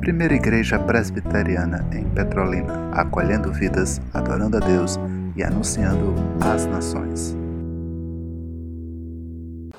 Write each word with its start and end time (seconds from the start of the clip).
Primeira 0.00 0.34
Igreja 0.34 0.78
Presbiteriana 0.78 1.84
em 1.92 2.08
Petrolina, 2.10 2.90
acolhendo 2.92 3.52
vidas, 3.52 4.00
adorando 4.14 4.56
a 4.56 4.60
Deus 4.60 4.98
e 5.34 5.42
anunciando 5.42 6.14
às 6.40 6.64
nações. 6.64 7.36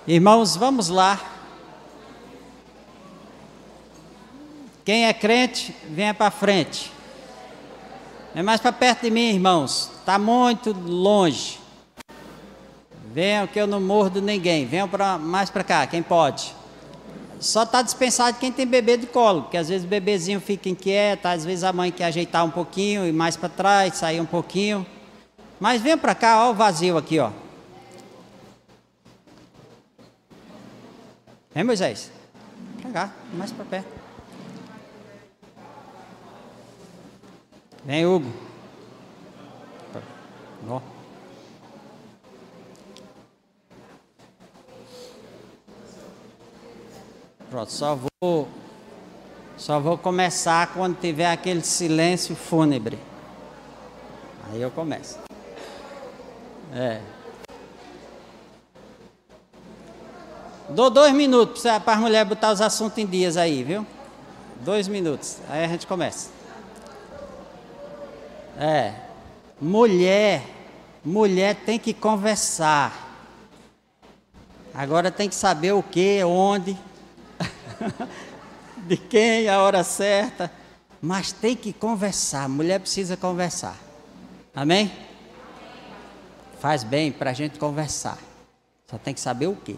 Irmãos, 0.06 0.56
vamos 0.56 0.90
lá. 0.90 1.20
Quem 4.84 5.06
é 5.06 5.14
crente, 5.14 5.76
venha 5.90 6.14
para 6.14 6.30
frente. 6.30 6.92
É 8.36 8.44
mais 8.44 8.62
para 8.62 8.72
perto 8.72 9.04
de 9.04 9.12
mim, 9.12 9.34
irmãos. 9.34 9.92
Está 10.00 10.20
muito 10.20 10.72
longe. 10.72 11.60
Venham 13.14 13.48
que 13.48 13.60
eu 13.60 13.66
não 13.66 13.82
mordo 13.82 14.22
ninguém. 14.22 14.66
Venham 14.66 14.88
pra, 14.88 15.18
mais 15.18 15.50
para 15.50 15.64
cá, 15.64 15.88
quem 15.88 16.04
pode. 16.04 16.57
Só 17.40 17.64
está 17.64 17.82
dispensado 17.82 18.38
quem 18.40 18.52
tem 18.52 18.66
bebê 18.66 18.98
de 18.98 19.06
colo, 19.06 19.44
porque 19.44 19.58
às 19.58 19.70
vezes 19.70 19.86
o 19.86 19.88
bebezinho 19.88 20.42
fica 20.42 20.70
inquieto, 20.70 21.28
às 21.28 21.46
vezes 21.46 21.64
a 21.64 21.72
mãe 21.72 21.92
quer 21.92 22.06
ajeitar 22.06 22.44
um 22.44 22.50
pouquinho 22.50 23.06
e 23.06 23.12
mais 23.12 23.38
para 23.38 23.50
trás, 23.50 23.96
sair 23.96 24.20
um 24.20 24.26
pouquinho. 24.26 24.86
Mas 25.60 25.82
venha 25.82 25.98
para 25.98 26.16
cá, 26.16 26.46
ó 26.46 26.52
o 26.52 26.54
vazio 26.54 26.98
aqui, 26.98 27.20
ó. 27.20 27.32
Vem, 31.54 31.64
Moisés? 31.64 32.12
Pra 32.82 32.92
cá, 32.92 33.14
mais 33.34 33.52
para 33.52 33.66
perto. 33.66 33.88
Vem, 37.86 38.06
Hugo. 38.06 38.32
Ó. 40.70 40.97
Pronto, 47.50 47.72
só 47.72 47.98
vou 48.22 48.48
só 49.58 49.80
vou 49.80 49.98
começar 49.98 50.72
quando 50.74 51.00
tiver 51.00 51.32
aquele 51.32 51.62
silêncio 51.62 52.36
fúnebre. 52.36 53.00
Aí 54.50 54.62
eu 54.62 54.70
começo. 54.70 55.18
É. 56.74 57.02
Dou 60.70 60.90
dois 60.90 61.14
minutos 61.14 61.64
para 61.64 61.94
as 61.94 62.00
mulheres 62.00 62.28
botar 62.28 62.52
os 62.52 62.62
assuntos 62.62 62.98
em 62.98 63.06
dias 63.06 63.36
aí, 63.36 63.64
viu? 63.64 63.86
Dois 64.62 64.88
minutos. 64.88 65.40
Aí 65.50 65.64
a 65.64 65.68
gente 65.68 65.88
começa. 65.88 66.30
É. 68.60 68.94
Mulher, 69.60 70.44
mulher 71.04 71.56
tem 71.56 71.80
que 71.80 71.94
conversar. 71.94 73.06
Agora 74.74 75.10
tem 75.10 75.28
que 75.28 75.36
saber 75.36 75.72
o 75.72 75.82
que, 75.82 76.24
onde, 76.24 76.78
de 78.88 78.98
quem, 78.98 79.50
a 79.50 79.62
hora 79.62 79.84
certa. 79.84 80.52
Mas 81.02 81.32
tem 81.32 81.56
que 81.56 81.72
conversar. 81.74 82.50
Mulher 82.50 82.80
precisa 82.80 83.16
conversar. 83.16 83.78
Amém? 84.56 84.92
Faz 86.60 86.84
bem 86.84 87.12
para 87.12 87.30
a 87.30 87.34
gente 87.34 87.60
conversar. 87.60 88.18
Só 88.90 88.98
tem 88.98 89.14
que 89.14 89.20
saber 89.20 89.48
o 89.48 89.56
que. 89.56 89.78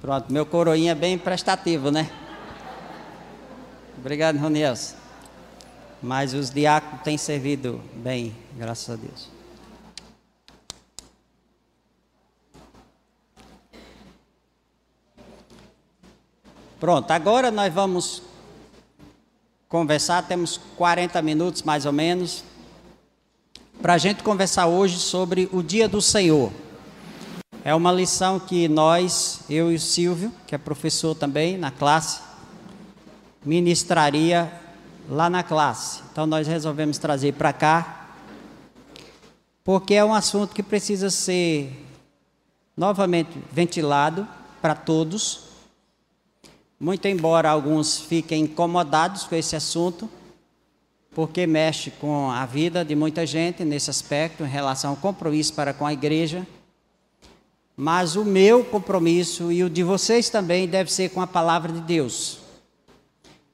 Pronto, 0.00 0.32
meu 0.32 0.44
coroinha 0.44 0.92
é 0.92 0.94
bem 0.94 1.16
prestativo, 1.16 1.90
né? 1.90 2.10
Obrigado, 3.98 4.36
Roniels. 4.36 4.96
Mas 6.02 6.34
os 6.34 6.50
diáconos 6.50 7.02
têm 7.02 7.16
servido 7.16 7.80
bem, 7.94 8.34
graças 8.56 8.90
a 8.90 8.96
Deus. 8.96 9.41
Pronto, 16.82 17.12
agora 17.12 17.52
nós 17.52 17.72
vamos 17.72 18.24
conversar, 19.68 20.26
temos 20.26 20.58
40 20.76 21.22
minutos 21.22 21.62
mais 21.62 21.86
ou 21.86 21.92
menos, 21.92 22.42
para 23.80 23.94
a 23.94 23.98
gente 23.98 24.24
conversar 24.24 24.66
hoje 24.66 24.98
sobre 24.98 25.48
o 25.52 25.62
dia 25.62 25.88
do 25.88 26.02
Senhor. 26.02 26.50
É 27.62 27.72
uma 27.72 27.92
lição 27.92 28.40
que 28.40 28.66
nós, 28.66 29.42
eu 29.48 29.70
e 29.70 29.76
o 29.76 29.78
Silvio, 29.78 30.32
que 30.44 30.56
é 30.56 30.58
professor 30.58 31.14
também 31.14 31.56
na 31.56 31.70
classe, 31.70 32.20
ministraria 33.44 34.52
lá 35.08 35.30
na 35.30 35.44
classe. 35.44 36.02
Então 36.10 36.26
nós 36.26 36.48
resolvemos 36.48 36.98
trazer 36.98 37.34
para 37.34 37.52
cá, 37.52 38.08
porque 39.62 39.94
é 39.94 40.04
um 40.04 40.12
assunto 40.12 40.52
que 40.52 40.64
precisa 40.64 41.10
ser 41.10 41.86
novamente 42.76 43.38
ventilado 43.52 44.26
para 44.60 44.74
todos. 44.74 45.41
Muito 46.82 47.06
embora 47.06 47.48
alguns 47.48 47.98
fiquem 47.98 48.42
incomodados 48.42 49.22
com 49.22 49.34
esse 49.36 49.56
assunto, 49.56 50.10
porque 51.14 51.46
mexe 51.46 51.90
com 51.92 52.30
a 52.30 52.44
vida 52.44 52.84
de 52.84 52.94
muita 52.94 53.24
gente 53.24 53.64
nesse 53.64 53.88
aspecto, 53.88 54.42
em 54.42 54.48
relação 54.48 54.90
ao 54.90 54.96
compromisso 54.96 55.54
para 55.54 55.72
com 55.72 55.86
a 55.86 55.92
igreja 55.94 56.46
mas 57.76 58.16
o 58.16 58.24
meu 58.24 58.64
compromisso 58.64 59.50
e 59.50 59.64
o 59.64 59.70
de 59.70 59.82
vocês 59.82 60.28
também 60.28 60.68
deve 60.68 60.92
ser 60.92 61.08
com 61.10 61.20
a 61.20 61.26
palavra 61.26 61.72
de 61.72 61.80
Deus. 61.80 62.38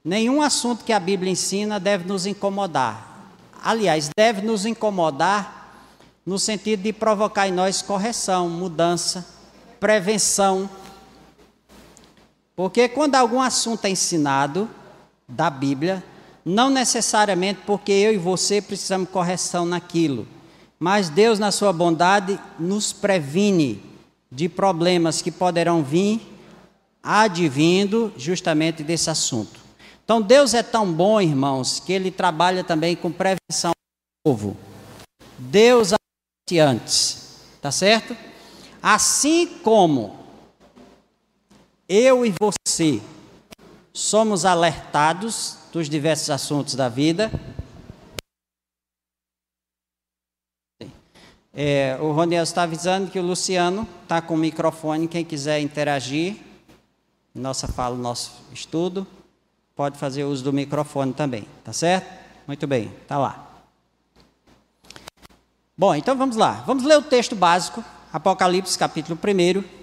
Nenhum 0.05 0.43
assunto 0.43 0.85
que 0.85 0.93
a 0.93 1.01
Bíblia 1.01 1.31
ensina 1.31 1.79
deve 1.79 2.07
nos 2.07 2.27
incomodar. 2.27 3.33
Aliás, 3.63 4.11
deve 4.17 4.43
nos 4.43 4.65
incomodar 4.67 5.73
no 6.25 6.39
sentido 6.39 6.83
de 6.83 6.93
provocar 6.93 7.49
em 7.49 7.53
nós 7.53 7.83
correção, 7.83 8.49
mudança, 8.49 9.27
prevenção. 9.79 10.69
Porque 12.59 12.89
quando 12.89 13.15
algum 13.15 13.41
assunto 13.41 13.85
é 13.85 13.91
ensinado 13.91 14.69
da 15.29 15.49
Bíblia, 15.49 16.03
não 16.45 16.69
necessariamente 16.69 17.61
porque 17.65 17.93
eu 17.93 18.13
e 18.13 18.19
você 18.19 18.61
precisamos 18.61 19.11
correção 19.11 19.65
naquilo, 19.65 20.27
mas 20.77 21.09
Deus, 21.09 21.39
na 21.39 21.53
sua 21.53 21.73
bondade, 21.73 22.37
nos 22.59 22.93
previne 22.93 23.81
de 24.29 24.49
problemas 24.49 25.23
que 25.23 25.31
poderão 25.31 25.85
vir 25.85 26.21
advindo 27.01 28.13
justamente 28.17 28.83
desse 28.83 29.09
assunto. 29.09 29.61
Então, 30.05 30.21
Deus 30.21 30.53
é 30.53 30.63
tão 30.65 30.93
bom, 30.93 31.21
irmãos, 31.21 31.79
que 31.79 31.93
Ele 31.93 32.11
trabalha 32.11 32.65
também 32.65 32.97
com 32.97 33.13
prevenção 33.13 33.71
do 33.71 34.33
povo. 34.33 34.57
Deus 35.39 35.93
antes, 36.59 37.37
tá 37.63 37.71
certo? 37.71 38.17
Assim 38.83 39.47
como 39.63 40.18
eu 41.89 42.27
e 42.27 42.35
você 42.39 43.01
somos 43.93 44.45
alertados 44.45 45.57
dos 45.73 45.89
diversos 45.89 46.31
assuntos 46.31 46.75
da 46.75 46.89
vida, 46.89 47.31
É, 51.61 51.99
o 52.01 52.13
Roniel 52.13 52.45
está 52.45 52.63
avisando 52.63 53.11
que 53.11 53.19
o 53.19 53.23
Luciano 53.23 53.85
está 54.05 54.23
com 54.23 54.35
o 54.35 54.39
microfone. 54.39 55.09
Quem 55.09 55.25
quiser 55.25 55.59
interagir, 55.59 56.37
nossa 57.35 57.67
fala, 57.67 57.97
nosso 57.97 58.31
estudo, 58.53 59.05
pode 59.75 59.99
fazer 59.99 60.23
uso 60.23 60.45
do 60.45 60.53
microfone 60.53 61.13
também, 61.13 61.49
tá 61.65 61.73
certo? 61.73 62.07
Muito 62.47 62.65
bem, 62.65 62.93
tá 63.09 63.19
lá. 63.19 63.51
Bom, 65.77 65.97
então 65.97 66.17
vamos 66.17 66.37
lá. 66.37 66.63
Vamos 66.65 66.85
ler 66.85 66.97
o 66.97 67.03
texto 67.03 67.35
básico, 67.35 67.83
Apocalipse 68.13 68.79
capítulo 68.79 69.19
1. 69.21 69.78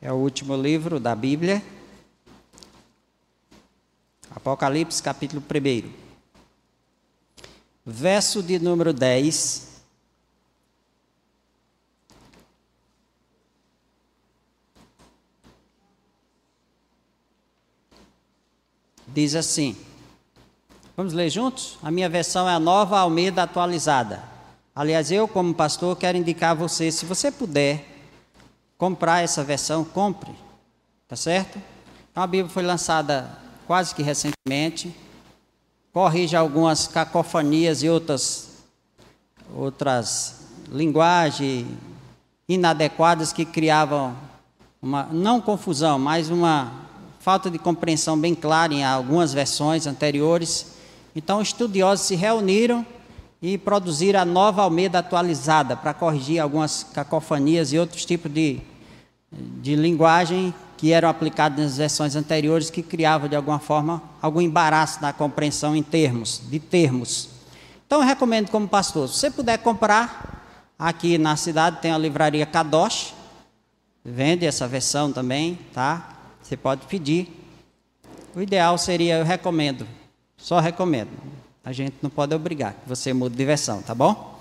É 0.00 0.12
o 0.12 0.16
último 0.16 0.54
livro 0.54 1.00
da 1.00 1.14
Bíblia. 1.14 1.62
Apocalipse, 4.30 5.02
capítulo 5.02 5.42
1. 5.42 5.90
Verso 7.84 8.42
de 8.42 8.58
número 8.58 8.92
10. 8.92 9.82
Diz 19.08 19.34
assim. 19.34 19.74
Vamos 20.94 21.14
ler 21.14 21.30
juntos? 21.30 21.78
A 21.82 21.90
minha 21.90 22.08
versão 22.08 22.46
é 22.46 22.52
a 22.52 22.60
nova 22.60 22.98
Almeida 22.98 23.42
atualizada. 23.42 24.22
Aliás, 24.74 25.10
eu, 25.10 25.26
como 25.26 25.54
pastor, 25.54 25.96
quero 25.96 26.18
indicar 26.18 26.50
a 26.50 26.54
você, 26.54 26.92
se 26.92 27.06
você 27.06 27.32
puder, 27.32 27.95
comprar 28.78 29.22
essa 29.22 29.42
versão, 29.42 29.84
compre. 29.84 30.32
Tá 31.08 31.16
certo? 31.16 31.60
Então 32.10 32.22
a 32.22 32.26
Bíblia 32.26 32.52
foi 32.52 32.62
lançada 32.62 33.30
quase 33.66 33.94
que 33.94 34.02
recentemente. 34.02 34.94
Corrige 35.92 36.36
algumas 36.36 36.86
cacofonias 36.86 37.82
e 37.82 37.88
outras 37.88 38.64
outras 39.54 40.40
linguagens 40.68 41.66
inadequadas 42.48 43.32
que 43.32 43.44
criavam 43.44 44.16
uma 44.82 45.04
não 45.04 45.40
confusão, 45.40 45.98
mas 45.98 46.28
uma 46.28 46.72
falta 47.20 47.50
de 47.50 47.58
compreensão 47.58 48.18
bem 48.18 48.34
clara 48.34 48.72
em 48.72 48.84
algumas 48.84 49.32
versões 49.32 49.86
anteriores. 49.86 50.74
Então, 51.14 51.40
estudiosos 51.40 52.06
se 52.06 52.14
reuniram 52.14 52.86
e 53.46 53.56
produziram 53.56 54.18
a 54.18 54.24
nova 54.24 54.62
Almeida 54.62 54.98
atualizada 54.98 55.76
para 55.76 55.94
corrigir 55.94 56.40
algumas 56.40 56.82
cacofonias 56.82 57.72
e 57.72 57.78
outros 57.78 58.04
tipos 58.04 58.28
de, 58.28 58.60
de 59.30 59.76
linguagem 59.76 60.52
que 60.76 60.92
eram 60.92 61.08
aplicados 61.08 61.62
nas 61.62 61.76
versões 61.76 62.16
anteriores 62.16 62.70
que 62.70 62.82
criavam 62.82 63.28
de 63.28 63.36
alguma 63.36 63.60
forma 63.60 64.02
algum 64.20 64.40
embaraço 64.40 65.00
na 65.00 65.12
compreensão 65.12 65.76
em 65.76 65.82
termos, 65.84 66.42
de 66.50 66.58
termos. 66.58 67.28
Então 67.86 68.00
eu 68.00 68.04
recomendo 68.04 68.50
como 68.50 68.66
pastor, 68.66 69.08
se 69.08 69.14
você 69.14 69.30
puder 69.30 69.58
comprar, 69.58 70.74
aqui 70.76 71.16
na 71.16 71.36
cidade 71.36 71.80
tem 71.80 71.92
a 71.92 71.98
livraria 71.98 72.46
Kadosh, 72.46 73.14
vende 74.04 74.44
essa 74.44 74.66
versão 74.66 75.12
também, 75.12 75.56
tá? 75.72 76.16
Você 76.42 76.56
pode 76.56 76.84
pedir. 76.86 77.28
O 78.34 78.42
ideal 78.42 78.76
seria, 78.76 79.18
eu 79.18 79.24
recomendo, 79.24 79.86
só 80.36 80.58
recomendo. 80.58 81.35
A 81.66 81.72
gente 81.72 81.96
não 82.00 82.08
pode 82.08 82.32
obrigar 82.32 82.74
que 82.74 82.88
você 82.88 83.12
mude 83.12 83.34
de 83.34 83.44
versão, 83.44 83.82
tá 83.82 83.92
bom? 83.92 84.40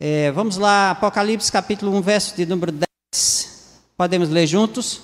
É, 0.00 0.32
vamos 0.32 0.56
lá, 0.56 0.90
Apocalipse 0.90 1.52
capítulo 1.52 1.96
1, 1.98 2.02
verso 2.02 2.36
de 2.36 2.44
número 2.44 2.72
10. 2.72 3.78
Podemos 3.96 4.28
ler 4.28 4.48
juntos? 4.48 5.02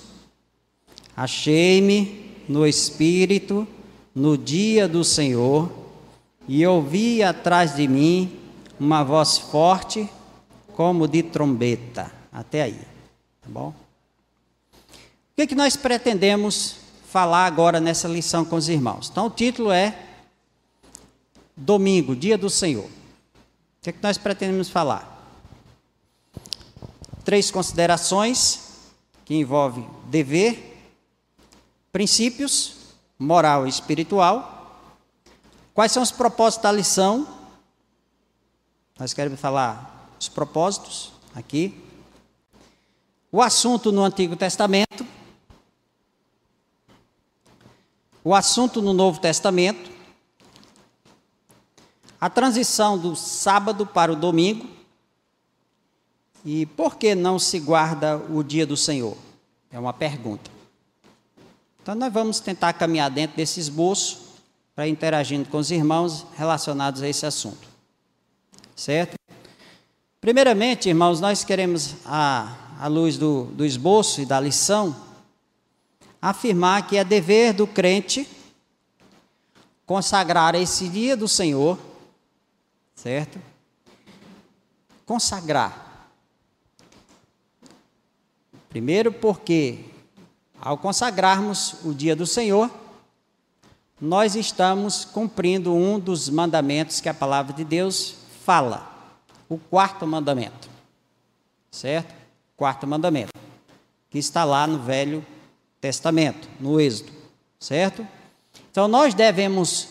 Achei-me 1.15 2.35
no 2.49 2.67
Espírito 2.67 3.65
no 4.13 4.37
dia 4.37 4.85
do 4.85 5.05
Senhor 5.05 5.71
e 6.49 6.67
ouvi 6.67 7.23
atrás 7.23 7.77
de 7.77 7.87
mim 7.87 8.37
uma 8.77 9.03
voz 9.03 9.37
forte 9.37 10.09
como 10.75 11.07
de 11.07 11.23
trombeta. 11.23 12.11
Até 12.29 12.63
aí, 12.63 12.81
tá 13.41 13.47
bom? 13.47 13.69
O 13.69 15.35
que, 15.37 15.43
é 15.43 15.47
que 15.47 15.55
nós 15.55 15.77
pretendemos 15.77 16.75
falar 17.09 17.45
agora 17.45 17.79
nessa 17.79 18.09
lição 18.09 18.43
com 18.43 18.57
os 18.57 18.67
irmãos? 18.67 19.07
Então, 19.09 19.27
o 19.27 19.29
título 19.29 19.71
é 19.71 20.09
Domingo, 21.55 22.15
Dia 22.15 22.37
do 22.37 22.49
Senhor. 22.49 22.85
O 22.85 22.89
que, 23.81 23.89
é 23.89 23.93
que 23.93 24.03
nós 24.03 24.17
pretendemos 24.17 24.69
falar? 24.69 25.09
Três 27.23 27.51
considerações 27.51 28.63
que 29.25 29.35
envolve 29.35 29.85
dever, 30.05 30.91
princípios, 31.91 32.75
moral 33.17 33.65
e 33.65 33.69
espiritual. 33.69 34.81
Quais 35.73 35.91
são 35.91 36.03
os 36.03 36.11
propósitos 36.11 36.63
da 36.63 36.71
lição? 36.71 37.27
Nós 38.99 39.13
queremos 39.13 39.39
falar 39.39 40.09
os 40.19 40.29
propósitos 40.29 41.11
aqui. 41.35 41.81
O 43.31 43.41
assunto 43.41 43.91
no 43.91 44.03
Antigo 44.03 44.35
Testamento. 44.35 45.05
O 48.23 48.35
assunto 48.35 48.81
no 48.81 48.93
Novo 48.93 49.19
Testamento. 49.19 49.92
A 52.23 52.29
transição 52.29 52.97
do 52.97 53.17
sábado 53.17 53.85
para 53.85 54.09
o 54.09 54.15
domingo. 54.15 54.65
E 56.45 56.65
por 56.67 56.95
que 56.95 57.13
não 57.13 57.37
se 57.37 57.59
guarda 57.59 58.15
o 58.15 58.41
dia 58.41 58.65
do 58.65 58.77
Senhor? 58.77 59.17
É 59.69 59.77
uma 59.77 59.91
pergunta. 59.91 60.49
Então, 61.81 61.93
nós 61.95 62.13
vamos 62.13 62.39
tentar 62.39 62.71
caminhar 62.71 63.11
dentro 63.11 63.35
desse 63.35 63.59
esboço 63.59 64.21
para 64.73 64.87
interagindo 64.87 65.49
com 65.49 65.57
os 65.57 65.69
irmãos 65.69 66.25
relacionados 66.37 67.01
a 67.01 67.09
esse 67.09 67.25
assunto. 67.25 67.67
Certo? 68.73 69.15
Primeiramente, 70.21 70.87
irmãos, 70.87 71.19
nós 71.19 71.43
queremos, 71.43 71.95
à, 72.05 72.55
à 72.79 72.87
luz 72.87 73.17
do, 73.17 73.47
do 73.47 73.65
esboço 73.65 74.21
e 74.21 74.25
da 74.25 74.39
lição, 74.39 74.95
afirmar 76.21 76.87
que 76.87 76.95
é 76.95 77.03
dever 77.03 77.51
do 77.51 77.67
crente 77.67 78.25
consagrar 79.85 80.55
esse 80.55 80.87
dia 80.87 81.17
do 81.17 81.27
Senhor, 81.27 81.77
certo? 83.03 83.37
Consagrar. 85.05 86.07
Primeiro, 88.69 89.11
porque 89.11 89.83
ao 90.57 90.77
consagrarmos 90.77 91.83
o 91.83 91.93
dia 91.93 92.15
do 92.15 92.25
Senhor, 92.25 92.71
nós 93.99 94.35
estamos 94.35 95.03
cumprindo 95.03 95.75
um 95.75 95.99
dos 95.99 96.29
mandamentos 96.29 97.01
que 97.01 97.09
a 97.09 97.13
palavra 97.13 97.51
de 97.51 97.65
Deus 97.65 98.15
fala, 98.45 98.89
o 99.49 99.57
quarto 99.57 100.07
mandamento. 100.07 100.69
Certo? 101.69 102.15
Quarto 102.55 102.87
mandamento, 102.87 103.33
que 104.09 104.17
está 104.17 104.45
lá 104.45 104.65
no 104.65 104.79
Velho 104.79 105.25
Testamento, 105.81 106.47
no 106.57 106.79
Êxodo. 106.79 107.11
Certo? 107.59 108.07
Então 108.71 108.87
nós 108.87 109.13
devemos 109.13 109.89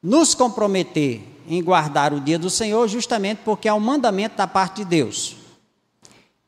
nos 0.00 0.36
comprometer 0.36 1.29
em 1.46 1.62
guardar 1.62 2.12
o 2.12 2.20
dia 2.20 2.38
do 2.38 2.50
Senhor, 2.50 2.86
justamente 2.88 3.40
porque 3.44 3.68
é 3.68 3.72
um 3.72 3.80
mandamento 3.80 4.36
da 4.36 4.46
parte 4.46 4.76
de 4.76 4.84
Deus. 4.84 5.36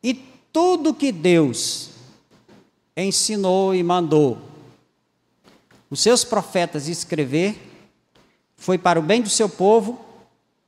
E 0.03 0.15
tudo 0.53 0.95
que 0.95 1.13
Deus 1.13 1.91
ensinou 2.97 3.75
e 3.75 3.83
mandou 3.83 4.53
os 5.93 6.01
seus 6.01 6.25
profetas 6.25 6.89
escrever 6.89 7.71
foi 8.57 8.79
para 8.79 8.99
o 8.99 9.03
bem 9.03 9.21
do 9.21 9.29
seu 9.29 9.47
povo, 9.47 10.01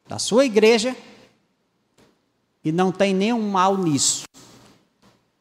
da 0.07 0.19
sua 0.19 0.45
igreja, 0.45 0.95
e 2.63 2.71
não 2.71 2.93
tem 2.93 3.15
nenhum 3.15 3.51
mal 3.51 3.79
nisso. 3.79 4.25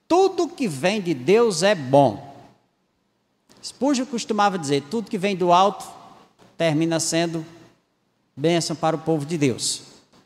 Tudo 0.08 0.48
que 0.48 0.70
vem 0.70 1.02
de 1.02 1.14
Deus 1.14 1.64
é 1.64 1.76
bom. 1.76 2.34
Spurgeon 3.62 4.06
costumava 4.06 4.58
dizer: 4.58 4.84
tudo 4.90 5.10
que 5.10 5.18
vem 5.18 5.36
do 5.36 5.52
alto 5.52 5.86
termina 6.58 6.98
sendo 6.98 7.46
bênção 8.36 8.76
para 8.76 8.96
o 8.96 9.00
povo 9.00 9.26
de 9.26 9.38
Deus, 9.38 9.82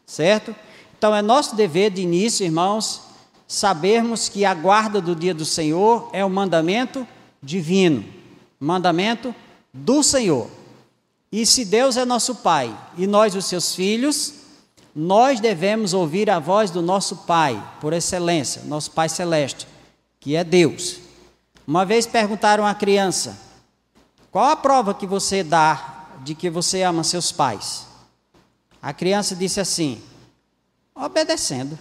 certo? 0.05 0.55
Então 0.97 1.15
é 1.15 1.21
nosso 1.21 1.55
dever 1.55 1.91
de 1.91 2.01
início, 2.01 2.45
irmãos, 2.45 3.01
sabermos 3.47 4.27
que 4.29 4.43
a 4.45 4.53
guarda 4.53 4.99
do 4.99 5.15
dia 5.15 5.33
do 5.33 5.45
Senhor 5.45 6.09
é 6.11 6.23
o 6.25 6.29
mandamento 6.29 7.07
divino, 7.41 8.03
mandamento 8.59 9.33
do 9.73 10.01
Senhor. 10.01 10.49
E 11.31 11.45
se 11.45 11.65
Deus 11.65 11.97
é 11.97 12.05
nosso 12.05 12.35
Pai 12.35 12.75
e 12.97 13.05
nós 13.05 13.35
os 13.35 13.45
seus 13.45 13.75
filhos, 13.75 14.33
nós 14.95 15.39
devemos 15.39 15.93
ouvir 15.93 16.29
a 16.29 16.39
voz 16.39 16.71
do 16.71 16.81
nosso 16.81 17.17
Pai, 17.17 17.61
por 17.79 17.93
excelência, 17.93 18.63
nosso 18.65 18.91
Pai 18.91 19.07
Celeste, 19.07 19.67
que 20.19 20.35
é 20.35 20.43
Deus. 20.43 20.97
Uma 21.67 21.85
vez 21.85 22.07
perguntaram 22.07 22.65
à 22.65 22.73
criança: 22.73 23.37
qual 24.31 24.45
a 24.45 24.55
prova 24.55 24.93
que 24.93 25.05
você 25.05 25.43
dá 25.43 26.07
de 26.23 26.33
que 26.33 26.49
você 26.49 26.81
ama 26.81 27.03
seus 27.03 27.31
pais? 27.31 27.86
A 28.81 28.93
criança 28.93 29.35
disse 29.35 29.59
assim: 29.59 30.01
obedecendo. 30.95 31.77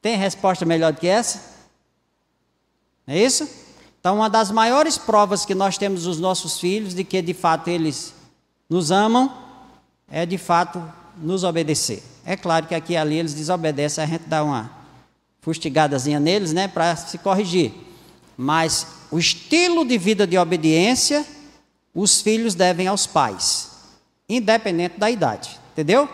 Tem 0.00 0.16
resposta 0.16 0.64
melhor 0.64 0.92
do 0.92 1.00
que 1.00 1.06
essa? 1.06 1.40
É 3.06 3.18
isso? 3.18 3.48
Então, 4.00 4.16
uma 4.16 4.28
das 4.28 4.50
maiores 4.50 4.98
provas 4.98 5.44
que 5.44 5.54
nós 5.54 5.78
temos 5.78 6.04
dos 6.04 6.18
nossos 6.18 6.58
filhos 6.58 6.94
de 6.94 7.04
que 7.04 7.22
de 7.22 7.32
fato 7.32 7.68
eles 7.68 8.12
nos 8.68 8.90
amam 8.90 9.32
é 10.10 10.26
de 10.26 10.36
fato 10.36 10.82
nos 11.16 11.44
obedecer. 11.44 12.02
É 12.24 12.36
claro 12.36 12.66
que 12.66 12.74
aqui 12.74 12.94
e 12.94 12.96
ali 12.96 13.16
eles 13.16 13.34
desobedecem, 13.34 14.02
a 14.02 14.06
gente 14.06 14.24
dá 14.24 14.42
uma 14.42 14.70
fustigadazinha 15.40 16.18
neles, 16.18 16.52
né, 16.52 16.68
para 16.68 16.96
se 16.96 17.18
corrigir. 17.18 17.72
Mas 18.36 18.86
o 19.10 19.18
estilo 19.18 19.84
de 19.84 19.98
vida 19.98 20.26
de 20.26 20.38
obediência, 20.38 21.24
os 21.94 22.20
filhos 22.20 22.54
devem 22.54 22.86
aos 22.86 23.06
pais, 23.06 23.71
independente 24.28 24.98
da 24.98 25.10
idade, 25.10 25.58
entendeu? 25.72 26.08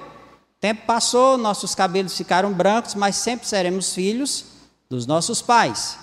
tempo 0.61 0.87
passou, 0.87 1.39
nossos 1.39 1.75
cabelos 1.75 2.17
ficaram 2.17 2.53
brancos, 2.53 2.95
mas 2.95 3.17
sempre 3.17 3.47
seremos 3.47 3.95
filhos 3.95 4.45
dos 4.89 5.07
nossos 5.07 5.41
pais. 5.41 5.99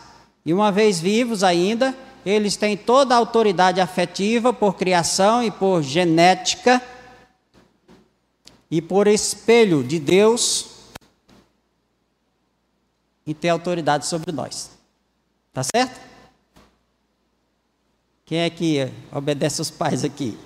E 0.45 0.53
uma 0.53 0.71
vez 0.71 0.99
vivos 0.99 1.43
ainda, 1.43 1.95
eles 2.25 2.55
têm 2.55 2.77
toda 2.77 3.13
a 3.13 3.17
autoridade 3.17 3.81
afetiva 3.81 4.53
por 4.53 4.75
criação 4.75 5.43
e 5.43 5.51
por 5.51 5.81
genética 5.81 6.81
e 8.69 8.81
por 8.81 9.07
espelho 9.07 9.83
de 9.83 9.99
Deus 9.99 10.67
e 13.25 13.33
ter 13.33 13.49
autoridade 13.49 14.05
sobre 14.05 14.31
nós. 14.31 14.71
Tá 15.51 15.63
certo? 15.63 15.99
Quem 18.25 18.39
é 18.39 18.49
que 18.49 18.91
obedece 19.11 19.61
os 19.61 19.69
pais 19.69 20.03
aqui? 20.03 20.37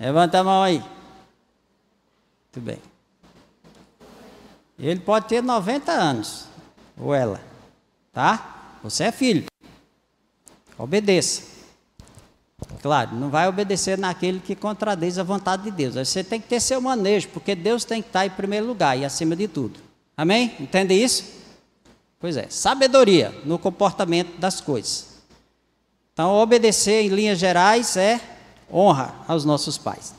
Levanta 0.00 0.38
a 0.38 0.44
mão 0.44 0.62
aí. 0.62 0.78
Muito 0.78 2.60
bem. 2.64 2.78
Ele 4.78 4.98
pode 4.98 5.28
ter 5.28 5.42
90 5.42 5.92
anos, 5.92 6.46
ou 6.98 7.14
ela, 7.14 7.38
tá? 8.10 8.78
Você 8.82 9.04
é 9.04 9.12
filho. 9.12 9.44
Obedeça. 10.78 11.42
Claro, 12.80 13.14
não 13.14 13.28
vai 13.28 13.46
obedecer 13.46 13.98
naquele 13.98 14.40
que 14.40 14.54
contradiz 14.54 15.18
a 15.18 15.22
vontade 15.22 15.64
de 15.64 15.70
Deus. 15.70 15.96
Você 15.96 16.24
tem 16.24 16.40
que 16.40 16.48
ter 16.48 16.60
seu 16.60 16.80
manejo, 16.80 17.28
porque 17.28 17.54
Deus 17.54 17.84
tem 17.84 18.00
que 18.00 18.08
estar 18.08 18.24
em 18.24 18.30
primeiro 18.30 18.66
lugar 18.66 18.98
e 18.98 19.04
acima 19.04 19.36
de 19.36 19.46
tudo. 19.46 19.78
Amém? 20.16 20.56
Entende 20.58 20.94
isso? 20.94 21.24
Pois 22.18 22.38
é, 22.38 22.46
sabedoria 22.48 23.34
no 23.44 23.58
comportamento 23.58 24.38
das 24.38 24.62
coisas. 24.62 25.08
Então, 26.14 26.32
obedecer 26.32 27.02
em 27.02 27.08
linhas 27.08 27.38
gerais 27.38 27.98
é 27.98 28.18
honra 28.72 29.14
aos 29.26 29.44
nossos 29.44 29.78
pais. 29.78 30.14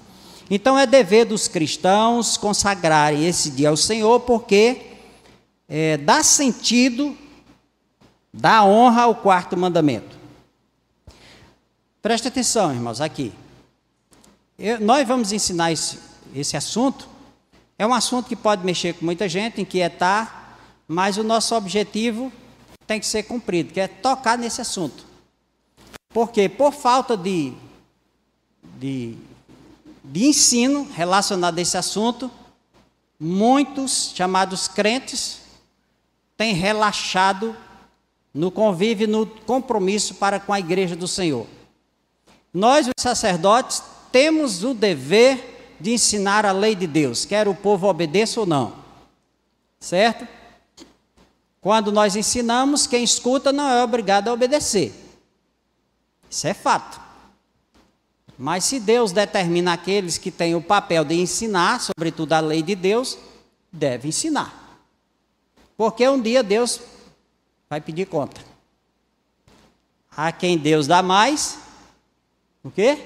Então, 0.49 0.77
é 0.77 0.85
dever 0.85 1.25
dos 1.25 1.47
cristãos 1.47 2.37
consagrarem 2.37 3.25
esse 3.25 3.51
dia 3.51 3.69
ao 3.69 3.77
Senhor, 3.77 4.19
porque 4.21 4.81
é, 5.67 5.97
dá 5.97 6.21
sentido, 6.23 7.17
dá 8.33 8.65
honra 8.65 9.03
ao 9.03 9.15
quarto 9.15 9.55
mandamento. 9.55 10.19
Preste 12.01 12.27
atenção, 12.27 12.73
irmãos, 12.73 12.99
aqui. 12.99 13.31
Eu, 14.59 14.79
nós 14.81 15.07
vamos 15.07 15.31
ensinar 15.31 15.71
esse, 15.71 15.99
esse 16.35 16.57
assunto. 16.57 17.07
É 17.77 17.87
um 17.87 17.93
assunto 17.93 18.27
que 18.27 18.35
pode 18.35 18.65
mexer 18.65 18.93
com 18.93 19.05
muita 19.05 19.29
gente, 19.29 19.61
inquietar, 19.61 20.57
mas 20.87 21.17
o 21.17 21.23
nosso 21.23 21.55
objetivo 21.55 22.31
tem 22.85 22.99
que 22.99 23.05
ser 23.05 23.23
cumprido, 23.23 23.71
que 23.71 23.79
é 23.79 23.87
tocar 23.87 24.37
nesse 24.37 24.59
assunto. 24.59 25.05
Porque 26.09 26.49
por 26.49 26.73
falta 26.73 27.15
de, 27.15 27.53
de, 28.81 29.15
de 30.03 30.25
ensino 30.25 30.89
relacionado 30.91 31.59
a 31.59 31.61
esse 31.61 31.77
assunto, 31.77 32.31
muitos 33.19 34.11
chamados 34.15 34.67
crentes 34.67 35.37
têm 36.35 36.55
relaxado 36.55 37.55
no 38.33 38.49
convívio, 38.49 39.07
no 39.07 39.27
compromisso 39.27 40.15
para 40.15 40.39
com 40.39 40.51
a 40.51 40.59
igreja 40.59 40.95
do 40.95 41.07
Senhor. 41.07 41.45
Nós, 42.51 42.87
os 42.87 42.93
sacerdotes, 42.97 43.83
temos 44.11 44.63
o 44.63 44.73
dever 44.73 45.75
de 45.79 45.91
ensinar 45.93 46.43
a 46.43 46.51
lei 46.51 46.73
de 46.73 46.87
Deus, 46.87 47.23
quer 47.23 47.47
o 47.47 47.53
povo 47.53 47.87
obedeça 47.87 48.39
ou 48.39 48.47
não. 48.47 48.73
Certo? 49.79 50.27
Quando 51.59 51.91
nós 51.91 52.15
ensinamos, 52.15 52.87
quem 52.87 53.03
escuta 53.03 53.53
não 53.53 53.69
é 53.69 53.83
obrigado 53.83 54.29
a 54.29 54.33
obedecer. 54.33 54.91
Isso 56.27 56.47
é 56.47 56.53
fato. 56.55 57.10
Mas 58.41 58.63
se 58.63 58.79
Deus 58.79 59.11
determina 59.11 59.73
aqueles 59.73 60.17
que 60.17 60.31
têm 60.31 60.55
o 60.55 60.61
papel 60.63 61.05
de 61.05 61.13
ensinar, 61.13 61.79
sobretudo 61.79 62.33
a 62.33 62.39
lei 62.39 62.63
de 62.63 62.73
Deus, 62.73 63.15
deve 63.71 64.07
ensinar. 64.07 64.81
Porque 65.77 66.09
um 66.09 66.19
dia 66.19 66.41
Deus 66.41 66.81
vai 67.69 67.79
pedir 67.79 68.07
conta. 68.07 68.41
A 70.17 70.31
quem 70.31 70.57
Deus 70.57 70.87
dá 70.87 71.03
mais, 71.03 71.59
o 72.63 72.71
quê? 72.71 73.05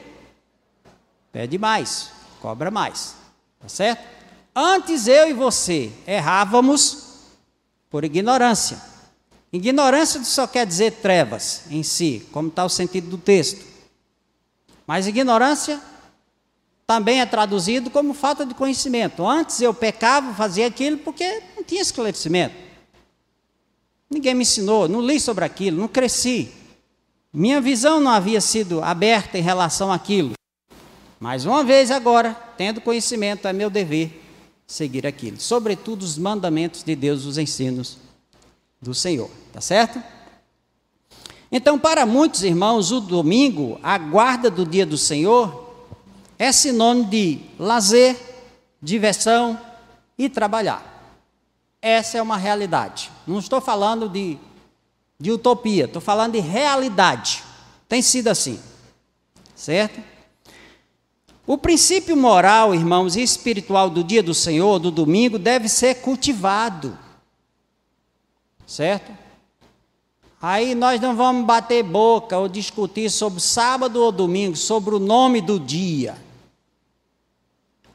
Pede 1.34 1.58
mais, 1.58 2.12
cobra 2.42 2.72
mais. 2.72 3.18
Tá 3.60 3.68
certo? 3.68 4.08
Antes 4.56 5.06
eu 5.06 5.30
e 5.30 5.34
você 5.34 5.92
errávamos 6.08 7.18
por 7.90 8.06
ignorância. 8.06 8.82
Ignorância 9.52 10.24
só 10.24 10.48
quer 10.48 10.66
dizer 10.66 10.92
trevas 11.02 11.64
em 11.70 11.84
si, 11.84 12.26
como 12.32 12.48
está 12.48 12.64
o 12.64 12.70
sentido 12.70 13.10
do 13.10 13.18
texto. 13.18 13.75
Mas 14.86 15.08
ignorância 15.08 15.82
também 16.86 17.20
é 17.20 17.26
traduzido 17.26 17.90
como 17.90 18.14
falta 18.14 18.46
de 18.46 18.54
conhecimento. 18.54 19.26
Antes 19.28 19.60
eu 19.62 19.74
pecava, 19.74 20.34
fazia 20.34 20.68
aquilo 20.68 20.98
porque 20.98 21.42
não 21.56 21.64
tinha 21.64 21.82
esclarecimento. 21.82 22.56
Ninguém 24.10 24.36
me 24.36 24.44
ensinou, 24.44 24.88
não 24.88 25.02
li 25.02 25.20
sobre 25.20 25.44
aquilo, 25.44 25.78
não 25.78 25.88
cresci. 25.88 26.52
Minha 27.34 27.60
visão 27.60 28.00
não 28.00 28.12
havia 28.12 28.40
sido 28.40 28.82
aberta 28.84 29.38
em 29.38 29.42
relação 29.42 29.92
àquilo. 29.92 30.34
Mas 31.20 31.46
uma 31.46 31.64
vez 31.64 31.90
agora, 31.90 32.34
tendo 32.56 32.80
conhecimento, 32.80 33.48
é 33.48 33.54
meu 33.54 33.70
dever 33.70 34.22
seguir 34.68 35.06
aquilo. 35.08 35.40
Sobretudo 35.40 36.04
os 36.04 36.18
mandamentos 36.18 36.84
de 36.84 36.96
Deus, 36.96 37.26
os 37.26 37.38
ensinos 37.38 37.98
do 38.82 38.94
Senhor, 38.94 39.30
tá 39.52 39.60
certo? 39.60 40.02
Então, 41.58 41.80
para 41.80 42.06
muitos 42.06 42.44
irmãos, 42.44 42.92
o 42.92 43.00
domingo, 43.00 43.80
a 43.82 43.98
guarda 43.98 44.52
do 44.52 44.66
dia 44.66 44.86
do 44.86 44.98
Senhor, 44.98 45.74
é 46.38 46.52
sinônimo 46.52 47.10
de 47.10 47.40
lazer, 47.58 48.18
diversão 48.82 49.58
e 50.18 50.28
trabalhar. 50.28 50.84
Essa 51.82 52.18
é 52.18 52.22
uma 52.22 52.36
realidade. 52.36 53.10
Não 53.26 53.40
estou 53.40 53.62
falando 53.62 54.10
de, 54.10 54.38
de 55.18 55.32
utopia, 55.32 55.86
estou 55.86 56.02
falando 56.02 56.34
de 56.34 56.42
realidade. 56.42 57.42
Tem 57.88 58.02
sido 58.02 58.28
assim, 58.28 58.60
certo? 59.56 60.04
O 61.48 61.58
princípio 61.58 62.18
moral, 62.18 62.76
irmãos, 62.76 63.16
e 63.16 63.22
espiritual 63.24 63.90
do 63.90 64.04
dia 64.04 64.22
do 64.22 64.34
Senhor, 64.34 64.78
do 64.78 64.92
domingo, 64.92 65.40
deve 65.40 65.70
ser 65.70 66.02
cultivado. 66.02 67.00
Certo? 68.68 69.25
Aí 70.42 70.76
nós 70.76 71.00
não 71.02 71.16
vamos 71.16 71.46
bater 71.46 71.84
boca 71.84 72.38
ou 72.38 72.48
discutir 72.48 73.10
sobre 73.10 73.40
sábado 73.40 74.02
ou 74.02 74.12
domingo, 74.12 74.56
sobre 74.56 74.96
o 74.96 75.00
nome 75.00 75.42
do 75.42 75.60
dia. 75.60 76.18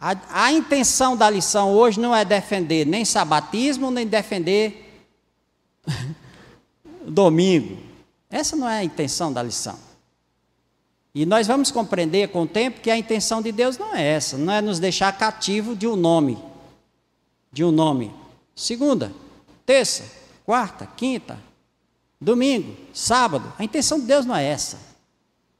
A, 0.00 0.46
a 0.46 0.52
intenção 0.52 1.16
da 1.16 1.28
lição 1.28 1.72
hoje 1.72 2.00
não 2.00 2.16
é 2.16 2.24
defender 2.24 2.86
nem 2.86 3.04
sabatismo, 3.04 3.90
nem 3.90 4.06
defender 4.06 5.04
domingo. 7.06 7.78
Essa 8.30 8.56
não 8.56 8.68
é 8.68 8.78
a 8.78 8.84
intenção 8.84 9.32
da 9.32 9.42
lição. 9.42 9.78
E 11.14 11.26
nós 11.26 11.46
vamos 11.46 11.70
compreender 11.70 12.28
com 12.28 12.42
o 12.42 12.46
tempo 12.46 12.80
que 12.80 12.90
a 12.90 12.96
intenção 12.96 13.42
de 13.42 13.50
Deus 13.50 13.76
não 13.76 13.94
é 13.94 14.02
essa, 14.02 14.38
não 14.38 14.52
é 14.52 14.62
nos 14.62 14.78
deixar 14.78 15.16
cativo 15.18 15.74
de 15.74 15.86
um 15.86 15.96
nome, 15.96 16.38
de 17.52 17.64
um 17.64 17.72
nome. 17.72 18.12
Segunda, 18.54 19.12
terça, 19.66 20.04
quarta, 20.46 20.86
quinta, 20.96 21.36
domingo, 22.20 22.76
sábado. 22.92 23.52
A 23.58 23.64
intenção 23.64 23.98
de 23.98 24.06
Deus 24.06 24.26
não 24.26 24.36
é 24.36 24.44
essa. 24.44 24.78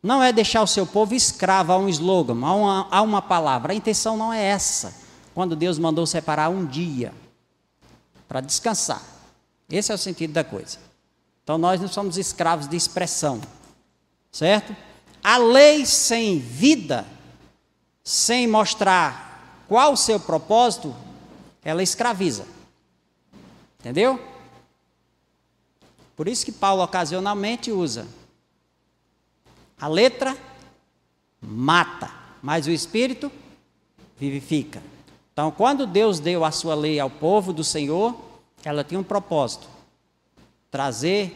Não 0.03 0.23
é 0.23 0.33
deixar 0.33 0.63
o 0.63 0.67
seu 0.67 0.87
povo 0.87 1.15
escravo 1.15 1.73
a 1.73 1.79
um 1.79 1.89
slogan, 1.89 2.45
a 2.45 2.55
uma, 2.55 2.89
a 2.91 3.03
uma 3.03 3.23
palavra. 3.23 3.73
A 3.73 3.77
intenção 3.77 4.17
não 4.17 4.33
é 4.33 4.43
essa. 4.43 4.95
Quando 5.35 5.57
Deus 5.57 5.79
mandou 5.79 6.07
separar 6.07 6.49
um 6.49 6.67
dia 6.67 7.13
para 8.29 8.41
descansar. 8.41 9.03
Esse 9.69 9.93
é 9.93 9.95
o 9.95 9.99
sentido 9.99 10.33
da 10.33 10.45
coisa. 10.45 10.79
Então 11.43 11.59
nós 11.59 11.81
não 11.81 11.89
somos 11.89 12.17
escravos 12.17 12.69
de 12.69 12.77
expressão. 12.77 13.41
Certo? 14.31 14.75
A 15.23 15.37
lei 15.37 15.85
sem 15.85 16.39
vida, 16.39 17.07
sem 18.03 18.47
mostrar 18.47 19.65
qual 19.69 19.93
o 19.93 19.97
seu 19.97 20.19
propósito, 20.19 20.95
ela 21.63 21.83
escraviza. 21.83 22.47
Entendeu? 23.79 24.21
Por 26.21 26.29
isso 26.29 26.45
que 26.45 26.53
Paulo 26.53 26.83
ocasionalmente 26.83 27.73
usa. 27.73 28.07
A 29.81 29.89
letra 29.89 30.37
mata, 31.41 32.11
mas 32.43 32.67
o 32.67 32.71
espírito 32.71 33.33
vivifica. 34.19 34.83
Então, 35.33 35.51
quando 35.51 35.87
Deus 35.87 36.21
deu 36.21 36.45
a 36.45 36.51
sua 36.51 36.75
lei 36.75 37.01
ao 37.01 37.09
povo 37.09 37.55
do 37.55 37.65
Senhor, 37.65 38.15
ela 38.63 38.85
tinha 38.85 39.01
um 39.01 39.03
propósito: 39.03 39.67
trazer 40.71 41.35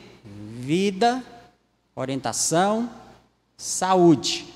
vida, 0.58 1.24
orientação, 1.96 2.90
saúde 3.56 4.46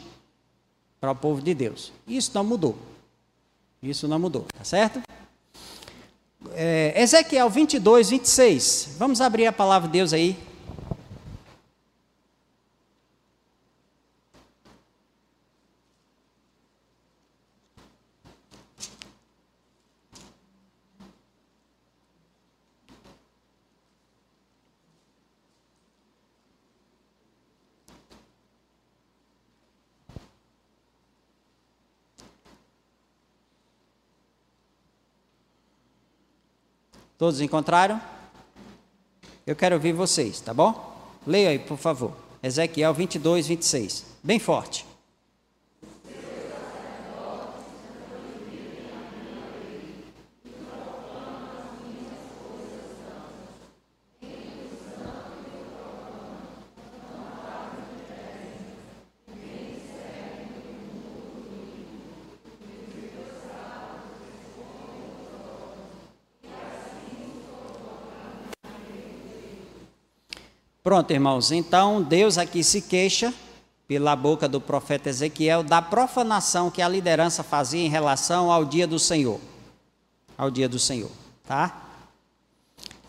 para 1.01 1.13
o 1.13 1.17
povo 1.17 1.41
de 1.41 1.55
Deus. 1.55 1.91
Isso 2.07 2.33
não 2.35 2.45
mudou. 2.45 2.77
Isso 3.83 4.07
não 4.07 4.19
mudou, 4.19 4.45
tá 4.55 4.63
certo? 4.63 5.01
É, 6.55 6.95
Ezequiel 6.97 7.49
22, 7.49 8.11
26. 8.11 8.91
Vamos 8.99 9.21
abrir 9.21 9.47
a 9.47 9.53
palavra 9.53 9.89
de 9.89 9.93
Deus 9.93 10.13
aí. 10.13 10.37
Todos 37.19 37.41
encontraram? 37.41 38.01
Eu 39.45 39.57
quero 39.57 39.75
ouvir 39.75 39.93
vocês, 39.93 40.41
tá 40.41 40.55
bom? 40.55 40.97
Leia 41.27 41.51
aí, 41.51 41.59
por 41.59 41.77
favor. 41.77 42.13
Ezequiel 42.41 42.95
22, 42.95 43.49
26. 43.49 44.05
Bem 44.23 44.39
forte. 44.39 44.87
Pronto, 70.89 71.11
irmãos. 71.11 71.53
Então, 71.53 72.01
Deus 72.03 72.39
aqui 72.39 72.65
se 72.65 72.81
queixa, 72.81 73.35
pela 73.87 74.17
boca 74.17 74.49
do 74.49 74.59
profeta 74.59 75.11
Ezequiel, 75.11 75.63
da 75.63 75.83
profanação 75.83 76.71
que 76.71 76.81
a 76.81 76.89
liderança 76.89 77.43
fazia 77.43 77.85
em 77.85 77.91
relação 77.91 78.51
ao 78.51 78.65
dia 78.65 78.87
do 78.87 78.99
Senhor. 78.99 79.39
Ao 80.39 80.51
dia 80.51 80.67
do 80.67 80.79
Senhor, 80.79 81.11
tá? 81.47 81.91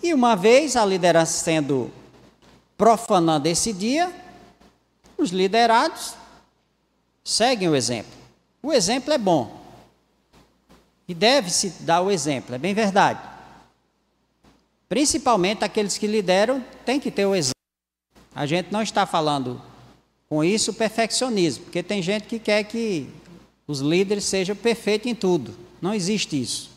E 0.03 0.13
uma 0.13 0.35
vez 0.35 0.75
a 0.75 0.83
liderança 0.83 1.41
sendo 1.41 1.89
profanando 2.77 3.47
esse 3.47 3.71
dia, 3.71 4.13
os 5.17 5.29
liderados 5.29 6.15
seguem 7.23 7.69
o 7.69 7.77
exemplo. 7.77 8.11
O 8.61 8.73
exemplo 8.73 9.13
é 9.13 9.17
bom. 9.17 9.57
E 11.07 11.13
deve-se 11.13 11.69
dar 11.79 12.01
o 12.01 12.11
exemplo, 12.11 12.55
é 12.55 12.57
bem 12.57 12.73
verdade. 12.73 13.21
Principalmente 14.89 15.63
aqueles 15.63 15.97
que 15.97 16.07
lideram 16.07 16.61
têm 16.83 16.99
que 16.99 17.09
ter 17.09 17.25
o 17.25 17.33
exemplo. 17.33 17.57
A 18.39 18.45
gente 18.45 18.71
não 18.71 18.81
está 18.81 19.05
falando 19.05 19.61
com 20.29 20.41
isso 20.41 20.73
perfeccionismo, 20.73 21.65
porque 21.65 21.83
tem 21.83 22.01
gente 22.01 22.25
que 22.25 22.39
quer 22.39 22.63
que 22.63 23.09
os 23.67 23.81
líderes 23.81 24.23
sejam 24.23 24.55
perfeitos 24.55 25.11
em 25.11 25.13
tudo. 25.13 25.53
Não 25.81 25.93
existe 25.93 26.41
isso, 26.41 26.71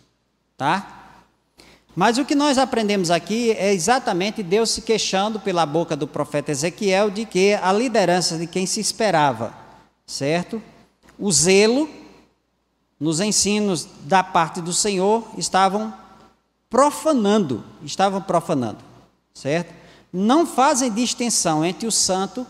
tá? 0.57 1.21
Mas 1.95 2.19
o 2.19 2.25
que 2.25 2.35
nós 2.35 2.59
aprendemos 2.59 3.13
aqui 3.13 3.53
é 3.53 3.73
exatamente 3.73 4.43
Deus 4.43 4.71
se 4.71 4.83
queixando 4.83 5.39
pela 5.39 5.65
boca 5.65 5.95
do 5.95 6.09
profeta 6.09 6.51
Ezequiel 6.51 7.11
de 7.11 7.25
que 7.25 7.55
a 7.55 7.73
liderança 7.73 8.37
de 8.37 8.49
quem 8.49 8.67
se 8.67 8.81
esperava, 8.81 9.55
certo? 10.05 10.61
O 11.17 11.31
zelo 11.31 11.89
nos 12.99 13.21
ensinos 13.21 13.87
da 14.01 14.25
parte 14.25 14.61
do 14.61 14.73
Senhor 14.73 15.25
estavam 15.39 15.95
profanando, 16.69 17.63
estavam 17.85 18.21
profanando, 18.21 18.79
certo? 19.33 19.82
Não 20.13 20.45
fazem 20.45 20.93
distinção 20.93 21.65
entre 21.65 21.87
o 21.87 21.93
santo 21.93 22.47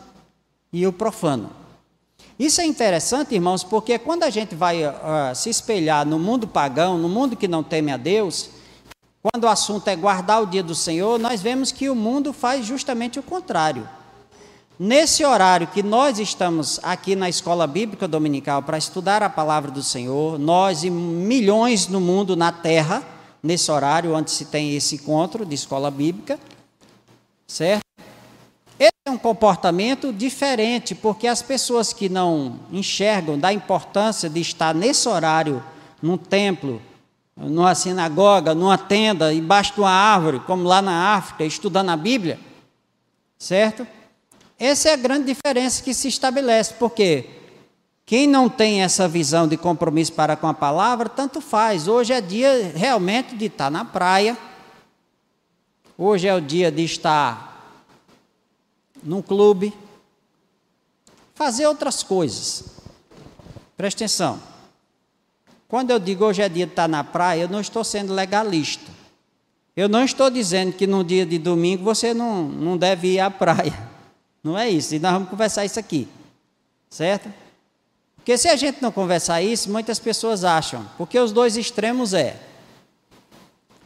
e 0.73 0.87
o 0.87 0.93
profano. 0.93 1.51
Isso 2.39 2.61
é 2.61 2.67
interessante, 2.67 3.35
irmãos, 3.35 3.63
porque 3.63 3.99
quando 3.99 4.25
a 4.25 4.31
gente 4.31 4.55
vai 4.55 4.85
uh, 4.85 4.91
se 5.35 5.49
espelhar 5.49 6.05
no 6.05 6.19
mundo 6.19 6.49
pagão, 6.49 6.99
no 6.99 7.09
mundo 7.09 7.37
que 7.37 7.47
não 7.47 7.63
teme 7.63 7.93
a 7.93 7.97
Deus, 7.97 8.51
quando 9.23 9.45
o 9.45 9.49
assunto 9.49 9.87
é 9.87 9.95
guardar 9.95 10.43
o 10.43 10.47
dia 10.47 10.63
do 10.63 10.75
Senhor, 10.75 11.19
nós 11.21 11.41
vemos 11.41 11.71
que 11.71 11.89
o 11.89 11.95
mundo 11.95 12.33
faz 12.33 12.67
justamente 12.67 13.21
o 13.21 13.23
contrário. 13.23 13.89
Nesse 14.77 15.25
horário 15.25 15.69
que 15.69 15.81
nós 15.81 16.19
estamos 16.19 16.81
aqui 16.83 17.15
na 17.15 17.29
escola 17.29 17.69
bíblica 17.69 18.09
dominical 18.09 18.63
para 18.63 18.77
estudar 18.77 19.23
a 19.23 19.31
palavra 19.31 19.71
do 19.71 19.83
Senhor, 19.83 20.39
nós 20.41 20.83
e 20.83 20.91
milhões 20.91 21.87
no 21.87 22.01
mundo, 22.01 22.35
na 22.35 22.51
terra, 22.51 23.01
nesse 23.41 23.71
horário 23.71 24.13
onde 24.13 24.33
se 24.33 24.47
tem 24.47 24.75
esse 24.75 24.97
encontro 24.97 25.47
de 25.47 25.55
escola 25.55 25.89
bíblica, 25.89 26.41
certo? 27.53 27.85
Esse 28.79 28.93
é 29.07 29.11
um 29.11 29.19
comportamento 29.19 30.11
diferente, 30.13 30.95
porque 30.95 31.29
as 31.29 31.43
pessoas 31.43 31.93
que 31.93 32.09
não 32.09 32.61
enxergam 32.73 33.39
da 33.39 33.53
importância 33.53 34.29
de 34.29 34.41
estar 34.41 34.75
nesse 34.75 35.07
horário 35.09 35.63
num 36.01 36.17
templo, 36.17 36.81
numa 37.37 37.75
sinagoga, 37.75 38.55
numa 38.55 38.79
tenda, 38.79 39.33
embaixo 39.33 39.75
de 39.75 39.81
uma 39.81 39.91
árvore, 39.91 40.41
como 40.41 40.65
lá 40.65 40.81
na 40.81 41.15
África, 41.15 41.45
estudando 41.45 41.91
a 41.91 41.97
Bíblia, 41.97 42.41
certo? 43.39 43.87
Essa 44.59 44.89
é 44.89 44.93
a 44.95 44.97
grande 44.97 45.27
diferença 45.27 45.83
que 45.83 45.93
se 45.93 46.09
estabelece, 46.09 46.75
porque 46.79 47.29
quem 48.07 48.27
não 48.27 48.49
tem 48.49 48.83
essa 48.83 49.07
visão 49.07 49.47
de 49.47 49.57
compromisso 49.57 50.13
para 50.15 50.37
com 50.37 50.47
a 50.47 50.55
palavra, 50.55 51.09
tanto 51.09 51.41
faz. 51.41 51.87
Hoje 51.87 52.13
é 52.13 52.21
dia 52.21 52.73
realmente 52.75 53.37
de 53.37 53.47
estar 53.47 53.71
na 53.71 53.85
praia, 53.85 54.37
hoje 55.97 56.29
é 56.29 56.35
o 56.35 56.41
dia 56.41 56.71
de 56.71 56.85
estar 56.85 57.53
num 59.03 59.21
clube, 59.21 59.73
fazer 61.35 61.67
outras 61.67 62.03
coisas. 62.03 62.65
Preste 63.77 64.05
atenção. 64.05 64.41
Quando 65.69 65.91
eu 65.91 65.99
digo 65.99 66.25
hoje 66.25 66.43
é 66.43 66.49
dia 66.49 66.67
de 66.67 66.73
estar 66.73 66.89
na 66.89 67.03
praia, 67.03 67.43
eu 67.43 67.49
não 67.49 67.61
estou 67.61 67.83
sendo 67.83 68.13
legalista. 68.13 68.91
Eu 69.75 69.89
não 69.89 70.05
estou 70.05 70.29
dizendo 70.29 70.73
que 70.73 70.87
no 70.87 71.03
dia 71.03 71.25
de 71.25 71.39
domingo 71.39 71.83
você 71.83 72.13
não, 72.13 72.43
não 72.45 72.77
deve 72.77 73.15
ir 73.15 73.21
à 73.21 73.31
praia. 73.31 73.91
Não 74.45 74.59
é 74.59 74.69
isso. 74.69 74.95
E 74.95 74.99
nós 74.99 75.13
vamos 75.13 75.31
conversar 75.31 75.65
isso 75.65 75.81
aqui. 75.81 76.07
Certo? 76.91 77.33
Porque 78.17 78.37
se 78.37 78.49
a 78.49 78.57
gente 78.57 78.83
não 78.83 78.93
conversar 78.93 79.41
isso, 79.41 79.71
muitas 79.71 79.99
pessoas 79.99 80.45
acham. 80.45 80.87
Porque 80.99 81.19
os 81.19 81.33
dois 81.33 81.57
extremos 81.57 82.13
é 82.13 82.37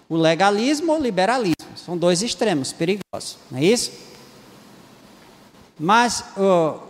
o 0.08 0.16
legalismo 0.16 0.92
ou 0.92 0.98
o 0.98 1.02
liberalismo. 1.02 1.65
São 1.76 1.96
dois 1.96 2.22
extremos 2.22 2.72
perigosos. 2.72 3.38
Não 3.50 3.58
é 3.58 3.64
isso? 3.64 3.92
Mas 5.78 6.24
uh, 6.36 6.80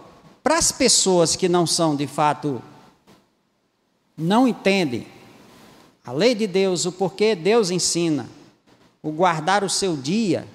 para 0.43 0.59
as 0.59 0.71
pessoas 0.71 1.35
que 1.35 1.49
não 1.49 1.67
são 1.67 1.97
de 1.97 2.07
fato 2.07 2.63
não 4.17 4.47
entendem 4.47 5.07
a 6.05 6.13
lei 6.13 6.35
de 6.35 6.47
Deus, 6.47 6.87
o 6.87 6.93
porquê 6.93 7.35
Deus 7.35 7.71
ensina, 7.71 8.29
o 9.03 9.11
guardar 9.11 9.65
o 9.65 9.69
seu 9.69 9.97
dia, 9.97 10.47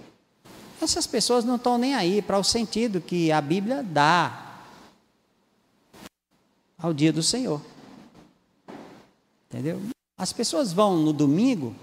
essas 0.82 1.06
pessoas 1.06 1.44
não 1.44 1.58
estão 1.58 1.78
nem 1.78 1.94
aí 1.94 2.22
para 2.22 2.40
o 2.40 2.44
sentido 2.44 3.02
que 3.02 3.32
a 3.32 3.42
Bíblia 3.42 3.84
dá 3.84 4.62
ao 6.80 6.94
dia 6.94 7.12
do 7.12 7.22
Senhor. 7.22 7.62
Entendeu? 9.50 9.82
As 10.18 10.32
pessoas 10.32 10.72
vão 10.72 10.98
no 10.98 11.12
domingo 11.12 11.76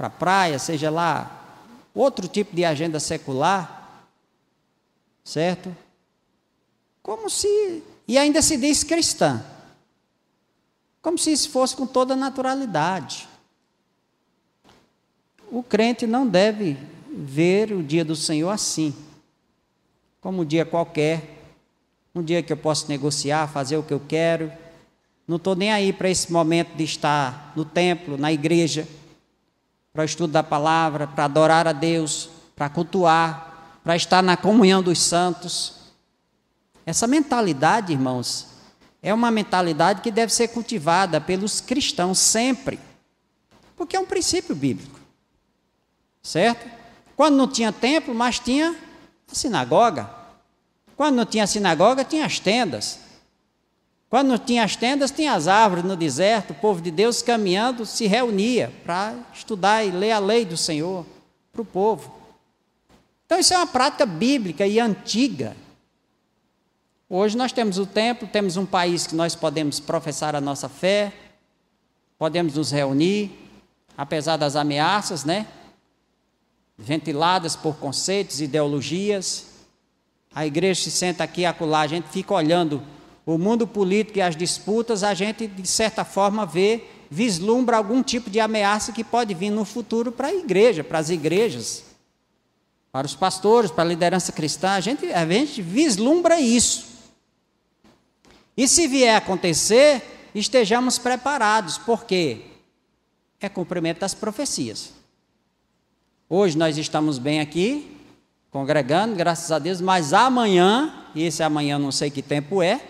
para 0.00 0.06
a 0.06 0.10
praia, 0.10 0.58
seja 0.58 0.88
lá 0.88 1.60
outro 1.94 2.26
tipo 2.26 2.56
de 2.56 2.64
agenda 2.64 2.98
secular, 2.98 4.06
certo? 5.22 5.76
Como 7.02 7.28
se. 7.28 7.82
E 8.08 8.16
ainda 8.16 8.40
se 8.40 8.56
diz 8.56 8.82
cristã. 8.82 9.44
Como 11.02 11.18
se 11.18 11.30
isso 11.30 11.50
fosse 11.50 11.76
com 11.76 11.86
toda 11.86 12.16
naturalidade. 12.16 13.28
O 15.52 15.62
crente 15.62 16.06
não 16.06 16.26
deve 16.26 16.78
ver 17.10 17.70
o 17.70 17.82
dia 17.82 18.02
do 18.02 18.16
Senhor 18.16 18.48
assim, 18.48 18.94
como 20.18 20.40
um 20.40 20.46
dia 20.46 20.64
qualquer, 20.64 21.42
um 22.14 22.22
dia 22.22 22.42
que 22.42 22.50
eu 22.50 22.56
posso 22.56 22.88
negociar, 22.88 23.48
fazer 23.48 23.76
o 23.76 23.82
que 23.82 23.92
eu 23.92 24.00
quero. 24.00 24.50
Não 25.28 25.36
estou 25.36 25.54
nem 25.54 25.70
aí 25.70 25.92
para 25.92 26.08
esse 26.08 26.32
momento 26.32 26.74
de 26.74 26.84
estar 26.84 27.52
no 27.54 27.66
templo, 27.66 28.16
na 28.16 28.32
igreja, 28.32 28.88
para 29.92 30.02
o 30.02 30.04
estudo 30.04 30.32
da 30.32 30.42
palavra, 30.42 31.06
para 31.06 31.24
adorar 31.24 31.66
a 31.66 31.72
Deus, 31.72 32.30
para 32.54 32.68
cultuar, 32.68 33.80
para 33.82 33.96
estar 33.96 34.22
na 34.22 34.36
comunhão 34.36 34.82
dos 34.82 35.00
santos. 35.00 35.74
Essa 36.86 37.06
mentalidade, 37.06 37.92
irmãos, 37.92 38.46
é 39.02 39.12
uma 39.12 39.30
mentalidade 39.30 40.02
que 40.02 40.10
deve 40.10 40.32
ser 40.32 40.48
cultivada 40.48 41.20
pelos 41.20 41.60
cristãos 41.60 42.18
sempre, 42.18 42.78
porque 43.76 43.96
é 43.96 44.00
um 44.00 44.06
princípio 44.06 44.54
bíblico, 44.54 45.00
certo? 46.22 46.70
Quando 47.16 47.36
não 47.36 47.48
tinha 47.48 47.72
templo, 47.72 48.14
mas 48.14 48.38
tinha 48.38 48.76
a 49.30 49.34
sinagoga. 49.34 50.08
Quando 50.96 51.16
não 51.16 51.26
tinha 51.26 51.46
sinagoga, 51.46 52.04
tinha 52.04 52.26
as 52.26 52.38
tendas. 52.38 52.98
Quando 54.10 54.28
não 54.28 54.38
tinha 54.38 54.64
as 54.64 54.76
tendas, 54.76 55.10
tinha 55.10 55.32
as 55.32 55.48
árvores 55.48 55.84
no 55.84 55.96
deserto, 55.96 56.50
o 56.50 56.54
povo 56.54 56.82
de 56.82 56.90
Deus 56.90 57.22
caminhando 57.22 57.86
se 57.86 58.06
reunia 58.06 58.70
para 58.84 59.14
estudar 59.32 59.84
e 59.84 59.90
ler 59.90 60.10
a 60.10 60.18
lei 60.18 60.44
do 60.44 60.56
Senhor 60.56 61.06
para 61.50 61.62
o 61.62 61.64
povo. 61.64 62.12
Então, 63.24 63.38
isso 63.38 63.54
é 63.54 63.56
uma 63.56 63.66
prática 63.66 64.04
bíblica 64.04 64.66
e 64.66 64.78
antiga 64.78 65.56
Hoje 67.12 67.36
nós 67.36 67.50
temos 67.50 67.76
o 67.76 67.84
templo, 67.84 68.28
temos 68.28 68.56
um 68.56 68.64
país 68.64 69.04
que 69.04 69.16
nós 69.16 69.34
podemos 69.34 69.80
professar 69.80 70.36
a 70.36 70.40
nossa 70.40 70.68
fé, 70.68 71.12
podemos 72.16 72.54
nos 72.54 72.70
reunir, 72.70 73.32
apesar 73.98 74.36
das 74.36 74.54
ameaças, 74.54 75.24
né? 75.24 75.48
Ventiladas 76.78 77.56
por 77.56 77.74
conceitos, 77.78 78.40
ideologias. 78.40 79.46
A 80.32 80.46
igreja 80.46 80.84
se 80.84 80.90
senta 80.92 81.24
aqui 81.24 81.44
acolá, 81.44 81.80
a 81.80 81.88
gente 81.88 82.08
fica 82.10 82.32
olhando 82.32 82.80
o 83.24 83.38
mundo 83.38 83.66
político 83.66 84.18
e 84.18 84.22
as 84.22 84.34
disputas, 84.34 85.02
a 85.02 85.14
gente, 85.14 85.46
de 85.46 85.68
certa 85.68 86.04
forma, 86.04 86.46
vê, 86.46 86.84
vislumbra 87.10 87.76
algum 87.76 88.02
tipo 88.02 88.30
de 88.30 88.40
ameaça 88.40 88.92
que 88.92 89.04
pode 89.04 89.34
vir 89.34 89.50
no 89.50 89.64
futuro 89.64 90.12
para 90.12 90.28
a 90.28 90.34
igreja, 90.34 90.82
para 90.82 90.98
as 90.98 91.10
igrejas, 91.10 91.84
para 92.92 93.06
os 93.06 93.14
pastores, 93.14 93.70
para 93.70 93.84
a 93.84 93.86
liderança 93.86 94.32
cristã. 94.32 94.70
A 94.70 94.80
gente, 94.80 95.06
a 95.06 95.26
gente 95.26 95.60
vislumbra 95.60 96.40
isso. 96.40 96.86
E 98.56 98.66
se 98.68 98.86
vier 98.86 99.14
a 99.14 99.18
acontecer, 99.18 100.02
estejamos 100.34 100.98
preparados, 100.98 101.78
porque 101.78 102.42
é 103.40 103.48
cumprimento 103.48 104.00
das 104.00 104.14
profecias. 104.14 104.92
Hoje 106.28 106.56
nós 106.56 106.76
estamos 106.78 107.18
bem 107.18 107.40
aqui, 107.40 107.96
congregando, 108.50 109.16
graças 109.16 109.50
a 109.50 109.58
Deus, 109.58 109.80
mas 109.80 110.12
amanhã, 110.12 111.06
e 111.14 111.24
esse 111.24 111.42
amanhã 111.42 111.78
não 111.78 111.90
sei 111.90 112.10
que 112.10 112.22
tempo 112.22 112.62
é, 112.62 112.80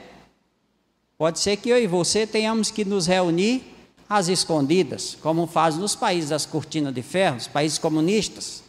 pode 1.21 1.39
ser 1.39 1.59
que 1.59 1.69
eu 1.69 1.77
e 1.77 1.87
você 1.87 2.27
tenhamos 2.27 2.71
que 2.71 2.83
nos 2.83 3.07
reunir 3.07 3.63
às 4.09 4.29
escondidas, 4.29 5.19
como 5.21 5.47
faz 5.47 5.77
nos 5.77 5.95
países 5.95 6.31
das 6.31 6.47
cortinas 6.47 6.95
de 6.95 7.03
ferro, 7.03 7.37
os 7.37 7.47
países 7.47 7.77
comunistas. 7.77 8.63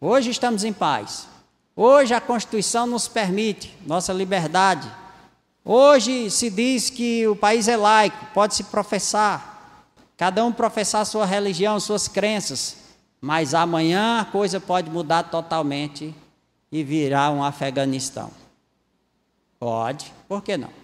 Hoje 0.00 0.30
estamos 0.30 0.62
em 0.62 0.72
paz, 0.72 1.26
Hoje 1.74 2.14
a 2.14 2.20
Constituição 2.20 2.86
nos 2.86 3.08
permite 3.08 3.76
nossa 3.84 4.12
liberdade. 4.12 4.88
Hoje 5.64 6.30
se 6.30 6.48
diz 6.48 6.88
que 6.88 7.26
o 7.26 7.34
país 7.34 7.66
é 7.66 7.76
laico, 7.76 8.26
pode 8.32 8.54
se 8.54 8.62
professar, 8.62 9.88
cada 10.16 10.44
um 10.44 10.52
professar 10.52 11.04
sua 11.04 11.26
religião, 11.26 11.80
suas 11.80 12.06
crenças, 12.06 12.76
mas 13.20 13.54
amanhã 13.54 14.20
a 14.20 14.24
coisa 14.24 14.60
pode 14.60 14.88
mudar 14.88 15.24
totalmente 15.24 16.14
e 16.70 16.84
virar 16.84 17.32
um 17.32 17.42
Afeganistão. 17.42 18.30
Pode, 19.58 20.14
por 20.28 20.40
que 20.40 20.56
não? 20.56 20.83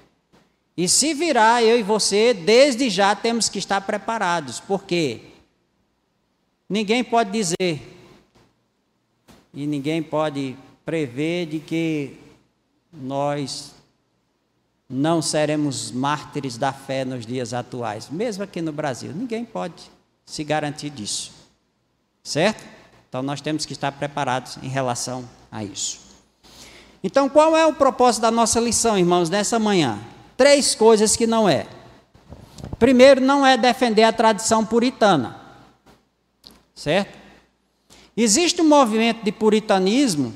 E 0.80 0.88
se 0.88 1.12
virar, 1.12 1.62
eu 1.62 1.78
e 1.78 1.82
você, 1.82 2.32
desde 2.32 2.88
já 2.88 3.14
temos 3.14 3.50
que 3.50 3.58
estar 3.58 3.82
preparados, 3.82 4.60
porque 4.60 5.20
ninguém 6.66 7.04
pode 7.04 7.30
dizer 7.30 7.82
e 9.52 9.66
ninguém 9.66 10.02
pode 10.02 10.56
prever 10.82 11.44
de 11.44 11.58
que 11.58 12.16
nós 12.90 13.74
não 14.88 15.20
seremos 15.20 15.90
mártires 15.90 16.56
da 16.56 16.72
fé 16.72 17.04
nos 17.04 17.26
dias 17.26 17.52
atuais, 17.52 18.08
mesmo 18.08 18.42
aqui 18.42 18.62
no 18.62 18.72
Brasil. 18.72 19.12
Ninguém 19.14 19.44
pode 19.44 19.82
se 20.24 20.42
garantir 20.42 20.88
disso. 20.88 21.30
Certo? 22.24 22.64
Então 23.06 23.22
nós 23.22 23.42
temos 23.42 23.66
que 23.66 23.74
estar 23.74 23.92
preparados 23.92 24.56
em 24.62 24.68
relação 24.68 25.28
a 25.52 25.62
isso. 25.62 26.00
Então, 27.04 27.28
qual 27.28 27.54
é 27.54 27.66
o 27.66 27.74
propósito 27.74 28.22
da 28.22 28.30
nossa 28.30 28.58
lição, 28.58 28.98
irmãos, 28.98 29.28
nessa 29.28 29.58
manhã? 29.58 30.00
Três 30.40 30.74
coisas 30.74 31.16
que 31.16 31.26
não 31.26 31.46
é. 31.46 31.66
Primeiro, 32.78 33.20
não 33.20 33.44
é 33.44 33.58
defender 33.58 34.04
a 34.04 34.10
tradição 34.10 34.64
puritana. 34.64 35.38
Certo? 36.74 37.14
Existe 38.16 38.62
um 38.62 38.66
movimento 38.66 39.22
de 39.22 39.32
puritanismo 39.32 40.34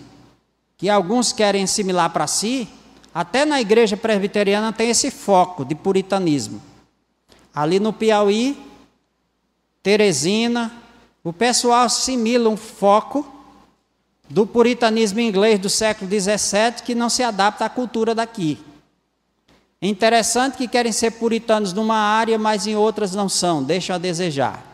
que 0.76 0.90
alguns 0.90 1.32
querem 1.32 1.64
assimilar 1.64 2.10
para 2.10 2.26
si, 2.26 2.68
até 3.14 3.46
na 3.46 3.62
igreja 3.62 3.96
presbiteriana 3.96 4.74
tem 4.74 4.90
esse 4.90 5.10
foco 5.10 5.64
de 5.64 5.74
puritanismo. 5.74 6.60
Ali 7.54 7.80
no 7.80 7.90
Piauí, 7.90 8.62
Teresina, 9.82 10.70
o 11.24 11.32
pessoal 11.32 11.86
assimila 11.86 12.50
um 12.50 12.58
foco 12.58 13.26
do 14.28 14.46
puritanismo 14.46 15.20
inglês 15.20 15.58
do 15.58 15.70
século 15.70 16.10
XVII 16.10 16.82
que 16.84 16.94
não 16.94 17.08
se 17.08 17.22
adapta 17.22 17.64
à 17.64 17.70
cultura 17.70 18.14
daqui. 18.14 18.62
É 19.84 19.86
interessante 19.86 20.56
que 20.56 20.66
querem 20.66 20.92
ser 20.92 21.10
puritanos 21.10 21.74
numa 21.74 21.98
área, 21.98 22.38
mas 22.38 22.66
em 22.66 22.74
outras 22.74 23.14
não 23.14 23.28
são, 23.28 23.62
deixam 23.62 23.94
a 23.94 23.98
desejar. 23.98 24.64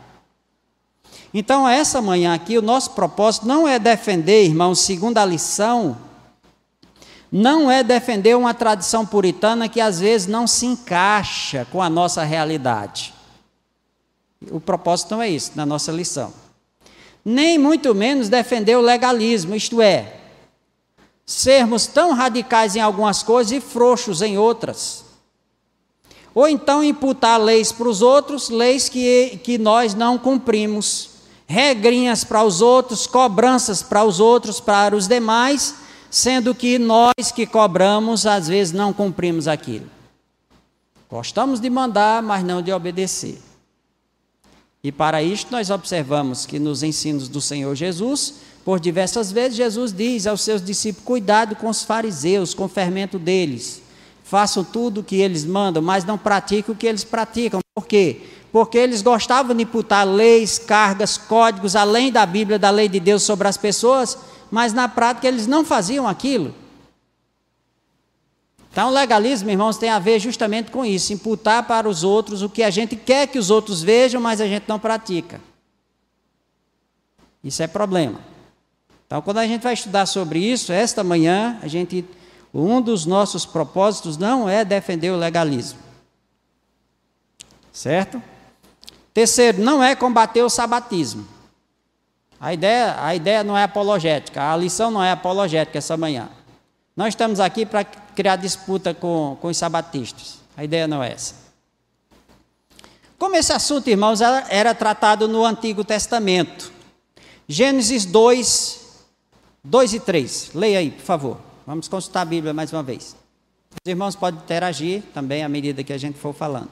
Então, 1.34 1.68
essa 1.68 2.00
manhã 2.00 2.32
aqui, 2.32 2.56
o 2.56 2.62
nosso 2.62 2.92
propósito 2.92 3.44
não 3.44 3.66
é 3.66 3.76
defender, 3.76 4.44
irmãos, 4.44 4.78
segundo 4.78 5.18
a 5.18 5.24
lição, 5.24 5.96
não 7.30 7.68
é 7.68 7.82
defender 7.82 8.36
uma 8.36 8.54
tradição 8.54 9.04
puritana 9.04 9.68
que 9.68 9.80
às 9.80 9.98
vezes 9.98 10.28
não 10.28 10.46
se 10.46 10.64
encaixa 10.64 11.66
com 11.72 11.82
a 11.82 11.90
nossa 11.90 12.22
realidade. 12.22 13.12
O 14.48 14.60
propósito 14.60 15.16
não 15.16 15.22
é 15.22 15.28
isso, 15.28 15.50
na 15.56 15.66
nossa 15.66 15.90
lição. 15.90 16.32
Nem 17.24 17.58
muito 17.58 17.92
menos 17.96 18.28
defender 18.28 18.76
o 18.76 18.80
legalismo, 18.80 19.56
isto 19.56 19.82
é, 19.82 20.19
sermos 21.30 21.86
tão 21.86 22.12
radicais 22.12 22.74
em 22.74 22.80
algumas 22.80 23.22
coisas 23.22 23.52
e 23.52 23.60
frouxos 23.60 24.20
em 24.20 24.36
outras. 24.36 25.04
Ou 26.34 26.48
então 26.48 26.82
imputar 26.82 27.40
leis 27.40 27.70
para 27.70 27.88
os 27.88 28.02
outros, 28.02 28.48
leis 28.48 28.88
que, 28.88 29.38
que 29.44 29.56
nós 29.56 29.94
não 29.94 30.18
cumprimos 30.18 31.10
regrinhas 31.46 32.24
para 32.24 32.42
os 32.42 32.60
outros, 32.60 33.06
cobranças 33.06 33.80
para 33.80 34.02
os 34.02 34.18
outros, 34.18 34.58
para 34.58 34.96
os 34.96 35.06
demais, 35.06 35.76
sendo 36.10 36.52
que 36.52 36.80
nós 36.80 37.30
que 37.32 37.46
cobramos, 37.46 38.26
às 38.26 38.48
vezes 38.48 38.72
não 38.72 38.92
cumprimos 38.92 39.46
aquilo. 39.46 39.86
Gostamos 41.08 41.60
de 41.60 41.70
mandar, 41.70 42.24
mas 42.24 42.42
não 42.42 42.60
de 42.60 42.72
obedecer. 42.72 43.40
E 44.82 44.90
para 44.90 45.22
isto 45.22 45.52
nós 45.52 45.70
observamos 45.70 46.44
que 46.44 46.58
nos 46.58 46.82
ensinos 46.82 47.28
do 47.28 47.40
Senhor 47.40 47.76
Jesus, 47.76 48.34
por 48.70 48.78
diversas 48.78 49.32
vezes, 49.32 49.56
Jesus 49.56 49.92
diz 49.92 50.28
aos 50.28 50.42
seus 50.42 50.64
discípulos: 50.64 51.04
cuidado 51.04 51.56
com 51.56 51.68
os 51.68 51.82
fariseus, 51.82 52.54
com 52.54 52.66
o 52.66 52.68
fermento 52.68 53.18
deles. 53.18 53.82
Façam 54.22 54.62
tudo 54.62 55.00
o 55.00 55.02
que 55.02 55.16
eles 55.16 55.44
mandam, 55.44 55.82
mas 55.82 56.04
não 56.04 56.16
pratiquem 56.16 56.72
o 56.72 56.78
que 56.78 56.86
eles 56.86 57.02
praticam. 57.02 57.58
Por 57.74 57.84
quê? 57.84 58.20
porque 58.52 58.78
eles 58.78 59.02
gostavam 59.02 59.56
de 59.56 59.64
imputar 59.64 60.06
leis, 60.06 60.56
cargas, 60.56 61.18
códigos, 61.18 61.74
além 61.74 62.12
da 62.12 62.24
Bíblia, 62.24 62.60
da 62.60 62.70
lei 62.70 62.88
de 62.88 63.00
Deus 63.00 63.24
sobre 63.24 63.48
as 63.48 63.56
pessoas, 63.56 64.16
mas 64.52 64.72
na 64.72 64.88
prática 64.88 65.26
eles 65.26 65.48
não 65.48 65.64
faziam 65.64 66.06
aquilo. 66.06 66.54
Então, 68.70 68.88
o 68.88 68.92
legalismo, 68.92 69.50
irmãos, 69.50 69.78
tem 69.78 69.90
a 69.90 69.98
ver 69.98 70.20
justamente 70.20 70.70
com 70.70 70.84
isso: 70.84 71.12
imputar 71.12 71.66
para 71.66 71.88
os 71.88 72.04
outros 72.04 72.40
o 72.40 72.48
que 72.48 72.62
a 72.62 72.70
gente 72.70 72.94
quer 72.94 73.26
que 73.26 73.38
os 73.38 73.50
outros 73.50 73.82
vejam, 73.82 74.20
mas 74.20 74.40
a 74.40 74.46
gente 74.46 74.68
não 74.68 74.78
pratica. 74.78 75.40
Isso 77.42 77.64
é 77.64 77.66
problema. 77.66 78.29
Então, 79.10 79.20
quando 79.20 79.38
a 79.38 79.46
gente 79.46 79.62
vai 79.62 79.74
estudar 79.74 80.06
sobre 80.06 80.38
isso, 80.38 80.70
esta 80.72 81.02
manhã, 81.02 81.58
a 81.62 81.66
gente, 81.66 82.04
um 82.54 82.80
dos 82.80 83.04
nossos 83.04 83.44
propósitos 83.44 84.16
não 84.16 84.48
é 84.48 84.64
defender 84.64 85.10
o 85.10 85.16
legalismo. 85.16 85.80
Certo? 87.72 88.22
Terceiro, 89.12 89.60
não 89.60 89.82
é 89.82 89.96
combater 89.96 90.44
o 90.44 90.48
sabatismo. 90.48 91.26
A 92.40 92.54
ideia, 92.54 93.04
a 93.04 93.12
ideia 93.12 93.42
não 93.42 93.58
é 93.58 93.64
apologética, 93.64 94.52
a 94.52 94.56
lição 94.56 94.92
não 94.92 95.02
é 95.02 95.10
apologética 95.10 95.78
essa 95.78 95.96
manhã. 95.96 96.28
Nós 96.96 97.08
estamos 97.08 97.40
aqui 97.40 97.66
para 97.66 97.82
criar 97.82 98.36
disputa 98.36 98.94
com, 98.94 99.36
com 99.40 99.48
os 99.48 99.56
sabatistas. 99.56 100.38
A 100.56 100.62
ideia 100.62 100.86
não 100.86 101.02
é 101.02 101.10
essa. 101.10 101.34
Como 103.18 103.34
esse 103.34 103.52
assunto, 103.52 103.90
irmãos, 103.90 104.20
era, 104.20 104.46
era 104.48 104.72
tratado 104.72 105.26
no 105.26 105.44
Antigo 105.44 105.82
Testamento. 105.82 106.70
Gênesis 107.48 108.04
2, 108.04 108.79
2 109.62 109.94
e 109.94 110.00
3. 110.00 110.50
Leia 110.54 110.78
aí, 110.78 110.90
por 110.90 111.02
favor. 111.02 111.40
Vamos 111.66 111.88
consultar 111.88 112.22
a 112.22 112.24
Bíblia 112.24 112.54
mais 112.54 112.72
uma 112.72 112.82
vez. 112.82 113.14
Os 113.70 113.88
irmãos 113.88 114.16
podem 114.16 114.40
interagir 114.40 115.02
também 115.14 115.44
à 115.44 115.48
medida 115.48 115.84
que 115.84 115.92
a 115.92 115.98
gente 115.98 116.18
for 116.18 116.34
falando. 116.34 116.70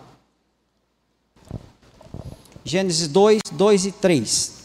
Gênesis 2.65 3.09
2, 3.09 3.41
2 3.53 3.87
e 3.87 3.93
3. 3.93 4.59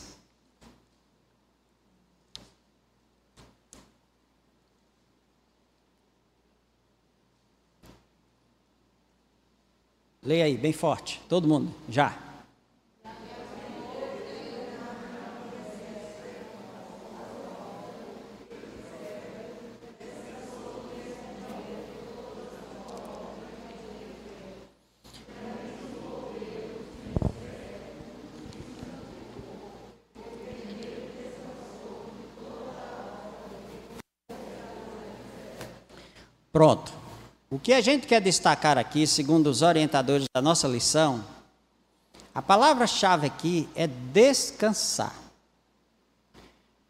Leia 10.23 10.45
aí, 10.45 10.55
bem 10.55 10.71
forte, 10.71 11.21
todo 11.27 11.47
mundo, 11.47 11.73
já. 11.89 12.22
Pronto. 36.53 36.93
O 37.49 37.57
que 37.57 37.73
a 37.73 37.81
gente 37.81 38.05
quer 38.05 38.21
destacar 38.21 38.77
aqui, 38.77 39.07
segundo 39.07 39.47
os 39.47 39.63
orientadores 39.63 40.27
da 40.31 40.39
nossa 40.39 40.67
lição, 40.67 41.25
a 42.33 42.43
palavra-chave 42.43 43.25
aqui 43.25 43.67
é 43.75 43.87
descansar. 43.87 45.15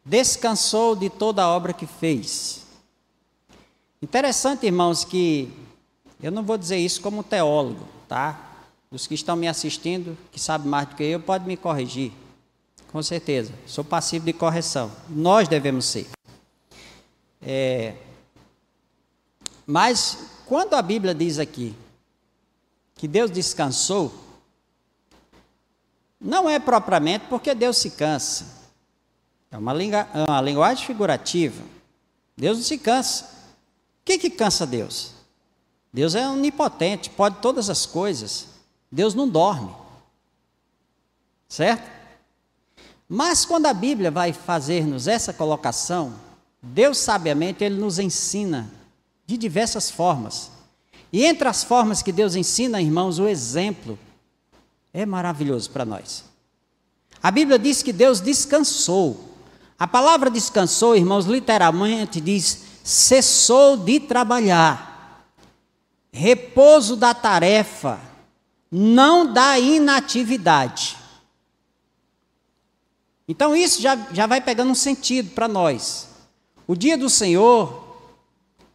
Descansou 0.06 0.98
de 0.98 1.10
toda 1.10 1.44
a 1.44 1.48
obra 1.50 1.72
que 1.72 1.88
fez. 1.88 2.66
Interessante, 4.02 4.66
irmãos, 4.66 5.06
que 5.06 5.50
eu 6.22 6.30
não 6.30 6.44
vou 6.44 6.58
dizer 6.58 6.78
isso 6.78 7.02
como 7.02 7.24
teólogo, 7.24 7.88
tá? 8.08 8.52
Os 8.92 9.08
que 9.08 9.14
estão 9.14 9.38
me 9.38 9.48
assistindo, 9.48 10.18
que 10.30 10.40
sabem 10.40 10.68
mais 10.68 10.90
do 10.90 10.96
que 10.96 11.04
eu, 11.04 11.22
podem 11.22 11.48
me 11.48 11.56
corrigir. 11.56 12.12
Com 12.92 13.02
certeza. 13.02 13.54
Sou 13.66 13.84
passivo 13.84 14.26
de 14.26 14.34
correção. 14.34 14.92
Nós 15.08 15.48
devemos 15.48 15.86
ser. 15.86 16.10
É, 17.42 17.96
mas 19.74 20.20
quando 20.46 20.76
a 20.76 20.84
Bíblia 20.84 21.16
diz 21.16 21.40
aqui 21.40 21.76
que 22.94 23.08
Deus 23.08 23.32
descansou, 23.32 24.14
não 26.22 26.48
é 26.48 26.60
propriamente 26.60 27.26
porque 27.28 27.56
Deus 27.56 27.78
se 27.78 27.90
cansa. 27.90 28.46
É 29.50 29.58
uma, 29.58 29.74
é 29.74 30.26
uma 30.30 30.42
linguagem 30.42 30.86
figurativa. 30.86 31.64
Deus 32.38 32.60
não 32.60 32.64
se 32.64 32.78
cansa. 32.78 33.24
O 33.24 34.06
que, 34.06 34.20
que 34.20 34.30
cansa 34.30 34.68
Deus? 34.68 35.14
Deus 35.92 36.14
é 36.14 36.30
onipotente, 36.30 37.10
pode 37.10 37.38
todas 37.42 37.68
as 37.68 37.84
coisas. 37.88 38.50
Deus 38.92 39.16
não 39.16 39.28
dorme. 39.28 39.76
Certo? 41.50 41.90
Mas 43.10 43.44
quando 43.44 43.66
a 43.66 43.74
Bíblia 43.74 44.12
vai 44.12 44.34
fazer-nos 44.34 45.08
essa 45.08 45.34
colocação, 45.34 46.14
Deus 46.62 47.00
sabiamente 47.00 47.64
ele 47.64 47.78
nos 47.78 47.98
ensina 47.98 48.83
de 49.26 49.38
diversas 49.38 49.90
formas. 49.90 50.52
E 51.12 51.24
entre 51.26 51.48
as 51.48 51.64
formas 51.64 52.02
que 52.02 52.12
Deus 52.12 52.36
ensina, 52.36 52.82
irmãos, 52.82 53.20
o 53.20 53.28
exemplo 53.28 53.98
é 54.94 55.06
maravilhoso 55.06 55.70
para 55.70 55.86
nós. 55.86 56.26
A 57.22 57.32
Bíblia 57.32 57.58
diz 57.58 57.82
que 57.82 57.94
Deus 57.94 58.20
descansou. 58.20 59.38
A 59.78 59.88
palavra 59.88 60.30
descansou, 60.30 60.96
irmãos, 60.96 61.26
literalmente 61.26 62.20
diz 62.20 62.64
cessou 62.84 63.78
de 63.78 64.00
trabalhar. 64.00 65.26
Repouso 66.12 66.96
da 66.96 67.14
tarefa, 67.14 68.00
não 68.70 69.32
da 69.32 69.58
inatividade. 69.58 70.98
Então 73.28 73.56
isso 73.56 73.82
já, 73.82 73.96
já 74.12 74.28
vai 74.28 74.42
pegando 74.42 74.72
um 74.72 74.76
sentido 74.76 75.32
para 75.32 75.48
nós. 75.48 76.10
O 76.68 76.76
dia 76.76 76.98
do 76.98 77.10
Senhor 77.10 77.93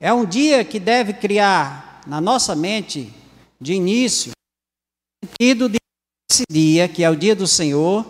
é 0.00 0.12
um 0.12 0.24
dia 0.24 0.64
que 0.64 0.78
deve 0.78 1.12
criar 1.12 2.00
na 2.06 2.20
nossa 2.20 2.54
mente, 2.54 3.12
de 3.60 3.74
início, 3.74 4.32
o 5.22 5.26
sentido 5.26 5.68
de 5.68 5.78
esse 6.30 6.44
dia, 6.48 6.88
que 6.88 7.02
é 7.02 7.10
o 7.10 7.16
dia 7.16 7.34
do 7.34 7.46
Senhor, 7.46 8.06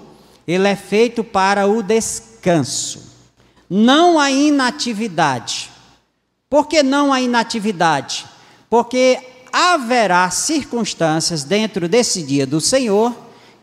ele 0.46 0.68
é 0.68 0.77
feito 0.77 1.24
para 1.24 1.66
o 1.66 1.83
descanso, 1.83 3.12
não 3.68 4.18
a 4.18 4.31
inatividade. 4.31 5.70
Por 6.51 6.66
que 6.66 6.83
não 6.83 7.12
a 7.12 7.20
inatividade? 7.20 8.27
Porque 8.68 9.18
haverá 9.53 10.31
circunstâncias 10.31 11.44
dentro 11.44 11.88
desse 11.88 12.22
dia 12.22 12.46
do 12.46 12.61
Senhor 12.61 13.14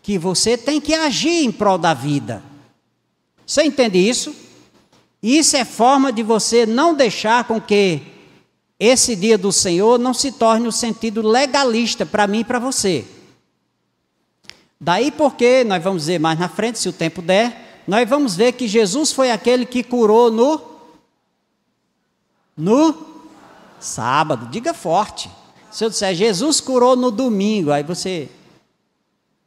que 0.01 0.17
você 0.17 0.57
tem 0.57 0.81
que 0.81 0.93
agir 0.93 1.43
em 1.43 1.51
prol 1.51 1.77
da 1.77 1.93
vida. 1.93 2.43
Você 3.45 3.63
entende 3.63 3.97
isso? 3.97 4.35
Isso 5.21 5.57
é 5.57 5.65
forma 5.65 6.11
de 6.11 6.21
você 6.21 6.65
não 6.65 6.93
deixar 6.93 7.45
com 7.45 7.59
que 7.59 8.14
esse 8.79 9.15
dia 9.15 9.37
do 9.37 9.51
Senhor 9.51 9.97
não 9.97 10.13
se 10.13 10.31
torne 10.31 10.65
o 10.65 10.69
um 10.69 10.71
sentido 10.71 11.21
legalista 11.21 12.05
para 12.05 12.27
mim 12.27 12.39
e 12.39 12.43
para 12.43 12.59
você. 12.59 13.05
Daí 14.79 15.11
porque, 15.11 15.63
nós 15.63 15.81
vamos 15.83 16.07
ver 16.07 16.19
mais 16.19 16.37
na 16.37 16.49
frente, 16.49 16.79
se 16.79 16.89
o 16.89 16.93
tempo 16.93 17.21
der, 17.21 17.83
nós 17.87 18.07
vamos 18.09 18.35
ver 18.35 18.53
que 18.53 18.67
Jesus 18.67 19.11
foi 19.11 19.31
aquele 19.31 19.65
que 19.65 19.83
curou 19.83 20.29
no 20.29 20.75
no 22.57 22.95
sábado. 23.79 24.47
Diga 24.47 24.73
forte. 24.73 25.29
Se 25.71 25.83
eu 25.83 25.89
disser 25.89 26.15
Jesus 26.15 26.61
curou 26.61 26.95
no 26.95 27.11
domingo, 27.11 27.71
aí 27.71 27.83
você. 27.83 28.29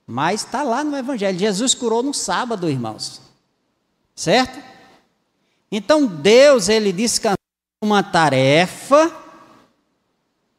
Mas 0.07 0.45
está 0.45 0.63
lá 0.63 0.85
no 0.85 0.97
Evangelho. 0.97 1.39
Jesus 1.39 1.75
curou 1.75 2.03
no 2.03 2.13
sábado, 2.13 2.69
irmãos. 2.69 3.21
Certo? 4.15 4.63
Então 5.71 6.07
Deus, 6.07 6.69
ele 6.69 6.93
descansou 6.93 7.38
uma 7.81 8.03
tarefa, 8.03 9.13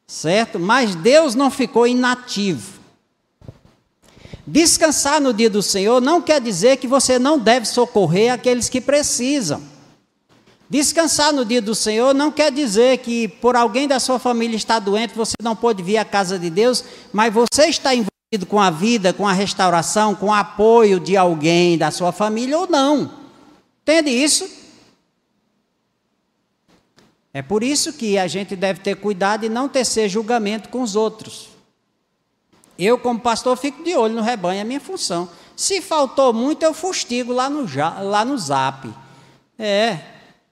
certo? 0.06 0.58
Mas 0.58 0.94
Deus 0.94 1.34
não 1.34 1.50
ficou 1.50 1.86
inativo. 1.86 2.80
Descansar 4.46 5.20
no 5.20 5.32
dia 5.32 5.50
do 5.50 5.62
Senhor 5.62 6.00
não 6.00 6.20
quer 6.22 6.40
dizer 6.40 6.78
que 6.78 6.88
você 6.88 7.18
não 7.18 7.38
deve 7.38 7.66
socorrer 7.66 8.32
aqueles 8.32 8.68
que 8.68 8.80
precisam. 8.80 9.62
Descansar 10.68 11.32
no 11.32 11.44
dia 11.44 11.60
do 11.60 11.74
Senhor 11.74 12.14
não 12.14 12.30
quer 12.30 12.50
dizer 12.50 12.98
que 12.98 13.28
por 13.28 13.54
alguém 13.54 13.86
da 13.86 14.00
sua 14.00 14.18
família 14.18 14.56
estar 14.56 14.78
doente, 14.78 15.14
você 15.14 15.34
não 15.42 15.54
pode 15.54 15.82
vir 15.82 15.98
à 15.98 16.04
casa 16.04 16.38
de 16.38 16.48
Deus, 16.48 16.84
mas 17.12 17.34
você 17.34 17.66
está 17.66 17.94
envolvido 17.94 18.46
com 18.48 18.60
a 18.60 18.70
vida, 18.70 19.12
com 19.12 19.26
a 19.26 19.32
restauração, 19.32 20.14
com 20.14 20.26
o 20.26 20.32
apoio 20.32 20.98
de 20.98 21.16
alguém 21.16 21.76
da 21.76 21.90
sua 21.90 22.12
família 22.12 22.58
ou 22.58 22.68
não. 22.68 23.10
Entende 23.82 24.10
isso? 24.10 24.48
É 27.32 27.42
por 27.42 27.62
isso 27.62 27.92
que 27.92 28.18
a 28.18 28.26
gente 28.26 28.56
deve 28.56 28.80
ter 28.80 28.96
cuidado 28.96 29.44
e 29.44 29.48
não 29.48 29.68
tecer 29.68 30.08
julgamento 30.08 30.68
com 30.68 30.82
os 30.82 30.96
outros. 30.96 31.48
Eu, 32.78 32.98
como 32.98 33.20
pastor, 33.20 33.56
fico 33.56 33.84
de 33.84 33.94
olho 33.94 34.14
no 34.14 34.22
rebanho, 34.22 34.60
é 34.60 34.64
minha 34.64 34.80
função. 34.80 35.28
Se 35.54 35.80
faltou 35.80 36.32
muito, 36.32 36.62
eu 36.62 36.72
fustigo 36.72 37.32
lá 37.32 37.48
no, 37.50 37.66
lá 38.02 38.24
no 38.24 38.36
zap. 38.38 38.92
É, 39.58 40.00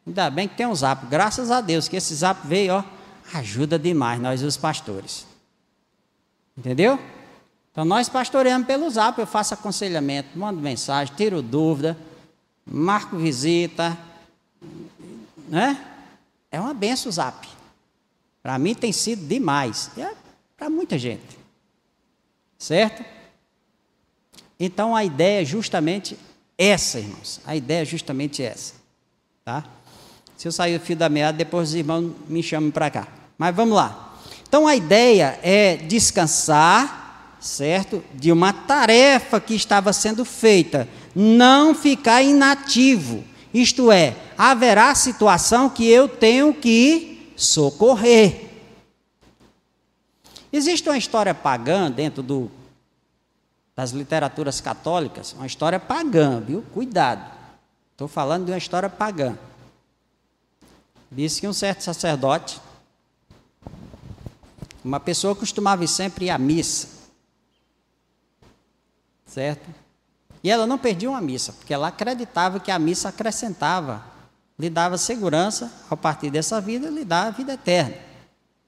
Ainda 0.09 0.31
bem 0.31 0.49
que 0.49 0.57
tem 0.57 0.67
um 0.67 0.75
zap, 0.75 1.05
graças 1.05 1.51
a 1.51 1.61
Deus 1.61 1.87
que 1.87 1.95
esse 1.95 2.15
zap 2.15 2.47
veio, 2.47 2.77
ó, 2.77 2.85
ajuda 3.35 3.79
demais 3.79 4.19
nós 4.19 4.43
os 4.43 4.57
pastores. 4.57 5.27
Entendeu? 6.57 6.99
Então 7.71 7.85
nós 7.85 8.09
pastoreamos 8.09 8.67
pelo 8.67 8.89
zap, 8.89 9.21
eu 9.21 9.27
faço 9.27 9.53
aconselhamento, 9.53 10.31
mando 10.35 10.63
mensagem, 10.63 11.15
tiro 11.15 11.43
dúvida, 11.43 11.95
marco 12.65 13.19
visita, 13.19 13.99
né? 15.47 15.79
É 16.51 16.61
uma 16.61 16.75
benção 16.75 17.11
o 17.11 17.13
zap. 17.13 17.49
Para 18.43 18.59
mim 18.59 18.75
tem 18.75 18.93
sido 18.93 19.27
demais, 19.27 19.91
é 19.97 20.11
para 20.57 20.71
muita 20.71 20.99
gente. 20.99 21.39
Certo? 22.59 23.05
Então 24.59 24.97
a 24.97 25.05
ideia 25.05 25.43
é 25.43 25.45
justamente 25.45 26.19
essa, 26.57 26.99
irmãos. 26.99 27.41
A 27.45 27.55
ideia 27.55 27.83
é 27.83 27.85
justamente 27.85 28.43
essa, 28.43 28.75
tá? 29.45 29.65
Se 30.37 30.47
eu 30.47 30.53
sair 30.53 30.79
do 30.79 30.85
fio 30.85 30.97
da 30.97 31.09
meada, 31.09 31.37
depois 31.37 31.71
os 31.71 31.75
irmãos 31.75 32.13
me 32.29 32.43
chamam 32.43 32.71
para 32.71 32.91
cá. 32.91 33.09
Mas 33.37 33.55
vamos 33.55 33.77
lá. 33.77 34.17
Então 34.49 34.67
a 34.67 34.75
ideia 34.75 35.39
é 35.43 35.77
descansar, 35.77 37.37
certo? 37.41 38.03
De 38.15 38.33
uma 38.33 38.53
tarefa 38.53 39.41
que 39.41 39.55
estava 39.55 39.93
sendo 39.93 40.25
feita, 40.25 40.89
não 41.15 41.75
ficar 41.75 42.23
inativo. 42.23 43.25
Isto 43.53 43.91
é, 43.91 44.17
haverá 44.37 44.95
situação 44.95 45.71
que 45.71 45.89
eu 45.89 46.09
tenho 46.09 46.53
que 46.53 47.33
socorrer. 47.37 48.49
Existe 50.53 50.89
uma 50.89 50.99
história 50.99 51.35
pagã 51.35 51.91
dentro 51.91 52.23
do, 52.23 52.51
das 53.77 53.91
literaturas 53.91 54.61
católicas, 54.61 55.33
uma 55.35 55.47
história 55.47 55.79
pagã, 55.79 56.41
viu? 56.41 56.63
Cuidado. 56.75 57.31
Estou 57.93 58.09
falando 58.09 58.47
de 58.47 58.53
uma 58.53 58.59
história 58.59 58.89
pagã. 58.89 59.39
Disse 61.11 61.41
que 61.41 61.49
um 61.49 61.53
certo 61.53 61.83
sacerdote, 61.83 62.61
uma 64.85 65.01
pessoa 65.01 65.35
costumava 65.35 65.85
ir 65.85 65.89
sempre 65.89 66.29
à 66.29 66.37
missa, 66.39 66.89
certo? 69.27 69.88
E 70.43 70.51
ela 70.51 70.67
não 70.67 70.79
perdia 70.79 71.11
uma 71.11 71.21
missa, 71.21 71.53
porque 71.53 71.75
ela 71.75 71.89
acreditava 71.89 72.61
que 72.61 72.71
a 72.71 72.79
missa 72.79 73.09
acrescentava, 73.09 74.05
lhe 74.59 74.71
dava 74.71 74.97
segurança, 74.99 75.73
ao 75.91 75.97
partir 75.97 76.31
dessa 76.31 76.61
vida, 76.61 76.89
lhe 76.89 77.05
dá 77.05 77.25
a 77.25 77.31
vida 77.31 77.53
eterna. 77.53 77.97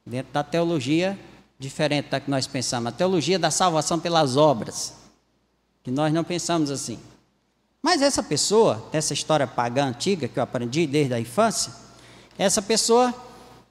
Dentro 0.05 0.33
da 0.33 0.43
teologia 0.43 1.19
diferente 1.59 2.09
da 2.09 2.19
que 2.19 2.31
nós 2.31 2.47
pensamos, 2.47 2.89
a 2.89 2.97
teologia 2.97 3.39
da 3.39 3.51
salvação 3.51 4.01
pelas 4.01 4.35
obras, 4.37 4.95
que 5.85 5.91
nós 5.91 6.13
não 6.13 6.25
pensamos 6.25 6.71
assim. 6.71 6.99
Mas 7.83 8.01
essa 8.01 8.23
pessoa, 8.23 8.89
essa 8.93 9.13
história 9.13 9.47
pagã 9.47 9.87
antiga 9.87 10.27
que 10.27 10.39
eu 10.39 10.43
aprendi 10.43 10.87
desde 10.87 11.13
a 11.13 11.21
infância, 11.21 11.73
essa 12.39 12.63
pessoa 12.63 13.15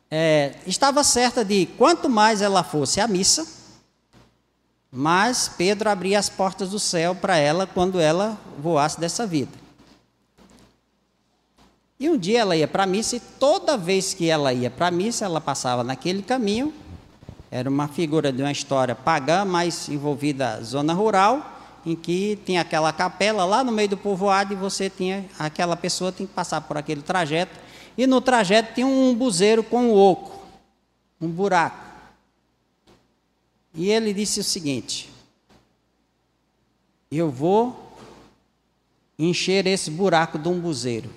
é, 0.10 0.56
estava 0.68 1.04
certa 1.04 1.44
de 1.44 1.66
quanto 1.78 2.08
mais 2.08 2.42
ela 2.42 2.64
fosse 2.64 3.02
à 3.02 3.08
missa, 3.08 3.59
mais 4.92 5.48
Pedro 5.48 5.90
abria 5.90 6.18
as 6.18 6.30
portas 6.30 6.70
do 6.70 6.80
céu 6.80 7.14
para 7.14 7.38
ela 7.38 7.68
quando 7.68 8.00
ela 8.00 8.38
voasse 8.58 9.00
dessa 9.00 9.26
vida. 9.26 9.52
E 12.00 12.10
um 12.10 12.18
dia 12.18 12.40
ela 12.40 12.56
ia 12.56 12.68
para 12.68 12.84
a 12.84 12.88
missa 12.88 13.18
e 13.18 13.20
toda 13.20 13.78
vez 13.78 14.14
que 14.14 14.30
ela 14.30 14.54
ia 14.54 14.70
para 14.70 14.88
a 14.88 14.92
missa, 14.92 15.26
ela 15.26 15.42
passava 15.42 15.84
naquele 15.84 16.24
caminho. 16.24 16.74
Era 17.52 17.70
uma 17.70 17.88
figura 17.88 18.32
de 18.32 18.42
uma 18.42 18.52
história 18.52 18.96
pagã, 18.96 19.44
mas 19.44 19.90
envolvida 19.90 20.64
zona 20.64 20.94
rural, 20.94 21.60
em 21.86 21.96
que 21.96 22.40
tinha 22.46 22.62
aquela 22.62 22.94
capela 22.94 23.44
lá 23.44 23.64
no 23.64 23.72
meio 23.72 23.90
do 23.90 23.98
povoado 23.98 24.54
e 24.54 24.56
você 24.56 24.90
tinha 24.90 25.26
aquela 25.38 25.76
pessoa 25.76 26.12
tinha 26.12 26.28
que 26.28 26.34
passar 26.34 26.62
por 26.62 26.78
aquele 26.78 27.02
trajeto 27.02 27.60
e 27.98 28.08
no 28.08 28.22
trajeto 28.22 28.76
tinha 28.76 28.88
um 28.88 29.14
buzeiro 29.14 29.62
com 29.62 29.88
um 29.88 29.94
oco, 29.94 30.40
um 31.20 31.28
buraco. 31.28 31.89
E 33.74 33.90
ele 33.90 34.14
disse 34.14 34.40
o 34.40 34.44
seguinte: 34.44 35.10
Eu 37.12 37.30
vou 37.30 37.94
encher 39.18 39.68
esse 39.68 39.92
buraco 39.92 40.38
de 40.38 40.48
um 40.48 40.60
buzeiro. 40.60 41.10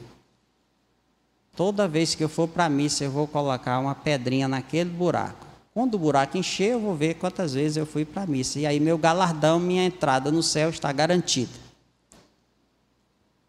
Toda 1.55 1.87
vez 1.87 2.15
que 2.15 2.25
eu 2.25 2.29
for 2.29 2.49
para 2.49 2.65
a 2.65 2.71
missa, 2.71 3.05
eu 3.05 3.11
vou 3.11 3.27
colocar 3.27 3.79
uma 3.79 3.95
pedrinha 3.95 4.49
naquele 4.49 4.91
buraco. 4.91 5.47
Quando 5.75 5.95
o 5.95 5.99
buraco 5.99 6.37
encher, 6.37 6.73
eu 6.73 6.81
vou 6.81 6.95
ver 6.95 7.15
quantas 7.15 7.55
vezes 7.55 7.77
eu 7.77 7.87
fui 7.87 8.05
para 8.05 8.23
a 8.23 8.27
missa. 8.27 8.59
E 8.59 8.67
aí 8.67 8.81
meu 8.81 8.99
galardão, 8.99 9.59
minha 9.59 9.85
entrada 9.85 10.31
no 10.31 10.43
céu 10.43 10.71
está 10.71 10.93
garantida. 10.93 11.53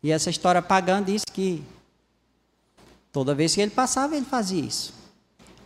E 0.02 0.12
essa 0.12 0.30
história 0.30 0.62
pagã 0.62 1.02
diz 1.02 1.24
que 1.24 1.64
Toda 3.14 3.36
vez 3.36 3.54
que 3.54 3.62
ele 3.62 3.70
passava, 3.70 4.18
ele 4.18 4.26
fazia 4.26 4.60
isso. 4.60 4.92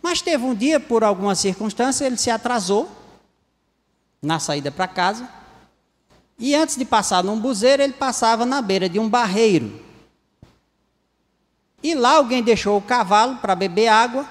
Mas 0.02 0.20
teve 0.20 0.44
um 0.44 0.54
dia, 0.54 0.78
por 0.78 1.02
alguma 1.02 1.34
circunstância, 1.34 2.04
ele 2.04 2.18
se 2.18 2.30
atrasou 2.30 2.90
na 4.22 4.38
saída 4.38 4.70
para 4.70 4.88
casa. 4.88 5.28
E 6.38 6.54
antes 6.54 6.76
de 6.76 6.84
passar 6.84 7.24
num 7.24 7.38
buzeiro, 7.38 7.82
ele 7.82 7.92
passava 7.92 8.46
na 8.46 8.62
beira 8.62 8.88
de 8.88 8.98
um 8.98 9.08
barreiro. 9.08 9.82
E 11.82 11.94
lá 11.94 12.16
alguém 12.16 12.42
deixou 12.42 12.76
o 12.76 12.82
cavalo 12.82 13.36
para 13.36 13.54
beber 13.54 13.88
água, 13.88 14.28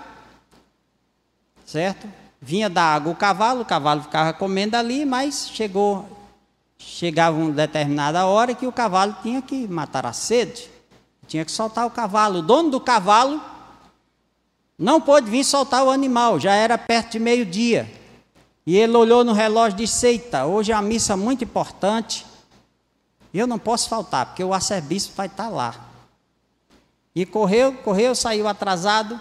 certo? 1.65 2.07
Vinha 2.41 2.69
da 2.69 2.83
água 2.83 3.11
o 3.11 3.15
cavalo, 3.15 3.61
o 3.61 3.65
cavalo 3.65 4.03
ficava 4.03 4.33
comendo 4.33 4.75
ali, 4.75 5.05
mas 5.05 5.49
chegou, 5.53 6.07
chegava 6.77 7.37
uma 7.37 7.51
determinada 7.51 8.25
hora 8.25 8.53
que 8.53 8.67
o 8.67 8.71
cavalo 8.71 9.15
tinha 9.21 9.41
que 9.41 9.67
matar 9.67 10.05
a 10.05 10.13
sede, 10.13 10.69
tinha 11.25 11.43
que 11.43 11.51
soltar 11.51 11.85
o 11.85 11.91
cavalo. 11.91 12.39
O 12.39 12.41
dono 12.41 12.69
do 12.69 12.79
cavalo 12.79 13.41
não 14.77 15.01
pôde 15.01 15.29
vir 15.29 15.43
soltar 15.43 15.83
o 15.83 15.89
animal, 15.89 16.39
já 16.39 16.53
era 16.53 16.77
perto 16.77 17.13
de 17.13 17.19
meio-dia. 17.19 17.96
E 18.67 18.75
ele 18.75 18.97
olhou 18.97 19.23
no 19.23 19.31
relógio 19.31 19.77
e 19.77 19.83
disse: 19.83 20.05
Eita, 20.07 20.45
hoje 20.45 20.73
é 20.73 20.75
uma 20.75 20.81
missa 20.81 21.15
muito 21.15 21.41
importante. 21.41 22.25
Eu 23.33 23.47
não 23.47 23.57
posso 23.57 23.87
faltar, 23.87 24.25
porque 24.25 24.43
o 24.43 24.53
arcebispo 24.53 25.15
vai 25.15 25.27
estar 25.27 25.47
lá. 25.47 25.73
E 27.15 27.25
correu, 27.25 27.71
correu, 27.75 28.13
saiu 28.13 28.45
atrasado. 28.45 29.17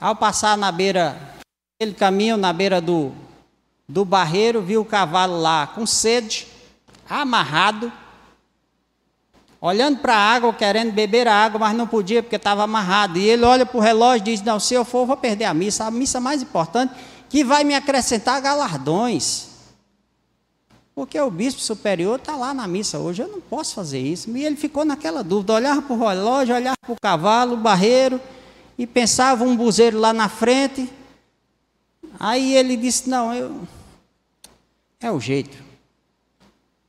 Ao 0.00 0.16
passar 0.16 0.56
na 0.56 0.72
beira, 0.72 1.34
ele 1.78 1.92
caminho 1.92 2.38
na 2.38 2.50
beira 2.50 2.80
do, 2.80 3.12
do 3.86 4.06
barreiro, 4.06 4.62
viu 4.62 4.80
o 4.80 4.86
cavalo 4.86 5.38
lá 5.38 5.66
com 5.66 5.84
sede, 5.84 6.48
amarrado, 7.08 7.92
olhando 9.60 9.98
para 9.98 10.16
a 10.16 10.34
água, 10.34 10.52
querendo 10.54 10.92
beber 10.92 11.28
a 11.28 11.34
água, 11.34 11.60
mas 11.60 11.76
não 11.76 11.86
podia 11.86 12.22
porque 12.22 12.36
estava 12.36 12.62
amarrado. 12.62 13.18
E 13.18 13.28
ele 13.28 13.44
olha 13.44 13.66
para 13.66 13.76
o 13.76 13.82
relógio 13.82 14.22
e 14.22 14.32
diz: 14.32 14.40
Não, 14.40 14.58
se 14.58 14.72
eu 14.72 14.82
for, 14.82 15.04
vou 15.04 15.16
perder 15.18 15.44
a 15.44 15.52
missa, 15.52 15.84
a 15.84 15.90
missa 15.90 16.18
mais 16.20 16.40
importante 16.40 16.94
que 17.28 17.44
vai 17.44 17.64
me 17.64 17.74
acrescentar 17.74 18.40
galardões. 18.40 19.48
Porque 20.94 21.18
o 21.20 21.30
bispo 21.30 21.60
superior 21.60 22.20
está 22.20 22.36
lá 22.36 22.54
na 22.54 22.68
missa 22.68 22.98
hoje, 22.98 23.22
eu 23.22 23.28
não 23.28 23.40
posso 23.40 23.74
fazer 23.74 23.98
isso. 23.98 24.30
E 24.30 24.44
ele 24.44 24.56
ficou 24.56 24.84
naquela 24.84 25.24
dúvida, 25.24 25.54
olhava 25.54 25.82
para 25.82 25.92
o 25.92 25.98
relógio, 25.98 26.54
olhava 26.54 26.76
para 26.80 26.92
o 26.92 27.00
cavalo, 27.00 27.54
o 27.54 27.56
barreiro, 27.56 28.20
e 28.78 28.86
pensava 28.86 29.42
um 29.42 29.56
buzeiro 29.56 29.98
lá 29.98 30.12
na 30.12 30.28
frente. 30.28 30.88
Aí 32.18 32.54
ele 32.54 32.76
disse, 32.76 33.10
não, 33.10 33.34
eu... 33.34 33.60
é 35.00 35.10
o 35.10 35.18
jeito. 35.18 35.62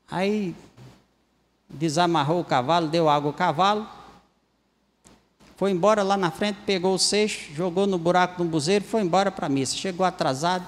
Aí 0.08 0.54
desamarrou 1.68 2.40
o 2.40 2.44
cavalo, 2.44 2.86
deu 2.86 3.08
água 3.08 3.30
ao 3.30 3.36
cavalo, 3.36 3.88
foi 5.56 5.70
embora 5.70 6.02
lá 6.02 6.18
na 6.18 6.30
frente, 6.30 6.58
pegou 6.66 6.94
o 6.94 6.98
seixo, 6.98 7.52
jogou 7.54 7.86
no 7.86 7.96
buraco 7.96 8.42
do 8.42 8.48
buzeiro, 8.48 8.84
foi 8.84 9.00
embora 9.00 9.30
para 9.30 9.46
a 9.46 9.48
missa. 9.48 9.74
Chegou 9.74 10.04
atrasado, 10.04 10.66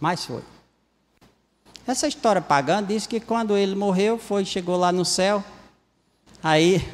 mas 0.00 0.24
foi. 0.24 0.42
Essa 1.86 2.08
história 2.08 2.42
pagã 2.42 2.82
diz 2.82 3.06
que 3.06 3.20
quando 3.20 3.56
ele 3.56 3.76
morreu, 3.76 4.18
foi, 4.18 4.44
chegou 4.44 4.76
lá 4.76 4.90
no 4.90 5.04
céu, 5.04 5.42
aí 6.42 6.86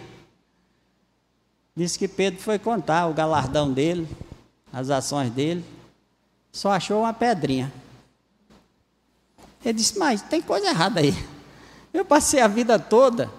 diz 1.75 1.97
que 1.97 2.07
Pedro 2.07 2.43
foi 2.43 2.59
contar 2.59 3.07
o 3.07 3.15
galardão 3.15 3.73
dele, 3.73 4.07
as 4.71 4.91
ações 4.91 5.31
dele, 5.31 5.65
só 6.53 6.73
achou 6.73 7.01
uma 7.01 7.13
pedrinha. 7.15 7.73
Ele 9.65 9.75
disse, 9.75 9.99
mas 9.99 10.21
tem 10.21 10.43
coisa 10.43 10.69
errada 10.69 11.01
aí. 11.01 11.15
Eu 11.93 12.05
passei 12.05 12.41
a 12.41 12.47
vida 12.47 12.79
toda 12.79 13.31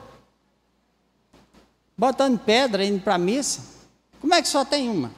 botando 1.97 2.39
pedra 2.39 2.86
indo 2.86 3.01
para 3.01 3.15
a 3.15 3.17
missa. 3.17 3.62
Como 4.21 4.33
é 4.33 4.41
que 4.41 4.47
só 4.47 4.63
tem 4.63 4.89
uma? 4.89 5.12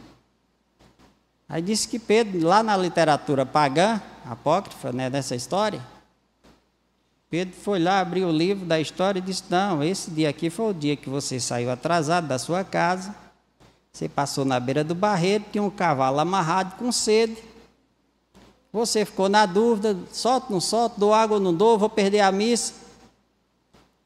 Aí 1.48 1.62
disse 1.62 1.88
que 1.88 1.98
Pedro, 1.98 2.48
lá 2.48 2.62
na 2.62 2.78
literatura 2.78 3.46
pagã, 3.46 4.02
apócrifa, 4.26 4.92
né, 4.92 5.10
história, 5.36 5.82
Pedro 7.30 7.56
foi 7.56 7.80
lá, 7.80 8.00
abriu 8.00 8.28
o 8.28 8.32
livro 8.32 8.66
da 8.66 8.80
história 8.80 9.20
e 9.20 9.22
disse: 9.22 9.44
Não, 9.50 9.84
esse 9.84 10.10
dia 10.10 10.30
aqui 10.30 10.50
foi 10.50 10.72
o 10.72 10.74
dia 10.74 10.96
que 10.96 11.10
você 11.10 11.40
saiu 11.40 11.70
atrasado 11.70 12.28
da 12.28 12.40
sua 12.40 12.64
casa, 12.64 13.14
você 13.92 14.10
passou 14.10 14.46
na 14.46 14.60
beira 14.60 14.84
do 14.84 14.96
barreiro, 14.96 15.46
tinha 15.52 15.64
um 15.64 15.70
cavalo 15.70 16.20
amarrado 16.20 16.76
com 16.76 16.92
sede, 16.92 17.38
você 18.72 19.06
ficou 19.06 19.30
na 19.30 19.46
dúvida: 19.46 19.96
solto, 20.12 20.52
não 20.52 20.60
solto, 20.60 21.00
dou 21.00 21.14
água 21.14 21.38
ou 21.38 21.44
não 21.44 21.54
dou, 21.54 21.78
vou 21.78 21.90
perder 21.90 22.22
a 22.22 22.32
missa. 22.32 22.74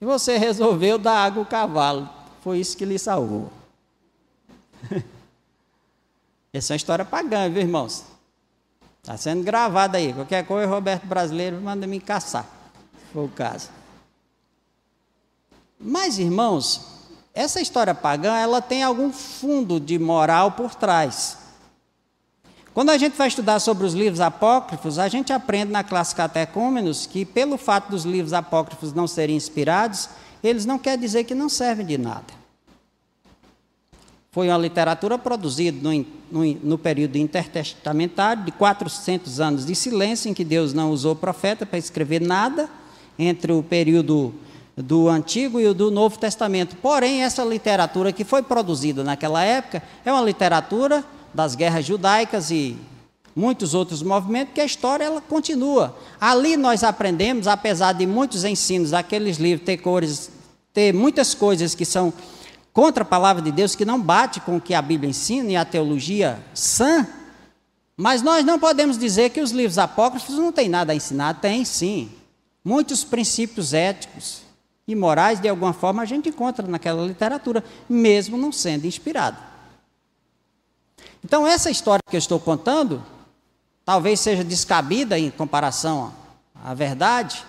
E 0.01 0.05
você 0.05 0.37
resolveu 0.37 0.97
dar 0.97 1.17
água 1.25 1.41
ao 1.41 1.45
cavalo. 1.45 2.22
Foi 2.43 2.59
isso 2.59 2.75
que 2.75 2.83
lhe 2.83 2.99
salvou. 2.99 3.49
Essa 6.51 6.73
é 6.73 6.75
uma 6.75 6.77
história 6.77 7.05
pagã, 7.05 7.49
viu, 7.49 7.61
irmãos? 7.61 8.03
Está 9.01 9.15
sendo 9.15 9.43
gravada 9.43 9.97
aí. 9.97 10.13
Qualquer 10.13 10.45
coisa, 10.45 10.69
Roberto 10.69 11.05
Brasileiro 11.05 11.61
manda 11.61 11.87
me 11.87 12.01
caçar, 12.01 12.45
for 13.13 13.23
o 13.25 13.29
caso. 13.29 13.69
Mas, 15.79 16.19
irmãos, 16.19 16.81
essa 17.33 17.61
história 17.61 17.95
pagã, 17.95 18.35
ela 18.35 18.61
tem 18.61 18.83
algum 18.83 19.11
fundo 19.11 19.79
de 19.79 19.97
moral 19.97 20.51
por 20.51 20.75
trás. 20.75 21.37
Quando 22.73 22.89
a 22.89 22.97
gente 22.97 23.15
vai 23.15 23.29
estudar 23.29 23.59
sobre 23.59 23.85
os 23.85 23.93
livros 23.93 24.19
apócrifos, 24.19 24.99
a 24.99 25.07
gente 25.07 25.31
aprende 25.31 25.71
na 25.71 25.83
classe 25.83 26.13
Catecúmenos 26.13 27.05
que, 27.05 27.23
pelo 27.23 27.57
fato 27.57 27.89
dos 27.89 28.03
livros 28.03 28.33
apócrifos 28.33 28.93
não 28.93 29.07
serem 29.07 29.35
inspirados, 29.37 30.09
eles 30.43 30.65
não 30.65 30.77
quer 30.77 30.97
dizer 30.97 31.23
que 31.23 31.33
não 31.33 31.47
servem 31.47 31.85
de 31.85 31.97
nada. 31.97 32.43
Foi 34.31 34.49
uma 34.49 34.57
literatura 34.57 35.17
produzida 35.17 35.77
no, 35.81 36.05
no, 36.31 36.53
no, 36.63 36.77
período 36.77 37.17
intertestamentário, 37.17 38.43
de 38.43 38.51
400 38.51 39.39
anos 39.39 39.65
de 39.65 39.75
silêncio, 39.75 40.29
em 40.29 40.33
que 40.33 40.43
Deus 40.43 40.73
não 40.73 40.89
usou 40.89 41.15
profeta 41.15 41.65
para 41.67 41.77
escrever 41.77 42.19
nada, 42.19 42.67
entre 43.17 43.53
o 43.53 43.61
período 43.61 44.33
do 44.75 45.07
Antigo 45.07 45.59
e 45.59 45.67
o 45.67 45.73
do 45.73 45.91
Novo 45.91 46.17
Testamento. 46.17 46.75
Porém, 46.77 47.23
essa 47.23 47.43
literatura 47.45 48.11
que 48.11 48.23
foi 48.23 48.41
produzida 48.41 49.03
naquela 49.03 49.43
época 49.43 49.83
é 50.03 50.11
uma 50.11 50.23
literatura 50.23 51.05
das 51.31 51.53
guerras 51.53 51.85
judaicas 51.85 52.49
e 52.49 52.75
muitos 53.35 53.73
outros 53.73 54.01
movimentos, 54.01 54.53
que 54.53 54.61
a 54.61 54.65
história 54.65 55.03
ela 55.03 55.21
continua. 55.21 55.97
Ali 56.19 56.55
nós 56.55 56.83
aprendemos, 56.83 57.47
apesar 57.47 57.93
de 57.93 58.05
muitos 58.05 58.43
ensinos 58.43 58.91
daqueles 58.91 59.37
livros 59.37 59.65
ter 59.65 59.77
cores, 59.77 60.31
ter 60.73 60.93
muitas 60.93 61.33
coisas 61.33 61.73
que 61.75 61.85
são 61.85 62.13
contra 62.71 63.03
a 63.03 63.05
palavra 63.05 63.41
de 63.41 63.51
Deus, 63.51 63.75
que 63.75 63.85
não 63.85 64.01
bate 64.01 64.41
com 64.41 64.57
o 64.57 64.61
que 64.61 64.73
a 64.73 64.81
Bíblia 64.81 65.09
ensina 65.09 65.51
e 65.51 65.55
a 65.55 65.63
teologia 65.63 66.39
sã, 66.53 67.07
mas 67.95 68.21
nós 68.23 68.43
não 68.43 68.57
podemos 68.57 68.97
dizer 68.97 69.29
que 69.29 69.41
os 69.41 69.51
livros 69.51 69.77
apócrifos 69.77 70.35
não 70.35 70.51
têm 70.51 70.67
nada 70.67 70.91
a 70.91 70.95
ensinar, 70.95 71.35
tem 71.35 71.63
sim. 71.63 72.11
Muitos 72.65 73.03
princípios 73.03 73.73
éticos 73.73 74.41
e 74.87 74.95
morais, 74.95 75.39
de 75.39 75.47
alguma 75.47 75.73
forma, 75.73 76.01
a 76.01 76.05
gente 76.05 76.29
encontra 76.29 76.67
naquela 76.67 77.05
literatura, 77.05 77.63
mesmo 77.87 78.37
não 78.37 78.51
sendo 78.51 78.87
inspirada. 78.87 79.37
Então, 81.23 81.47
essa 81.47 81.69
história 81.69 82.01
que 82.09 82.15
eu 82.15 82.19
estou 82.19 82.39
contando 82.39 83.03
talvez 83.85 84.19
seja 84.19 84.43
descabida 84.43 85.17
em 85.17 85.29
comparação 85.29 86.13
à 86.63 86.73
verdade, 86.73 87.43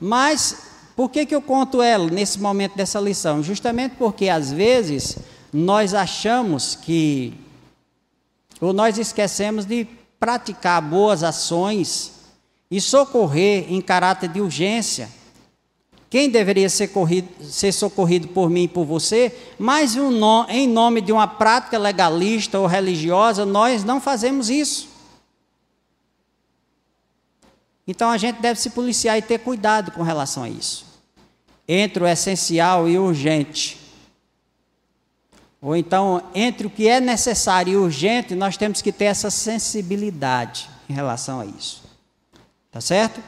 mas 0.00 0.62
por 0.94 1.10
que, 1.10 1.26
que 1.26 1.34
eu 1.34 1.42
conto 1.42 1.82
ela 1.82 2.10
nesse 2.10 2.38
momento 2.38 2.76
dessa 2.76 3.00
lição? 3.00 3.42
Justamente 3.42 3.96
porque 3.96 4.28
às 4.28 4.52
vezes 4.52 5.18
nós 5.52 5.94
achamos 5.94 6.74
que, 6.74 7.34
ou 8.60 8.72
nós 8.72 8.98
esquecemos 8.98 9.64
de 9.64 9.86
praticar 10.18 10.80
boas 10.82 11.22
ações 11.22 12.12
e 12.70 12.80
socorrer 12.80 13.72
em 13.72 13.80
caráter 13.80 14.28
de 14.28 14.40
urgência 14.40 15.08
quem 16.08 16.30
deveria 16.30 16.70
ser, 16.70 16.88
corrido, 16.88 17.28
ser, 17.44 17.72
socorrido 17.72 18.28
por 18.28 18.48
mim 18.48 18.62
e 18.62 18.68
por 18.68 18.84
você, 18.84 19.34
mas 19.58 19.96
em 20.48 20.68
nome 20.68 21.00
de 21.00 21.12
uma 21.12 21.26
prática 21.26 21.76
legalista 21.76 22.58
ou 22.58 22.66
religiosa, 22.66 23.44
nós 23.44 23.82
não 23.82 24.00
fazemos 24.00 24.48
isso. 24.48 24.88
Então 27.86 28.10
a 28.10 28.18
gente 28.18 28.40
deve 28.40 28.60
se 28.60 28.70
policiar 28.70 29.16
e 29.16 29.22
ter 29.22 29.38
cuidado 29.38 29.92
com 29.92 30.02
relação 30.02 30.42
a 30.42 30.48
isso. 30.48 30.84
Entre 31.68 32.02
o 32.02 32.06
essencial 32.06 32.88
e 32.88 32.98
o 32.98 33.04
urgente. 33.04 33.78
Ou 35.60 35.74
então, 35.74 36.22
entre 36.34 36.66
o 36.66 36.70
que 36.70 36.88
é 36.88 37.00
necessário 37.00 37.72
e 37.72 37.76
urgente, 37.76 38.34
nós 38.34 38.56
temos 38.56 38.82
que 38.82 38.92
ter 38.92 39.06
essa 39.06 39.30
sensibilidade 39.30 40.68
em 40.88 40.92
relação 40.92 41.40
a 41.40 41.46
isso. 41.46 41.82
Tá 42.70 42.80
certo? 42.80 43.20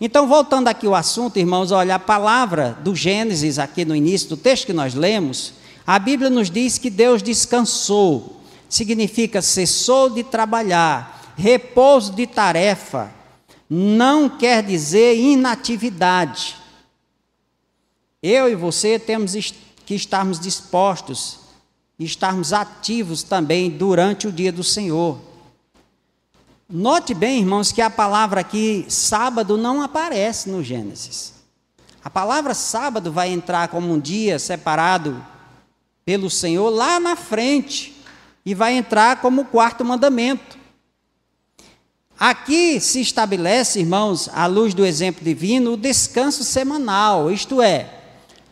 Então, 0.00 0.28
voltando 0.28 0.68
aqui 0.68 0.86
ao 0.86 0.94
assunto, 0.94 1.38
irmãos, 1.38 1.72
olha, 1.72 1.94
a 1.96 1.98
palavra 1.98 2.76
do 2.82 2.94
Gênesis, 2.94 3.58
aqui 3.58 3.84
no 3.84 3.96
início 3.96 4.28
do 4.28 4.36
texto 4.36 4.66
que 4.66 4.72
nós 4.72 4.94
lemos, 4.94 5.54
a 5.86 5.98
Bíblia 5.98 6.30
nos 6.30 6.50
diz 6.50 6.78
que 6.78 6.90
Deus 6.90 7.22
descansou. 7.22 8.40
Significa 8.68 9.40
cessou 9.40 10.10
de 10.10 10.22
trabalhar, 10.22 11.32
repouso 11.36 12.12
de 12.12 12.26
tarefa, 12.26 13.10
não 13.68 14.28
quer 14.28 14.62
dizer 14.62 15.16
inatividade. 15.16 16.56
Eu 18.22 18.48
e 18.48 18.54
você 18.54 18.98
temos 18.98 19.34
que 19.84 19.94
estarmos 19.94 20.40
dispostos 20.40 21.48
estarmos 21.98 22.52
ativos 22.52 23.22
também 23.22 23.68
durante 23.70 24.28
o 24.28 24.32
dia 24.32 24.52
do 24.52 24.62
Senhor. 24.62 25.18
Note 26.68 27.14
bem, 27.14 27.40
irmãos, 27.40 27.72
que 27.72 27.80
a 27.80 27.90
palavra 27.90 28.40
aqui 28.40 28.86
sábado 28.88 29.56
não 29.56 29.82
aparece 29.82 30.48
no 30.48 30.62
Gênesis. 30.62 31.34
A 32.04 32.10
palavra 32.10 32.54
sábado 32.54 33.10
vai 33.10 33.30
entrar 33.30 33.68
como 33.68 33.92
um 33.92 33.98
dia 33.98 34.38
separado 34.38 35.24
pelo 36.04 36.30
Senhor 36.30 36.68
lá 36.70 37.00
na 37.00 37.16
frente 37.16 37.96
e 38.44 38.54
vai 38.54 38.74
entrar 38.74 39.20
como 39.20 39.46
quarto 39.46 39.84
mandamento. 39.84 40.57
Aqui 42.18 42.80
se 42.80 43.00
estabelece, 43.00 43.78
irmãos, 43.78 44.28
à 44.32 44.46
luz 44.46 44.74
do 44.74 44.84
exemplo 44.84 45.24
divino, 45.24 45.74
o 45.74 45.76
descanso 45.76 46.42
semanal, 46.42 47.30
isto 47.30 47.62
é, 47.62 47.94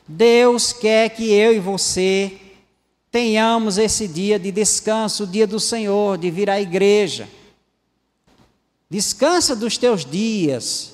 Deus 0.07 0.73
quer 0.73 1.09
que 1.11 1.33
eu 1.33 1.53
e 1.53 1.59
você 1.59 2.33
tenhamos 3.11 3.77
esse 3.77 4.07
dia 4.07 4.39
de 4.39 4.53
descanso, 4.53 5.25
o 5.25 5.27
dia 5.27 5.49
do 5.49 5.59
Senhor, 5.59 6.17
de 6.17 6.31
vir 6.31 6.49
à 6.49 6.61
igreja. 6.61 7.29
Descansa 8.89 9.57
dos 9.57 9.77
teus 9.77 10.05
dias. 10.05 10.93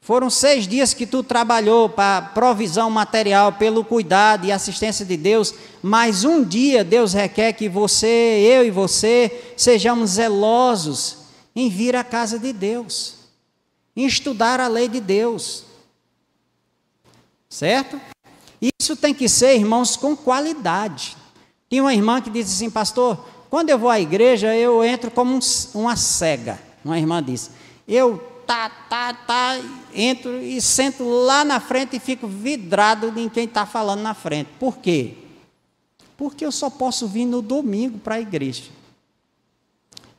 Foram 0.00 0.30
seis 0.30 0.66
dias 0.66 0.94
que 0.94 1.04
tu 1.04 1.22
trabalhou 1.22 1.90
para 1.90 2.22
provisão 2.22 2.90
material, 2.90 3.52
pelo 3.52 3.84
cuidado 3.84 4.46
e 4.46 4.52
assistência 4.52 5.04
de 5.04 5.16
Deus, 5.16 5.52
mas 5.82 6.24
um 6.24 6.42
dia 6.42 6.82
Deus 6.82 7.12
requer 7.12 7.52
que 7.52 7.68
você, 7.68 8.06
eu 8.06 8.64
e 8.64 8.70
você, 8.70 9.52
sejamos 9.58 10.12
zelosos 10.12 11.23
em 11.54 11.68
vir 11.68 11.94
à 11.94 12.02
casa 12.02 12.38
de 12.38 12.52
Deus, 12.52 13.14
em 13.96 14.04
estudar 14.04 14.60
a 14.60 14.68
lei 14.68 14.88
de 14.88 15.00
Deus. 15.00 15.64
Certo? 17.48 18.00
Isso 18.60 18.96
tem 18.96 19.14
que 19.14 19.28
ser, 19.28 19.56
irmãos, 19.56 19.96
com 19.96 20.16
qualidade. 20.16 21.16
Tinha 21.68 21.82
uma 21.82 21.94
irmã 21.94 22.20
que 22.20 22.30
disse 22.30 22.54
assim, 22.54 22.70
pastor, 22.70 23.24
quando 23.48 23.70
eu 23.70 23.78
vou 23.78 23.90
à 23.90 24.00
igreja, 24.00 24.54
eu 24.56 24.82
entro 24.82 25.10
como 25.10 25.34
um, 25.34 25.40
uma 25.74 25.96
cega. 25.96 26.60
Uma 26.84 26.98
irmã 26.98 27.22
disse, 27.22 27.50
eu 27.86 28.18
tá, 28.46 28.68
tá, 28.68 29.14
tá, 29.14 29.60
entro 29.94 30.42
e 30.42 30.60
sento 30.60 31.04
lá 31.04 31.44
na 31.44 31.60
frente 31.60 31.96
e 31.96 32.00
fico 32.00 32.26
vidrado 32.26 33.12
em 33.18 33.28
quem 33.28 33.44
está 33.44 33.64
falando 33.64 34.00
na 34.00 34.14
frente. 34.14 34.50
Por 34.58 34.78
quê? 34.78 35.14
Porque 36.16 36.44
eu 36.44 36.52
só 36.52 36.68
posso 36.70 37.06
vir 37.08 37.26
no 37.26 37.40
domingo 37.42 37.98
para 37.98 38.16
a 38.16 38.20
igreja. 38.20 38.64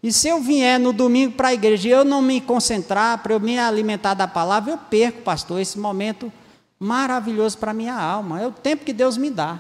E 0.06 0.14
se 0.14 0.28
eu 0.28 0.40
vier 0.40 0.80
no 0.80 0.94
domingo 0.94 1.34
para 1.34 1.48
a 1.48 1.54
igreja 1.56 1.88
e 1.88 1.92
eu 1.92 2.06
não 2.06 2.22
me 2.22 2.40
concentrar, 2.40 3.24
para 3.24 3.34
eu 3.34 3.40
me 3.40 3.58
alimentar 3.58 4.14
da 4.14 4.28
palavra, 4.28 4.74
eu 4.74 4.78
perco, 4.78 5.24
pastor, 5.24 5.60
esse 5.60 5.80
momento 5.80 6.32
maravilhoso 6.80 7.58
para 7.58 7.72
a 7.72 7.74
minha 7.74 7.96
alma. 7.96 8.40
É 8.40 8.46
o 8.46 8.52
tempo 8.52 8.86
que 8.86 8.94
Deus 8.94 9.18
me 9.18 9.32
dá. 9.32 9.60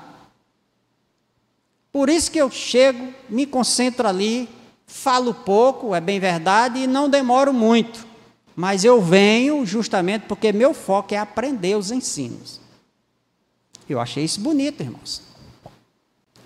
Por 1.91 2.11
isso 2.11 2.29
que 2.29 2.37
eu 2.37 2.51
chego, 2.51 3.11
me 3.27 3.47
concentro 3.47 4.07
ali, 4.07 4.47
falo 4.85 5.33
pouco, 5.33 5.95
é 5.95 5.99
bem 5.99 6.19
verdade, 6.19 6.77
e 6.77 6.85
não 6.85 7.09
demoro 7.09 7.51
muito. 7.51 8.05
Mas 8.55 8.85
eu 8.85 9.01
venho 9.01 9.65
justamente 9.65 10.27
porque 10.27 10.53
meu 10.53 10.75
foco 10.75 11.15
é 11.15 11.17
aprender 11.17 11.75
os 11.75 11.89
ensinos. 11.89 12.61
Eu 13.89 13.99
achei 13.99 14.23
isso 14.23 14.39
bonito, 14.39 14.83
irmãos. 14.83 15.23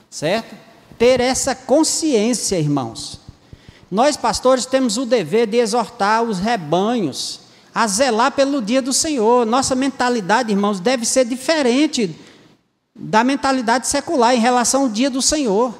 Certo? 0.09 0.55
Ter 0.97 1.19
essa 1.19 1.53
consciência, 1.53 2.57
irmãos. 2.57 3.18
Nós, 3.91 4.15
pastores, 4.15 4.65
temos 4.65 4.97
o 4.97 5.05
dever 5.05 5.47
de 5.47 5.57
exortar 5.57 6.23
os 6.23 6.39
rebanhos 6.39 7.41
a 7.73 7.87
zelar 7.87 8.31
pelo 8.31 8.61
dia 8.61 8.81
do 8.81 8.93
Senhor. 8.93 9.45
Nossa 9.45 9.75
mentalidade, 9.75 10.51
irmãos, 10.51 10.79
deve 10.79 11.05
ser 11.05 11.25
diferente 11.25 12.15
da 12.95 13.23
mentalidade 13.23 13.87
secular 13.87 14.35
em 14.35 14.39
relação 14.39 14.83
ao 14.83 14.89
dia 14.89 15.09
do 15.09 15.21
Senhor. 15.21 15.73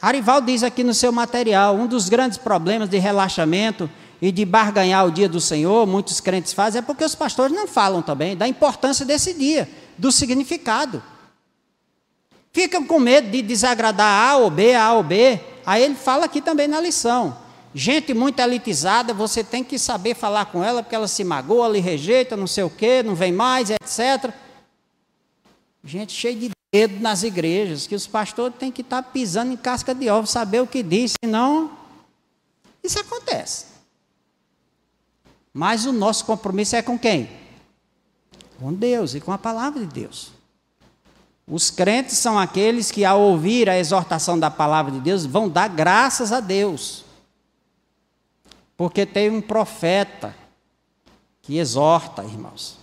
Arival 0.00 0.40
diz 0.40 0.62
aqui 0.62 0.84
no 0.84 0.94
seu 0.94 1.10
material: 1.10 1.74
um 1.74 1.86
dos 1.86 2.08
grandes 2.08 2.38
problemas 2.38 2.88
de 2.88 2.98
relaxamento 2.98 3.90
e 4.20 4.32
de 4.32 4.44
barganhar 4.44 5.06
o 5.06 5.10
dia 5.10 5.28
do 5.28 5.40
Senhor, 5.40 5.86
muitos 5.86 6.20
crentes 6.20 6.52
fazem, 6.52 6.78
é 6.78 6.82
porque 6.82 7.04
os 7.04 7.14
pastores 7.14 7.54
não 7.54 7.66
falam 7.66 8.00
também 8.00 8.36
da 8.36 8.48
importância 8.48 9.04
desse 9.04 9.34
dia, 9.34 9.68
do 9.98 10.10
significado. 10.10 11.02
Ficam 12.52 12.86
com 12.86 12.98
medo 12.98 13.30
de 13.30 13.42
desagradar 13.42 14.30
A 14.30 14.36
ou 14.36 14.50
B, 14.50 14.74
A 14.74 14.92
ou 14.94 15.02
B, 15.02 15.38
Aí 15.66 15.82
ele 15.82 15.96
fala 15.96 16.26
aqui 16.26 16.40
também 16.40 16.68
na 16.68 16.80
lição. 16.80 17.36
Gente 17.74 18.14
muito 18.14 18.38
elitizada, 18.38 19.12
você 19.12 19.42
tem 19.42 19.64
que 19.64 19.78
saber 19.78 20.14
falar 20.14 20.46
com 20.46 20.62
ela, 20.62 20.82
porque 20.82 20.94
ela 20.94 21.08
se 21.08 21.24
magoa, 21.24 21.68
lhe 21.68 21.80
rejeita, 21.80 22.36
não 22.36 22.46
sei 22.46 22.62
o 22.62 22.70
quê, 22.70 23.02
não 23.02 23.16
vem 23.16 23.32
mais, 23.32 23.68
etc. 23.68 24.32
Gente 25.84 26.12
cheia 26.12 26.36
de 26.36 26.50
dedo 26.72 27.00
nas 27.00 27.24
igrejas, 27.24 27.86
que 27.86 27.94
os 27.94 28.06
pastores 28.06 28.56
têm 28.56 28.70
que 28.70 28.80
estar 28.80 29.02
pisando 29.02 29.52
em 29.52 29.56
casca 29.56 29.94
de 29.94 30.08
ovo, 30.08 30.26
saber 30.26 30.62
o 30.62 30.66
que 30.66 30.82
diz, 30.82 31.12
senão 31.22 31.70
isso 32.82 32.98
acontece. 33.00 33.66
Mas 35.52 35.84
o 35.84 35.92
nosso 35.92 36.24
compromisso 36.24 36.76
é 36.76 36.82
com 36.82 36.98
quem? 36.98 37.28
Com 38.58 38.72
Deus 38.72 39.14
e 39.14 39.20
com 39.20 39.32
a 39.32 39.38
palavra 39.38 39.80
de 39.80 39.86
Deus. 39.86 40.35
Os 41.48 41.70
crentes 41.70 42.18
são 42.18 42.38
aqueles 42.38 42.90
que, 42.90 43.04
ao 43.04 43.20
ouvir 43.20 43.68
a 43.70 43.78
exortação 43.78 44.38
da 44.38 44.50
palavra 44.50 44.90
de 44.90 45.00
Deus, 45.00 45.24
vão 45.24 45.48
dar 45.48 45.68
graças 45.68 46.32
a 46.32 46.40
Deus. 46.40 47.04
Porque 48.76 49.06
tem 49.06 49.30
um 49.30 49.40
profeta 49.40 50.34
que 51.40 51.58
exorta, 51.58 52.24
irmãos. 52.24 52.76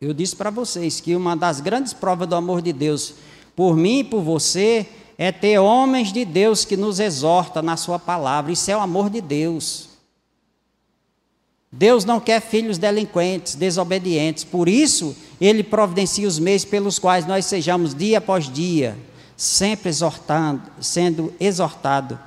Eu 0.00 0.12
disse 0.12 0.36
para 0.36 0.50
vocês 0.50 1.00
que 1.00 1.16
uma 1.16 1.34
das 1.34 1.60
grandes 1.60 1.92
provas 1.92 2.28
do 2.28 2.36
amor 2.36 2.60
de 2.60 2.72
Deus 2.72 3.14
por 3.56 3.74
mim 3.74 4.00
e 4.00 4.04
por 4.04 4.20
você 4.20 4.86
é 5.16 5.32
ter 5.32 5.58
homens 5.58 6.12
de 6.12 6.24
Deus 6.24 6.64
que 6.64 6.76
nos 6.76 7.00
exorta 7.00 7.60
na 7.60 7.76
sua 7.76 7.98
palavra. 7.98 8.52
Isso 8.52 8.70
é 8.70 8.76
o 8.76 8.80
amor 8.80 9.10
de 9.10 9.20
Deus. 9.20 9.87
Deus 11.70 12.04
não 12.04 12.18
quer 12.18 12.40
filhos 12.40 12.78
delinquentes, 12.78 13.54
desobedientes. 13.54 14.42
Por 14.42 14.68
isso, 14.68 15.14
Ele 15.40 15.62
providencia 15.62 16.26
os 16.26 16.38
meios 16.38 16.64
pelos 16.64 16.98
quais 16.98 17.26
nós 17.26 17.44
sejamos 17.44 17.94
dia 17.94 18.18
após 18.18 18.50
dia, 18.50 18.96
sempre 19.36 19.90
exortando, 19.90 20.62
sendo 20.80 21.32
exortado 21.38 22.18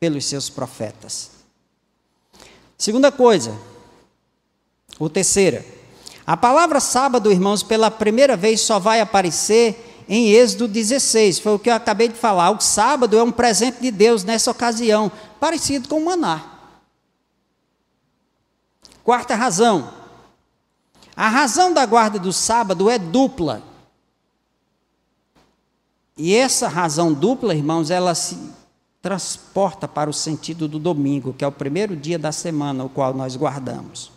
pelos 0.00 0.24
seus 0.24 0.50
profetas. 0.50 1.30
Segunda 2.76 3.10
coisa, 3.10 3.56
ou 4.98 5.08
terceira, 5.08 5.64
a 6.26 6.36
palavra 6.36 6.78
sábado, 6.80 7.32
irmãos, 7.32 7.62
pela 7.62 7.90
primeira 7.90 8.36
vez 8.36 8.60
só 8.60 8.78
vai 8.78 9.00
aparecer 9.00 10.04
em 10.08 10.30
Êxodo 10.30 10.68
16. 10.68 11.38
Foi 11.38 11.54
o 11.54 11.58
que 11.58 11.70
eu 11.70 11.74
acabei 11.74 12.08
de 12.08 12.14
falar. 12.14 12.50
O 12.50 12.60
sábado 12.60 13.18
é 13.18 13.22
um 13.22 13.32
presente 13.32 13.80
de 13.80 13.90
Deus 13.90 14.24
nessa 14.24 14.50
ocasião, 14.50 15.10
parecido 15.40 15.88
com 15.88 15.96
o 15.96 16.04
maná. 16.04 16.57
Quarta 19.08 19.34
razão. 19.34 19.88
A 21.16 21.30
razão 21.30 21.72
da 21.72 21.86
guarda 21.86 22.18
do 22.18 22.30
sábado 22.30 22.90
é 22.90 22.98
dupla. 22.98 23.62
E 26.14 26.36
essa 26.36 26.68
razão 26.68 27.14
dupla, 27.14 27.54
irmãos, 27.54 27.90
ela 27.90 28.14
se 28.14 28.38
transporta 29.00 29.88
para 29.88 30.10
o 30.10 30.12
sentido 30.12 30.68
do 30.68 30.78
domingo, 30.78 31.32
que 31.32 31.42
é 31.42 31.48
o 31.48 31.52
primeiro 31.52 31.96
dia 31.96 32.18
da 32.18 32.30
semana, 32.32 32.84
o 32.84 32.90
qual 32.90 33.14
nós 33.14 33.34
guardamos. 33.34 34.12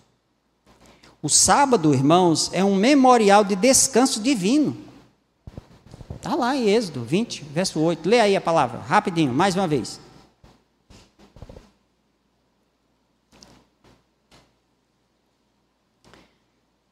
O 1.23 1.29
sábado, 1.29 1.93
irmãos, 1.93 2.49
é 2.51 2.61
um 2.61 2.75
memorial 2.75 3.45
de 3.45 3.55
descanso 3.55 4.19
divino. 4.19 4.75
Está 6.17 6.35
lá 6.35 6.53
em 6.53 6.67
Êxodo 6.67 7.01
20, 7.01 7.45
verso 7.45 7.79
8. 7.79 8.09
Lê 8.09 8.19
aí 8.19 8.35
a 8.35 8.41
palavra, 8.41 8.81
rapidinho, 8.81 9.33
mais 9.33 9.55
uma 9.55 9.69
vez. 9.69 10.01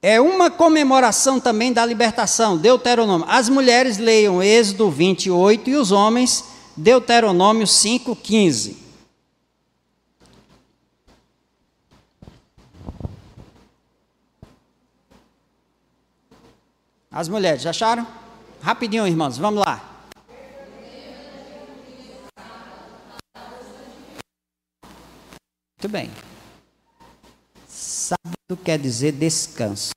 É 0.02 0.22
uma 0.22 0.50
comemoração 0.50 1.42
também 1.42 1.74
da 1.74 1.86
libertação, 1.86 2.58
Deuteronômio. 2.58 3.28
As 3.30 3.50
mulheres 3.50 3.98
leiam 3.98 4.42
Êxodo 4.42 4.90
28 4.90 5.70
e 5.70 5.76
os 5.76 5.92
homens, 5.92 6.46
Deuteronômio 6.76 7.68
5, 7.68 8.16
15. 8.16 8.78
As 17.12 17.28
mulheres, 17.28 17.62
já 17.62 17.72
acharam? 17.72 18.08
Rapidinho, 18.62 19.06
irmãos, 19.06 19.38
vamos 19.38 19.66
lá. 19.66 19.84
Muito 25.82 25.90
bem. 25.90 26.29
Sábado 28.10 28.64
quer 28.64 28.80
dizer 28.80 29.12
descanso. 29.12 29.92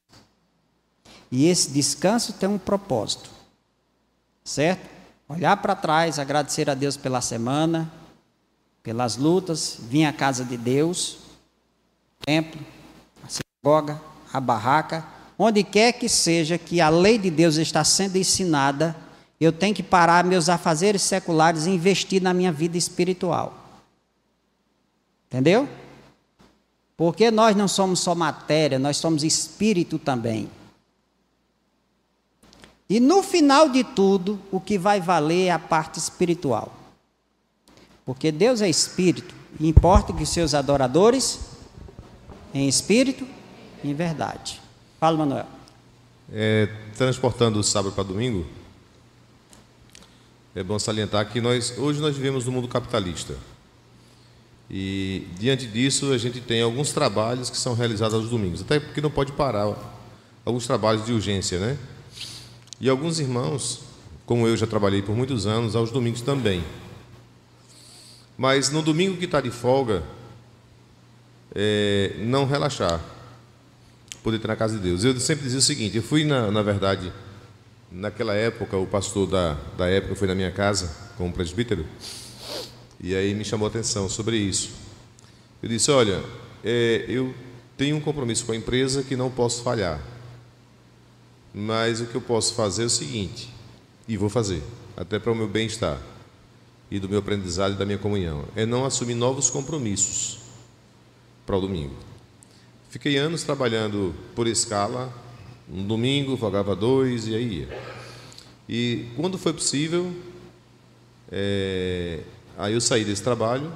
E 1.30 1.46
esse 1.46 1.70
descanso 1.70 2.34
tem 2.34 2.46
um 2.46 2.58
propósito. 2.58 3.30
Certo? 4.44 4.86
Olhar 5.26 5.56
para 5.56 5.74
trás, 5.74 6.18
agradecer 6.18 6.68
a 6.68 6.74
Deus 6.74 6.94
pela 6.94 7.22
semana, 7.22 7.90
pelas 8.82 9.16
lutas, 9.16 9.78
vir 9.80 10.04
à 10.04 10.12
casa 10.12 10.44
de 10.44 10.58
Deus, 10.58 11.20
templo, 12.20 12.60
a 13.24 13.28
sinagoga, 13.30 13.98
a 14.30 14.38
barraca, 14.38 15.06
onde 15.38 15.64
quer 15.64 15.92
que 15.92 16.06
seja 16.06 16.58
que 16.58 16.82
a 16.82 16.90
lei 16.90 17.16
de 17.16 17.30
Deus 17.30 17.56
está 17.56 17.82
sendo 17.82 18.16
ensinada, 18.16 18.94
eu 19.40 19.52
tenho 19.52 19.74
que 19.74 19.82
parar 19.82 20.22
meus 20.22 20.50
afazeres 20.50 21.00
seculares 21.00 21.64
e 21.64 21.70
investir 21.70 22.20
na 22.20 22.34
minha 22.34 22.52
vida 22.52 22.76
espiritual. 22.76 23.56
Entendeu? 25.28 25.66
Porque 27.02 27.32
nós 27.32 27.56
não 27.56 27.66
somos 27.66 27.98
só 27.98 28.14
matéria, 28.14 28.78
nós 28.78 28.96
somos 28.96 29.24
espírito 29.24 29.98
também. 29.98 30.48
E 32.88 33.00
no 33.00 33.24
final 33.24 33.68
de 33.70 33.82
tudo, 33.82 34.38
o 34.52 34.60
que 34.60 34.78
vai 34.78 35.00
valer 35.00 35.46
é 35.46 35.50
a 35.50 35.58
parte 35.58 35.98
espiritual. 35.98 36.72
Porque 38.06 38.30
Deus 38.30 38.60
é 38.60 38.70
espírito, 38.70 39.34
e 39.58 39.66
importa 39.66 40.12
que 40.12 40.24
seus 40.24 40.54
adoradores, 40.54 41.40
em 42.54 42.68
espírito 42.68 43.26
e 43.82 43.90
em 43.90 43.94
verdade. 43.94 44.62
Fala, 45.00 45.18
Manuel. 45.18 45.46
É, 46.32 46.68
transportando 46.96 47.58
o 47.58 47.64
sábado 47.64 47.96
para 47.96 48.04
domingo, 48.04 48.46
é 50.54 50.62
bom 50.62 50.78
salientar 50.78 51.28
que 51.32 51.40
nós 51.40 51.76
hoje 51.76 52.00
nós 52.00 52.14
vivemos 52.14 52.46
no 52.46 52.52
mundo 52.52 52.68
capitalista. 52.68 53.36
E 54.72 55.26
diante 55.38 55.66
disso 55.66 56.12
a 56.12 56.18
gente 56.18 56.40
tem 56.40 56.62
alguns 56.62 56.92
trabalhos 56.92 57.50
que 57.50 57.58
são 57.58 57.74
realizados 57.74 58.14
aos 58.14 58.30
domingos, 58.30 58.62
até 58.62 58.80
porque 58.80 59.02
não 59.02 59.10
pode 59.10 59.32
parar 59.32 59.76
alguns 60.46 60.66
trabalhos 60.66 61.04
de 61.04 61.12
urgência, 61.12 61.58
né? 61.58 61.76
E 62.80 62.88
alguns 62.88 63.20
irmãos, 63.20 63.82
como 64.24 64.46
eu 64.48 64.56
já 64.56 64.66
trabalhei 64.66 65.02
por 65.02 65.14
muitos 65.14 65.46
anos, 65.46 65.76
aos 65.76 65.90
domingos 65.90 66.22
também. 66.22 66.64
Mas 68.36 68.70
no 68.70 68.80
domingo 68.80 69.18
que 69.18 69.26
está 69.26 69.42
de 69.42 69.50
folga, 69.50 70.02
é, 71.54 72.14
não 72.20 72.46
relaxar, 72.46 72.98
poder 74.22 74.38
ter 74.38 74.48
na 74.48 74.56
casa 74.56 74.76
de 74.76 74.82
Deus. 74.82 75.04
Eu 75.04 75.18
sempre 75.20 75.44
dizia 75.44 75.58
o 75.58 75.62
seguinte: 75.62 75.98
eu 75.98 76.02
fui, 76.02 76.24
na, 76.24 76.50
na 76.50 76.62
verdade, 76.62 77.12
naquela 77.90 78.34
época, 78.34 78.76
o 78.78 78.86
pastor 78.86 79.28
da, 79.28 79.56
da 79.76 79.86
época 79.86 80.14
foi 80.14 80.26
na 80.26 80.34
minha 80.34 80.50
casa, 80.50 80.90
como 81.18 81.30
presbítero, 81.30 81.84
e 83.02 83.14
aí 83.14 83.34
me 83.34 83.44
chamou 83.44 83.66
a 83.66 83.70
atenção 83.70 84.08
sobre 84.08 84.36
isso. 84.36 84.70
Eu 85.62 85.68
disse: 85.68 85.90
olha, 85.90 86.22
é, 86.64 87.04
eu 87.08 87.34
tenho 87.76 87.96
um 87.96 88.00
compromisso 88.00 88.46
com 88.46 88.52
a 88.52 88.56
empresa 88.56 89.02
que 89.02 89.16
não 89.16 89.30
posso 89.30 89.62
falhar, 89.62 90.00
mas 91.52 92.00
o 92.00 92.06
que 92.06 92.14
eu 92.14 92.20
posso 92.20 92.54
fazer 92.54 92.84
é 92.84 92.86
o 92.86 92.90
seguinte, 92.90 93.52
e 94.06 94.16
vou 94.16 94.28
fazer, 94.28 94.62
até 94.96 95.18
para 95.18 95.32
o 95.32 95.34
meu 95.34 95.48
bem-estar 95.48 96.00
e 96.90 97.00
do 97.00 97.08
meu 97.08 97.18
aprendizado 97.18 97.72
e 97.72 97.76
da 97.76 97.86
minha 97.86 97.98
comunhão, 97.98 98.44
é 98.54 98.66
não 98.66 98.84
assumir 98.84 99.14
novos 99.14 99.48
compromissos 99.48 100.38
para 101.46 101.56
o 101.56 101.60
domingo. 101.60 101.96
Fiquei 102.90 103.16
anos 103.16 103.42
trabalhando 103.42 104.14
por 104.34 104.46
escala, 104.46 105.10
um 105.72 105.86
domingo 105.86 106.36
folgava 106.36 106.76
dois 106.76 107.26
e 107.26 107.34
aí 107.34 107.60
ia. 107.60 107.82
E 108.68 109.06
quando 109.16 109.38
foi 109.38 109.54
possível, 109.54 110.14
é, 111.30 112.20
aí 112.56 112.74
eu 112.74 112.80
saí 112.80 113.04
desse 113.04 113.22
trabalho, 113.22 113.72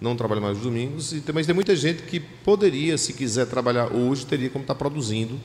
não 0.00 0.16
trabalho 0.16 0.40
mais 0.40 0.54
nos 0.54 0.64
domingos, 0.64 1.14
mas 1.34 1.46
tem 1.46 1.54
muita 1.54 1.76
gente 1.76 2.02
que 2.02 2.18
poderia, 2.18 2.96
se 2.96 3.12
quiser 3.12 3.46
trabalhar 3.46 3.92
hoje, 3.92 4.24
teria 4.26 4.48
como 4.48 4.62
estar 4.62 4.74
produzindo, 4.74 5.38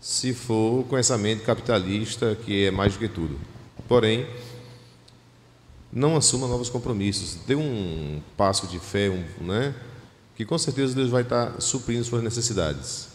se 0.00 0.32
for 0.32 0.84
com 0.84 0.96
essa 0.96 1.16
mente 1.16 1.42
capitalista 1.42 2.36
que 2.44 2.66
é 2.66 2.70
mais 2.70 2.94
do 2.94 2.98
que 2.98 3.08
tudo. 3.08 3.38
Porém, 3.86 4.26
não 5.92 6.16
assuma 6.16 6.46
novos 6.46 6.70
compromissos, 6.70 7.36
dê 7.46 7.54
um 7.54 8.20
passo 8.36 8.66
de 8.66 8.78
fé, 8.78 9.10
um, 9.10 9.44
né? 9.44 9.74
que 10.40 10.44
com 10.46 10.56
certeza 10.56 10.94
Deus 10.94 11.10
vai 11.10 11.20
estar 11.20 11.60
suprindo 11.60 12.02
suas 12.02 12.22
necessidades. 12.22 13.08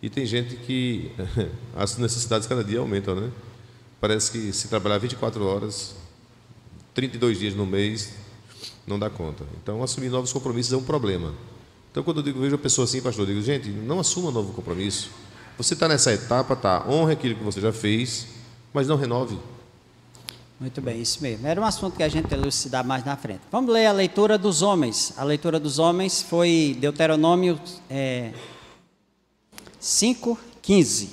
E 0.00 0.08
tem 0.08 0.24
gente 0.24 0.56
que 0.56 1.12
as 1.76 1.98
necessidades 1.98 2.48
cada 2.48 2.64
dia 2.64 2.78
aumentam, 2.78 3.14
né? 3.14 3.30
Parece 4.00 4.30
que 4.30 4.50
se 4.50 4.66
trabalhar 4.68 4.96
24 4.96 5.44
horas, 5.44 5.94
32 6.94 7.38
dias 7.38 7.54
no 7.54 7.66
mês, 7.66 8.12
não 8.86 8.98
dá 8.98 9.08
conta. 9.08 9.44
Então, 9.62 9.82
assumir 9.82 10.08
novos 10.08 10.32
compromissos 10.32 10.72
é 10.72 10.76
um 10.76 10.82
problema. 10.82 11.34
Então, 11.90 12.02
quando 12.02 12.18
eu 12.18 12.22
digo, 12.22 12.40
vejo 12.40 12.54
a 12.54 12.58
pessoa 12.58 12.84
assim, 12.84 13.00
pastor, 13.00 13.28
eu 13.28 13.34
digo, 13.34 13.44
gente, 13.44 13.68
não 13.68 14.00
assuma 14.00 14.30
novo 14.30 14.52
compromisso. 14.52 15.10
Você 15.56 15.74
está 15.74 15.88
nessa 15.88 16.12
etapa, 16.12 16.56
tá? 16.56 16.84
Honre 16.88 17.12
aquilo 17.12 17.34
que 17.34 17.44
você 17.44 17.60
já 17.60 17.72
fez, 17.72 18.26
mas 18.72 18.86
não 18.86 18.96
renove. 18.96 19.38
Muito 20.60 20.80
bem, 20.82 21.00
isso 21.00 21.22
mesmo. 21.22 21.46
Era 21.46 21.60
um 21.60 21.64
assunto 21.64 21.96
que 21.96 22.02
a 22.02 22.08
gente 22.08 22.32
elucidar 22.34 22.84
mais 22.84 23.04
na 23.04 23.16
frente. 23.16 23.40
Vamos 23.50 23.72
ler 23.72 23.86
a 23.86 23.92
leitura 23.92 24.36
dos 24.36 24.60
homens. 24.60 25.14
A 25.16 25.24
leitura 25.24 25.58
dos 25.58 25.78
homens 25.78 26.20
foi 26.20 26.76
Deuteronômio 26.78 27.58
é, 27.88 28.32
5, 29.78 30.38
15. 30.60 31.10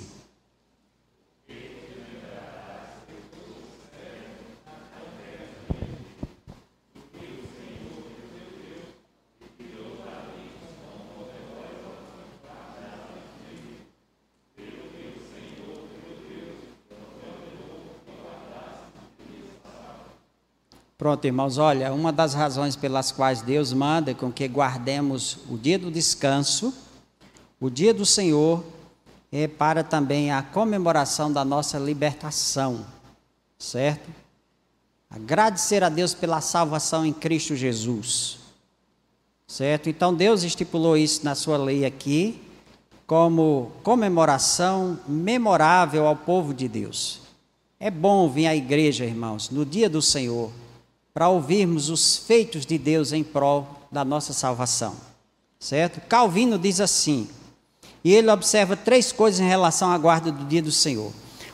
Pronto, 21.07 21.23
irmãos, 21.23 21.57
olha, 21.57 21.93
uma 21.93 22.11
das 22.11 22.33
razões 22.33 22.75
pelas 22.75 23.13
quais 23.13 23.41
Deus 23.41 23.71
manda 23.71 24.13
com 24.13 24.29
que 24.29 24.45
guardemos 24.45 25.37
o 25.49 25.57
dia 25.57 25.79
do 25.79 25.89
descanso, 25.89 26.73
o 27.61 27.69
dia 27.69 27.93
do 27.93 28.05
Senhor, 28.05 28.61
é 29.31 29.47
para 29.47 29.85
também 29.85 30.33
a 30.33 30.43
comemoração 30.43 31.31
da 31.31 31.45
nossa 31.45 31.79
libertação, 31.79 32.85
certo? 33.57 34.09
Agradecer 35.09 35.81
a 35.81 35.87
Deus 35.87 36.13
pela 36.13 36.41
salvação 36.41 37.05
em 37.05 37.13
Cristo 37.13 37.55
Jesus, 37.55 38.39
certo? 39.47 39.87
Então 39.87 40.13
Deus 40.13 40.43
estipulou 40.43 40.97
isso 40.97 41.23
na 41.23 41.35
sua 41.35 41.55
lei 41.55 41.85
aqui, 41.85 42.37
como 43.07 43.71
comemoração 43.81 44.99
memorável 45.07 46.05
ao 46.05 46.17
povo 46.17 46.53
de 46.53 46.67
Deus. 46.67 47.21
É 47.79 47.89
bom 47.89 48.29
vir 48.29 48.47
à 48.47 48.53
igreja, 48.53 49.05
irmãos, 49.05 49.49
no 49.49 49.65
dia 49.65 49.89
do 49.89 50.01
Senhor 50.01 50.51
para 51.17 51.29
ouvirmos 51.29 51.89
os 51.89 52.15
feitos 52.15 52.63
de 52.63 52.77
Deus 52.77 53.11
em 53.11 53.23
prol 53.23 53.67
da 53.91 54.05
nossa 54.05 54.33
salvação. 54.33 54.93
Certo? 55.59 55.99
Calvino 56.01 56.59
diz 56.59 56.79
assim, 56.79 57.27
e 58.03 58.13
ele 58.13 58.29
observa 58.29 58.77
três 58.77 59.11
coisas 59.11 59.39
em 59.39 59.47
relação 59.47 59.91
à 59.91 59.97
guarda 59.97 60.31
do 60.31 60.45
dia 60.45 60.61
do 60.61 60.71
Senhor. 60.71 61.11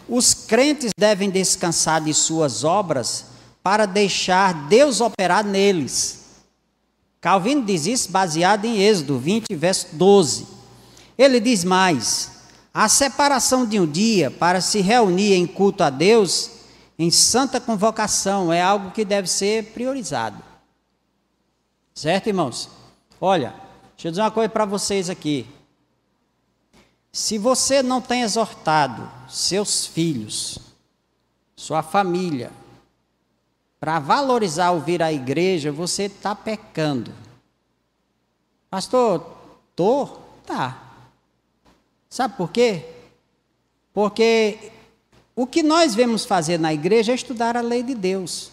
Os 0.09 0.33
crentes 0.33 0.91
devem 0.99 1.29
descansar 1.29 2.03
de 2.03 2.13
suas 2.13 2.65
obras 2.65 3.27
para 3.63 3.85
deixar 3.85 4.67
Deus 4.67 4.99
operar 4.99 5.45
neles. 5.45 6.25
Calvino 7.21 7.63
diz 7.63 7.85
isso 7.85 8.11
baseado 8.11 8.65
em 8.65 8.81
Êxodo 8.81 9.17
20, 9.17 9.45
verso 9.55 9.87
12. 9.93 10.45
Ele 11.17 11.39
diz 11.39 11.63
mais: 11.63 12.31
a 12.73 12.89
separação 12.89 13.65
de 13.65 13.79
um 13.79 13.89
dia 13.89 14.29
para 14.29 14.59
se 14.59 14.81
reunir 14.81 15.35
em 15.35 15.47
culto 15.47 15.85
a 15.85 15.89
Deus 15.89 16.51
em 16.97 17.09
santa 17.09 17.59
convocação 17.59 18.51
é 18.51 18.61
algo 18.61 18.91
que 18.91 19.03
deve 19.03 19.27
ser 19.27 19.73
priorizado. 19.73 20.41
Certo, 21.93 22.27
irmãos? 22.27 22.69
Olha, 23.19 23.53
deixa 23.95 24.07
eu 24.07 24.11
dizer 24.11 24.21
uma 24.21 24.31
coisa 24.31 24.49
para 24.49 24.65
vocês 24.65 25.09
aqui. 25.09 25.47
Se 27.11 27.37
você 27.37 27.83
não 27.83 28.01
tem 28.01 28.21
exortado 28.21 29.09
seus 29.29 29.85
filhos, 29.85 30.57
sua 31.55 31.83
família, 31.83 32.51
para 33.79 33.99
valorizar 33.99 34.71
o 34.71 34.79
vir 34.79 35.03
à 35.03 35.11
igreja, 35.11 35.71
você 35.71 36.03
está 36.03 36.35
pecando. 36.35 37.13
Pastor, 38.69 39.37
tô? 39.75 40.07
Tá. 40.45 40.81
Sabe 42.09 42.35
por 42.35 42.51
quê? 42.51 42.89
Porque 43.93 44.71
o 45.35 45.47
que 45.47 45.63
nós 45.63 45.95
vemos 45.95 46.25
fazer 46.25 46.59
na 46.59 46.73
igreja 46.73 47.11
é 47.11 47.15
estudar 47.15 47.57
a 47.57 47.61
lei 47.61 47.81
de 47.81 47.95
Deus, 47.95 48.51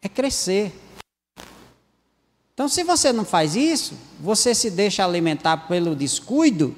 é 0.00 0.08
crescer. 0.08 0.72
Então, 2.52 2.68
se 2.68 2.84
você 2.84 3.12
não 3.12 3.24
faz 3.24 3.56
isso, 3.56 3.94
você 4.20 4.54
se 4.54 4.70
deixa 4.70 5.04
alimentar 5.04 5.68
pelo 5.68 5.96
descuido, 5.96 6.76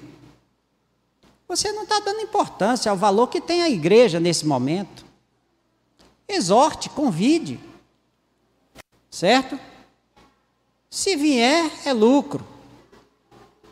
você 1.49 1.73
não 1.73 1.83
está 1.83 2.01
dando 2.01 2.21
importância 2.21 2.91
ao 2.91 2.97
valor 2.97 3.29
que 3.29 3.41
tem 3.41 3.62
a 3.62 3.69
igreja 3.69 4.19
nesse 4.19 4.47
momento. 4.47 5.05
Exorte, 6.27 6.89
convide. 6.89 7.61
Certo? 9.11 9.59
Se 10.89 11.17
vier, 11.17 11.71
é 11.85 11.93
lucro. 11.93 12.47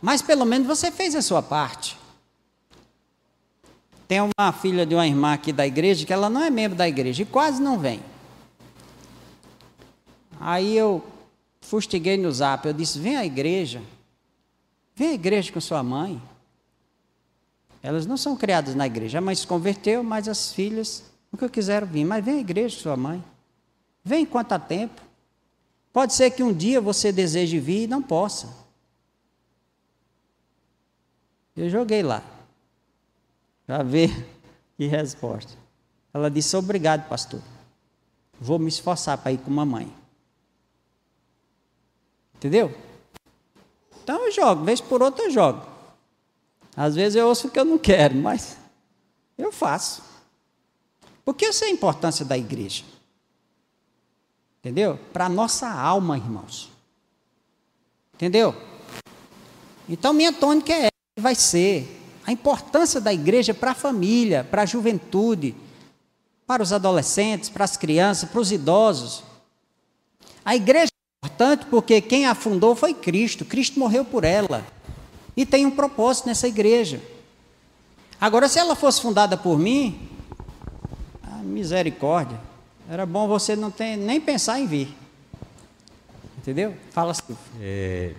Mas 0.00 0.20
pelo 0.20 0.44
menos 0.44 0.66
você 0.66 0.90
fez 0.90 1.14
a 1.14 1.22
sua 1.22 1.42
parte. 1.42 1.96
Tem 4.06 4.20
uma 4.20 4.52
filha 4.52 4.84
de 4.84 4.94
uma 4.94 5.06
irmã 5.06 5.34
aqui 5.34 5.52
da 5.52 5.66
igreja 5.66 6.04
que 6.04 6.12
ela 6.12 6.28
não 6.28 6.42
é 6.42 6.50
membro 6.50 6.76
da 6.76 6.88
igreja 6.88 7.22
e 7.22 7.26
quase 7.26 7.62
não 7.62 7.78
vem. 7.78 8.00
Aí 10.40 10.76
eu 10.76 11.04
fustiguei 11.60 12.16
no 12.16 12.30
zap, 12.30 12.66
eu 12.66 12.72
disse: 12.72 12.98
vem 12.98 13.16
à 13.16 13.24
igreja, 13.24 13.80
vem 14.94 15.10
à 15.10 15.12
igreja 15.14 15.52
com 15.52 15.60
sua 15.60 15.82
mãe. 15.82 16.20
Elas 17.82 18.06
não 18.06 18.16
são 18.16 18.36
criadas 18.36 18.74
na 18.74 18.86
igreja, 18.86 19.18
a 19.18 19.20
mãe 19.20 19.34
se 19.34 19.46
converteu, 19.46 20.04
mas 20.04 20.28
as 20.28 20.52
filhas 20.52 21.04
nunca 21.32 21.48
quiseram 21.48 21.86
vir. 21.86 22.04
Mas 22.04 22.24
vem 22.24 22.36
à 22.36 22.40
igreja 22.40 22.76
com 22.76 22.82
sua 22.82 22.96
mãe. 22.96 23.22
Vem 24.04 24.22
enquanto 24.22 24.52
há 24.52 24.58
tempo. 24.58 25.00
Pode 25.92 26.14
ser 26.14 26.30
que 26.30 26.42
um 26.42 26.52
dia 26.52 26.80
você 26.80 27.12
deseje 27.12 27.58
vir 27.58 27.84
e 27.84 27.86
não 27.86 28.02
possa. 28.02 28.48
Eu 31.56 31.68
joguei 31.68 32.02
lá 32.02 32.22
para 33.66 33.82
ver 33.82 34.10
Que 34.76 34.86
resposta. 34.86 35.52
Ela 36.12 36.30
disse: 36.30 36.56
Obrigado, 36.56 37.08
pastor. 37.08 37.40
Vou 38.40 38.58
me 38.58 38.68
esforçar 38.68 39.18
para 39.18 39.32
ir 39.32 39.38
com 39.38 39.50
mamãe. 39.50 39.92
Entendeu? 42.34 42.76
Então 44.02 44.26
eu 44.26 44.32
jogo, 44.32 44.64
vez 44.64 44.80
por 44.80 45.00
outra 45.00 45.26
eu 45.26 45.30
jogo. 45.30 45.64
Às 46.76 46.96
vezes 46.96 47.14
eu 47.14 47.28
ouço 47.28 47.46
o 47.46 47.50
que 47.50 47.60
eu 47.60 47.64
não 47.64 47.78
quero, 47.78 48.16
mas 48.16 48.56
eu 49.38 49.52
faço. 49.52 50.02
Porque 51.24 51.46
eu 51.46 51.52
sei 51.52 51.68
a 51.68 51.72
importância 51.72 52.24
da 52.24 52.36
igreja. 52.36 52.84
Entendeu? 54.58 54.98
Para 55.12 55.26
a 55.26 55.28
nossa 55.28 55.70
alma, 55.70 56.16
irmãos. 56.16 56.70
Entendeu? 58.14 58.54
Então 59.88 60.12
minha 60.12 60.32
tônica 60.32 60.72
é 60.72 60.88
vai 61.20 61.36
ser 61.36 62.01
a 62.26 62.32
importância 62.32 63.00
da 63.00 63.12
igreja 63.12 63.52
para 63.52 63.72
a 63.72 63.74
família, 63.74 64.46
para 64.48 64.62
a 64.62 64.66
juventude, 64.66 65.54
para 66.46 66.62
os 66.62 66.72
adolescentes, 66.72 67.48
para 67.48 67.64
as 67.64 67.76
crianças, 67.76 68.28
para 68.28 68.40
os 68.40 68.52
idosos. 68.52 69.24
A 70.44 70.54
igreja 70.54 70.90
é 70.92 71.26
importante 71.26 71.66
porque 71.66 72.00
quem 72.00 72.26
a 72.26 72.34
fundou 72.34 72.74
foi 72.74 72.94
Cristo, 72.94 73.44
Cristo 73.44 73.78
morreu 73.78 74.04
por 74.04 74.24
ela. 74.24 74.64
E 75.36 75.46
tem 75.46 75.64
um 75.64 75.70
propósito 75.70 76.26
nessa 76.26 76.46
igreja. 76.46 77.00
Agora, 78.20 78.48
se 78.48 78.58
ela 78.58 78.76
fosse 78.76 79.00
fundada 79.00 79.36
por 79.36 79.58
mim, 79.58 80.08
ah, 81.22 81.40
misericórdia, 81.42 82.38
era 82.88 83.06
bom 83.06 83.26
você 83.26 83.56
não 83.56 83.70
ter, 83.70 83.96
nem 83.96 84.20
pensar 84.20 84.60
em 84.60 84.66
vir. 84.66 84.94
Entendeu? 86.38 86.74
Fala 86.90 87.12
assim. 87.12 87.36
É, 87.60 88.14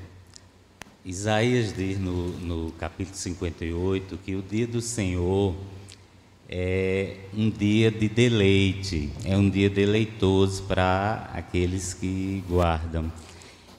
Isaías 1.06 1.76
diz 1.76 2.00
no, 2.00 2.30
no 2.40 2.72
capítulo 2.72 3.18
58 3.18 4.18
que 4.24 4.36
o 4.36 4.42
dia 4.42 4.66
do 4.66 4.80
Senhor 4.80 5.54
é 6.48 7.18
um 7.34 7.50
dia 7.50 7.92
de 7.92 8.08
deleite, 8.08 9.12
é 9.26 9.36
um 9.36 9.50
dia 9.50 9.70
deleitoso 9.70 10.64
para 10.64 11.30
aqueles 11.34 11.94
que 11.94 12.42
guardam. 12.48 13.12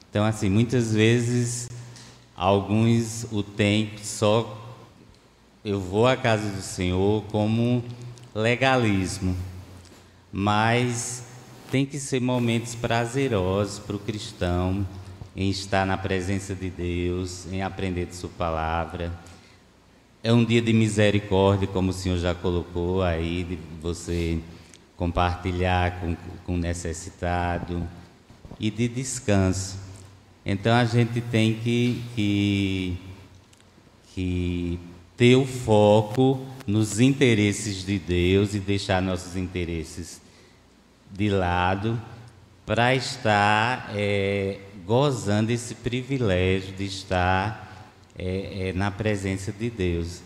Então, 0.07 0.23
assim, 0.23 0.51
muitas 0.51 0.93
vezes 0.93 1.67
alguns 2.35 3.25
o 3.31 3.41
têm 3.41 3.93
só 4.03 4.61
eu 5.63 5.79
vou 5.79 6.05
à 6.05 6.15
casa 6.15 6.47
do 6.47 6.61
Senhor 6.61 7.23
como 7.31 7.83
legalismo, 8.35 9.35
mas 10.31 11.23
tem 11.71 11.87
que 11.87 11.97
ser 11.97 12.21
momentos 12.21 12.75
prazerosos 12.75 13.79
para 13.79 13.95
o 13.95 13.99
cristão 13.99 14.85
em 15.35 15.49
estar 15.49 15.85
na 15.85 15.97
presença 15.97 16.55
de 16.55 16.69
Deus, 16.69 17.45
em 17.51 17.61
aprender 17.61 18.05
de 18.05 18.15
Sua 18.15 18.29
palavra. 18.29 19.11
É 20.23 20.31
um 20.31 20.43
dia 20.43 20.61
de 20.61 20.71
misericórdia, 20.71 21.67
como 21.67 21.89
o 21.89 21.93
Senhor 21.93 22.17
já 22.17 22.33
colocou 22.33 23.03
aí, 23.03 23.43
de 23.43 23.59
você 23.81 24.39
compartilhar 24.95 25.99
com, 25.99 26.53
o 26.53 26.57
necessitado 26.57 27.87
e 28.59 28.71
de 28.71 28.87
descanso. 28.87 29.77
Então 30.45 30.73
a 30.73 30.85
gente 30.85 31.19
tem 31.19 31.55
que, 31.55 32.01
que, 32.15 32.97
que 34.13 34.79
ter 35.17 35.35
o 35.35 35.45
foco 35.45 36.45
nos 36.65 36.99
interesses 36.99 37.85
de 37.85 37.99
Deus 37.99 38.53
e 38.53 38.59
deixar 38.59 39.01
nossos 39.01 39.35
interesses 39.35 40.21
de 41.11 41.29
lado 41.29 42.01
para 42.65 42.95
estar 42.95 43.91
é, 43.95 44.59
gozando 44.85 45.51
esse 45.51 45.75
privilégio 45.75 46.73
de 46.73 46.85
estar 46.85 47.89
é, 48.17 48.69
é, 48.69 48.73
na 48.73 48.91
presença 48.91 49.51
de 49.51 49.69
Deus. 49.69 50.21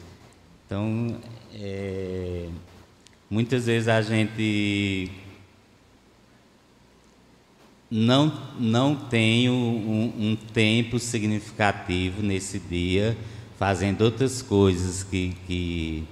Então, 0.65 1.17
é, 1.53 2.47
muitas 3.29 3.65
vezes 3.65 3.87
a 3.87 4.01
gente 4.01 5.09
não, 7.89 8.31
não 8.59 8.95
tem 8.95 9.49
um, 9.49 10.13
um, 10.31 10.35
tempo 10.35 10.99
significativo 10.99 12.21
nesse 12.21 12.59
dia, 12.59 13.17
fazendo 13.57 14.01
outras 14.01 14.41
coisas 14.41 15.03
que, 15.03 15.35
que 15.47 16.03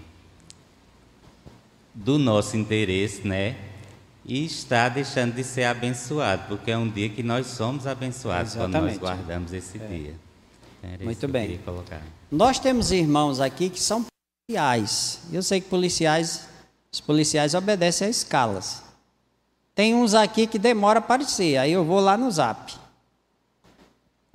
do 1.94 2.18
nosso 2.18 2.58
interesse, 2.58 3.28
né? 3.28 3.67
E 4.28 4.44
está 4.44 4.90
deixando 4.90 5.34
de 5.34 5.44
ser 5.44 5.64
abençoado, 5.64 6.44
porque 6.50 6.70
é 6.70 6.78
um 6.78 6.90
dia 6.90 7.08
que 7.08 7.24
nós 7.24 7.48
somos 7.48 7.88
abençoados 7.88 8.56
Exatamente. 8.56 8.74
quando 8.74 8.90
nós 8.90 8.98
guardamos 8.98 9.54
esse 9.54 9.78
é. 9.78 9.88
dia. 9.88 10.16
Era 10.84 11.04
Muito 11.04 11.28
bem. 11.30 11.60
Nós 12.30 12.60
temos 12.60 12.92
irmãos 12.92 13.40
aqui 13.40 13.70
que 13.70 13.80
são 13.80 14.06
policiais. 14.46 15.22
Eu 15.32 15.42
sei 15.42 15.62
que 15.62 15.70
policiais, 15.70 16.46
os 16.92 17.00
policiais 17.00 17.54
obedecem 17.54 18.08
a 18.08 18.10
escalas. 18.10 18.84
Tem 19.74 19.96
uns 19.96 20.14
aqui 20.14 20.46
que 20.46 20.60
demora 20.60 21.00
a 21.00 21.02
aparecer, 21.02 21.58
aí 21.58 21.72
eu 21.72 21.86
vou 21.86 22.02
lá 22.02 22.18
no 22.18 22.30
zap. 22.30 22.76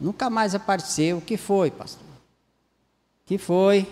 Nunca 0.00 0.30
mais 0.30 0.54
apareceu. 0.54 1.18
O 1.18 1.20
que 1.20 1.36
foi, 1.36 1.70
pastor? 1.70 2.02
O 2.02 3.26
que 3.26 3.36
foi? 3.36 3.86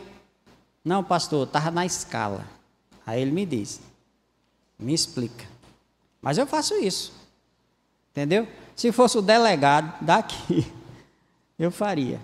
Não, 0.82 1.04
pastor, 1.04 1.46
estava 1.46 1.70
na 1.70 1.84
escala. 1.84 2.46
Aí 3.06 3.20
ele 3.20 3.30
me 3.30 3.44
diz: 3.44 3.80
me 4.78 4.94
explica. 4.94 5.59
Mas 6.20 6.38
eu 6.38 6.46
faço 6.46 6.74
isso. 6.74 7.12
Entendeu? 8.10 8.46
Se 8.76 8.92
fosse 8.92 9.18
o 9.18 9.22
delegado 9.22 10.04
daqui, 10.04 10.70
eu 11.58 11.70
faria. 11.70 12.20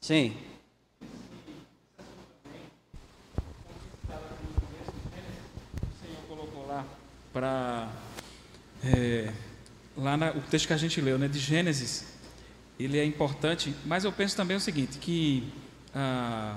Sim. 0.00 0.36
O 5.82 6.02
Senhor 6.02 6.22
colocou 6.28 6.66
lá 6.66 6.84
para 7.32 7.88
é, 8.82 9.32
lá 9.96 10.16
na, 10.16 10.30
o 10.30 10.40
texto 10.40 10.66
que 10.66 10.72
a 10.72 10.76
gente 10.76 11.00
leu, 11.00 11.18
né, 11.18 11.28
de 11.28 11.38
Gênesis, 11.38 12.06
ele 12.78 12.98
é 12.98 13.04
importante, 13.04 13.74
mas 13.84 14.04
eu 14.04 14.12
penso 14.12 14.34
também 14.34 14.56
o 14.56 14.60
seguinte, 14.60 14.98
que 14.98 15.52
ah, 15.94 16.56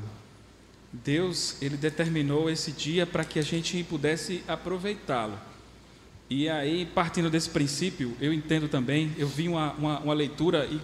Deus 0.93 1.59
ele 1.59 1.75
determinou 1.75 2.49
esse 2.49 2.71
dia 2.71 3.07
para 3.07 3.25
que 3.25 3.39
a 3.39 3.41
gente 3.41 3.83
pudesse 3.83 4.43
aproveitá-lo. 4.47 5.37
E 6.29 6.47
aí, 6.47 6.85
partindo 6.85 7.29
desse 7.29 7.49
princípio, 7.49 8.15
eu 8.21 8.31
entendo 8.31 8.67
também, 8.67 9.11
eu 9.17 9.27
vi 9.27 9.49
uma, 9.49 9.73
uma, 9.73 9.99
uma 9.99 10.13
leitura 10.13 10.65
e, 10.67 10.79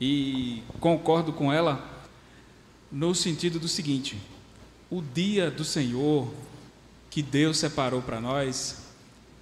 e 0.00 0.62
concordo 0.80 1.32
com 1.32 1.52
ela 1.52 1.88
no 2.90 3.14
sentido 3.14 3.58
do 3.60 3.68
seguinte: 3.68 4.16
o 4.90 5.00
dia 5.00 5.50
do 5.50 5.64
Senhor 5.64 6.32
que 7.08 7.22
Deus 7.22 7.58
separou 7.58 8.02
para 8.02 8.20
nós, 8.20 8.82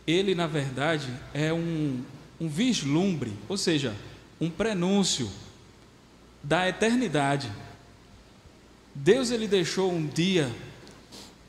ele 0.06 0.34
na 0.34 0.46
verdade 0.46 1.08
é 1.32 1.52
um, 1.54 2.02
um 2.38 2.48
vislumbre, 2.48 3.32
ou 3.48 3.56
seja, 3.56 3.94
um 4.38 4.50
prenúncio 4.50 5.30
da 6.42 6.68
eternidade. 6.68 7.50
Deus 8.94 9.30
ele 9.30 9.48
deixou 9.48 9.90
um 9.90 10.06
dia 10.06 10.50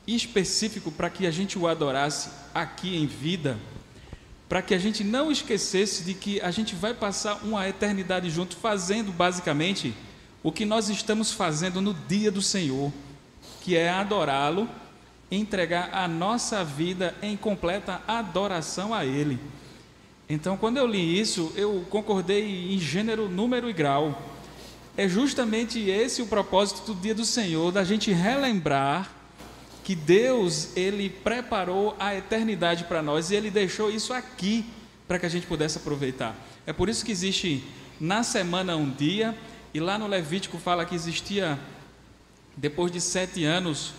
específico 0.06 0.90
para 0.90 1.10
que 1.10 1.26
a 1.26 1.30
gente 1.30 1.58
o 1.58 1.66
adorasse 1.66 2.30
aqui 2.54 2.96
em 2.96 3.06
vida, 3.06 3.58
para 4.48 4.62
que 4.62 4.74
a 4.74 4.78
gente 4.78 5.02
não 5.02 5.30
esquecesse 5.30 6.04
de 6.04 6.14
que 6.14 6.40
a 6.40 6.50
gente 6.50 6.74
vai 6.74 6.94
passar 6.94 7.40
uma 7.42 7.68
eternidade 7.68 8.30
junto 8.30 8.56
fazendo 8.56 9.12
basicamente 9.12 9.94
o 10.42 10.52
que 10.52 10.64
nós 10.64 10.88
estamos 10.88 11.32
fazendo 11.32 11.80
no 11.80 11.94
dia 11.94 12.30
do 12.30 12.42
Senhor, 12.42 12.92
que 13.62 13.76
é 13.76 13.88
adorá-lo, 13.88 14.68
entregar 15.30 15.90
a 15.92 16.06
nossa 16.06 16.62
vida 16.62 17.14
em 17.22 17.36
completa 17.36 18.02
adoração 18.06 18.92
a 18.92 19.04
ele. 19.04 19.38
Então, 20.28 20.56
quando 20.56 20.76
eu 20.76 20.86
li 20.86 21.18
isso, 21.18 21.52
eu 21.56 21.84
concordei 21.90 22.74
em 22.74 22.78
gênero, 22.78 23.28
número 23.28 23.68
e 23.68 23.72
grau. 23.72 24.33
É 24.96 25.08
justamente 25.08 25.80
esse 25.90 26.22
o 26.22 26.26
propósito 26.26 26.92
do 26.92 27.00
dia 27.00 27.14
do 27.14 27.24
Senhor, 27.24 27.72
da 27.72 27.82
gente 27.82 28.12
relembrar 28.12 29.10
que 29.82 29.94
Deus, 29.94 30.74
ele 30.76 31.10
preparou 31.10 31.96
a 31.98 32.14
eternidade 32.14 32.84
para 32.84 33.02
nós 33.02 33.30
e 33.30 33.34
ele 33.34 33.50
deixou 33.50 33.90
isso 33.90 34.12
aqui 34.12 34.64
para 35.08 35.18
que 35.18 35.26
a 35.26 35.28
gente 35.28 35.46
pudesse 35.46 35.78
aproveitar. 35.78 36.34
É 36.66 36.72
por 36.72 36.88
isso 36.88 37.04
que 37.04 37.12
existe 37.12 37.62
na 38.00 38.22
semana 38.22 38.76
um 38.76 38.88
dia, 38.88 39.36
e 39.74 39.80
lá 39.80 39.98
no 39.98 40.06
Levítico 40.06 40.58
fala 40.58 40.84
que 40.84 40.94
existia, 40.94 41.58
depois 42.56 42.90
de 42.90 43.00
sete 43.00 43.44
anos, 43.44 43.92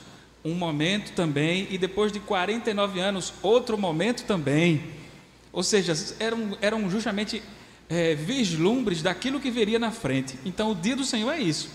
um 0.43 0.53
momento 0.53 1.11
também, 1.13 1.67
e 1.69 1.77
depois 1.77 2.11
de 2.11 2.19
49 2.19 2.99
anos, 2.99 3.33
outro 3.43 3.77
momento 3.77 4.23
também. 4.23 4.81
Ou 5.51 5.61
seja, 5.61 5.93
eram, 6.19 6.57
eram 6.61 6.89
justamente 6.89 7.43
é, 7.89 8.15
vislumbres 8.15 9.01
daquilo 9.01 9.39
que 9.39 9.51
viria 9.51 9.79
na 9.79 9.91
frente. 9.91 10.37
Então, 10.45 10.71
o 10.71 10.75
dia 10.75 10.95
do 10.95 11.03
Senhor 11.03 11.31
é 11.31 11.39
isso. 11.39 11.69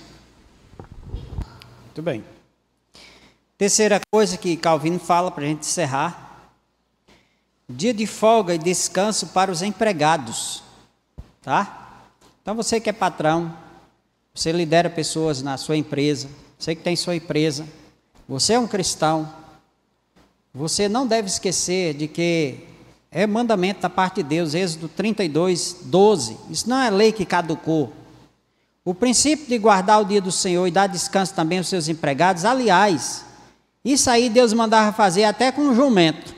Muito 1.87 2.03
bem. 2.03 2.25
Terceira 3.57 4.01
coisa 4.11 4.39
que 4.39 4.57
Calvino 4.57 4.99
fala 4.99 5.31
para 5.31 5.45
a 5.45 5.47
gente 5.47 5.61
encerrar: 5.61 6.51
dia 7.69 7.93
de 7.93 8.07
folga 8.07 8.55
e 8.55 8.59
descanso 8.59 9.29
para 9.29 9.51
os 9.51 9.63
empregados. 9.63 10.63
Tá? 11.43 12.03
Então, 12.43 12.55
você 12.55 12.81
que 12.81 12.89
é 12.89 12.93
patrão, 12.93 13.57
você 14.35 14.53
lidera 14.53 14.89
pessoas 14.89 15.43
na 15.43 15.57
sua 15.57 15.77
empresa, 15.77 16.29
você 16.59 16.75
que 16.75 16.83
tem 16.83 16.97
sua 16.97 17.17
empresa, 17.17 17.67
você 18.29 18.55
é 18.55 18.59
um 18.59 18.67
cristão, 18.67 19.31
você 20.53 20.89
não 20.89 21.07
deve 21.07 21.29
esquecer 21.29 21.95
de 21.95 22.09
que 22.09 22.70
é 23.13 23.27
mandamento 23.27 23.81
da 23.81 23.91
parte 23.91 24.23
de 24.23 24.29
Deus, 24.29 24.55
Êxodo 24.55 24.89
32, 24.89 25.79
12. 25.83 26.37
Isso 26.49 26.69
não 26.69 26.79
é 26.79 26.91
lei 26.91 27.11
que 27.11 27.25
caducou. 27.25 27.93
O 28.85 28.95
princípio 28.95 29.47
de 29.47 29.59
guardar 29.59 30.01
o 30.01 30.05
dia 30.05 30.21
do 30.21 30.31
Senhor 30.31 30.67
e 30.67 30.71
dar 30.71 30.87
descanso 30.87 31.35
também 31.35 31.59
aos 31.59 31.69
seus 31.69 31.89
empregados, 31.89 32.45
aliás, 32.45 33.25
isso 33.85 34.09
aí 34.09 34.29
Deus 34.29 34.53
mandava 34.53 34.93
fazer 34.93 35.25
até 35.25 35.51
com 35.51 35.69
o 35.69 35.75
jumento. 35.75 36.35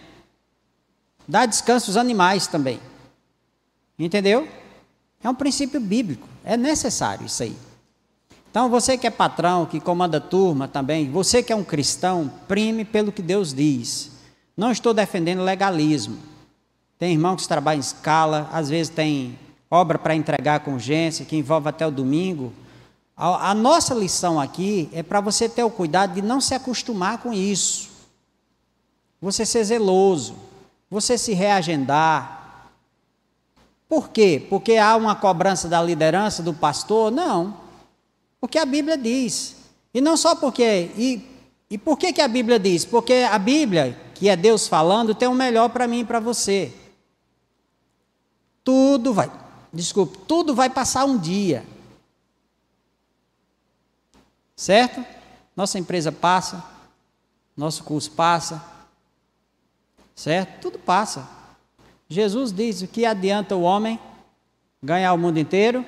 Dar 1.28 1.46
descanso 1.46 1.90
aos 1.90 1.96
animais 1.96 2.46
também. 2.46 2.80
Entendeu? 3.98 4.48
É 5.22 5.28
um 5.28 5.34
princípio 5.34 5.78
bíblico, 5.78 6.26
é 6.42 6.56
necessário 6.56 7.26
isso 7.26 7.42
aí. 7.42 7.56
Então, 8.50 8.68
você 8.68 8.98
que 8.98 9.06
é 9.06 9.10
patrão, 9.10 9.64
que 9.64 9.80
comanda 9.80 10.20
turma 10.20 10.66
também, 10.66 11.10
você 11.10 11.42
que 11.42 11.52
é 11.52 11.56
um 11.56 11.64
cristão, 11.64 12.30
prime 12.48 12.84
pelo 12.84 13.12
que 13.12 13.22
Deus 13.22 13.54
diz. 13.54 14.10
Não 14.56 14.70
estou 14.70 14.92
defendendo 14.92 15.42
legalismo. 15.42 16.31
Tem 17.03 17.14
irmão 17.14 17.34
que 17.34 17.48
trabalha 17.48 17.78
em 17.78 17.80
escala, 17.80 18.48
às 18.53 18.68
vezes 18.68 18.88
tem 18.88 19.36
obra 19.68 19.98
para 19.98 20.14
entregar 20.14 20.61
com 20.61 20.74
urgência, 20.74 21.24
que 21.24 21.34
envolve 21.34 21.68
até 21.68 21.84
o 21.84 21.90
domingo. 21.90 22.53
A, 23.16 23.50
a 23.50 23.55
nossa 23.55 23.92
lição 23.92 24.38
aqui 24.38 24.88
é 24.92 25.03
para 25.03 25.20
você 25.20 25.48
ter 25.48 25.64
o 25.64 25.68
cuidado 25.68 26.14
de 26.14 26.22
não 26.22 26.40
se 26.40 26.55
acostumar 26.55 27.18
com 27.18 27.32
isso. 27.32 27.90
Você 29.20 29.44
ser 29.44 29.64
zeloso, 29.64 30.36
você 30.88 31.18
se 31.18 31.32
reagendar, 31.32 32.70
por 33.88 34.11
quê? 34.11 34.46
Porque 34.48 34.76
há 34.76 34.94
uma 34.94 35.16
cobrança 35.16 35.68
da 35.68 35.82
liderança 35.82 36.40
do 36.40 36.55
pastor? 36.55 37.11
Não. 37.11 37.57
Porque 38.40 38.59
a 38.59 38.64
Bíblia 38.64 38.96
diz. 38.96 39.57
E 39.92 40.00
não 40.00 40.16
só 40.16 40.36
porque. 40.36 40.92
E, 40.96 41.28
e 41.68 41.76
por 41.76 41.98
que, 41.98 42.12
que 42.12 42.20
a 42.20 42.28
Bíblia 42.28 42.61
diz? 42.61 42.84
Porque 42.84 43.26
a 43.28 43.40
Bíblia, 43.40 43.98
que 44.14 44.28
é 44.28 44.36
Deus 44.36 44.68
falando, 44.68 45.16
tem 45.16 45.26
o 45.26 45.34
melhor 45.34 45.68
para 45.70 45.88
mim 45.88 46.03
e 46.03 46.05
para 46.05 46.20
você. 46.20 46.72
Tudo 48.64 49.12
vai. 49.12 49.30
Desculpe, 49.72 50.18
tudo 50.26 50.54
vai 50.54 50.68
passar 50.70 51.04
um 51.04 51.18
dia. 51.18 51.64
Certo? 54.54 55.04
Nossa 55.56 55.78
empresa 55.78 56.12
passa, 56.12 56.64
nosso 57.56 57.82
curso 57.84 58.10
passa, 58.12 58.62
certo? 60.14 60.60
Tudo 60.60 60.78
passa. 60.78 61.28
Jesus 62.08 62.52
diz: 62.52 62.82
o 62.82 62.86
que 62.86 63.04
adianta 63.04 63.56
o 63.56 63.62
homem 63.62 63.98
ganhar 64.82 65.12
o 65.12 65.18
mundo 65.18 65.38
inteiro, 65.38 65.84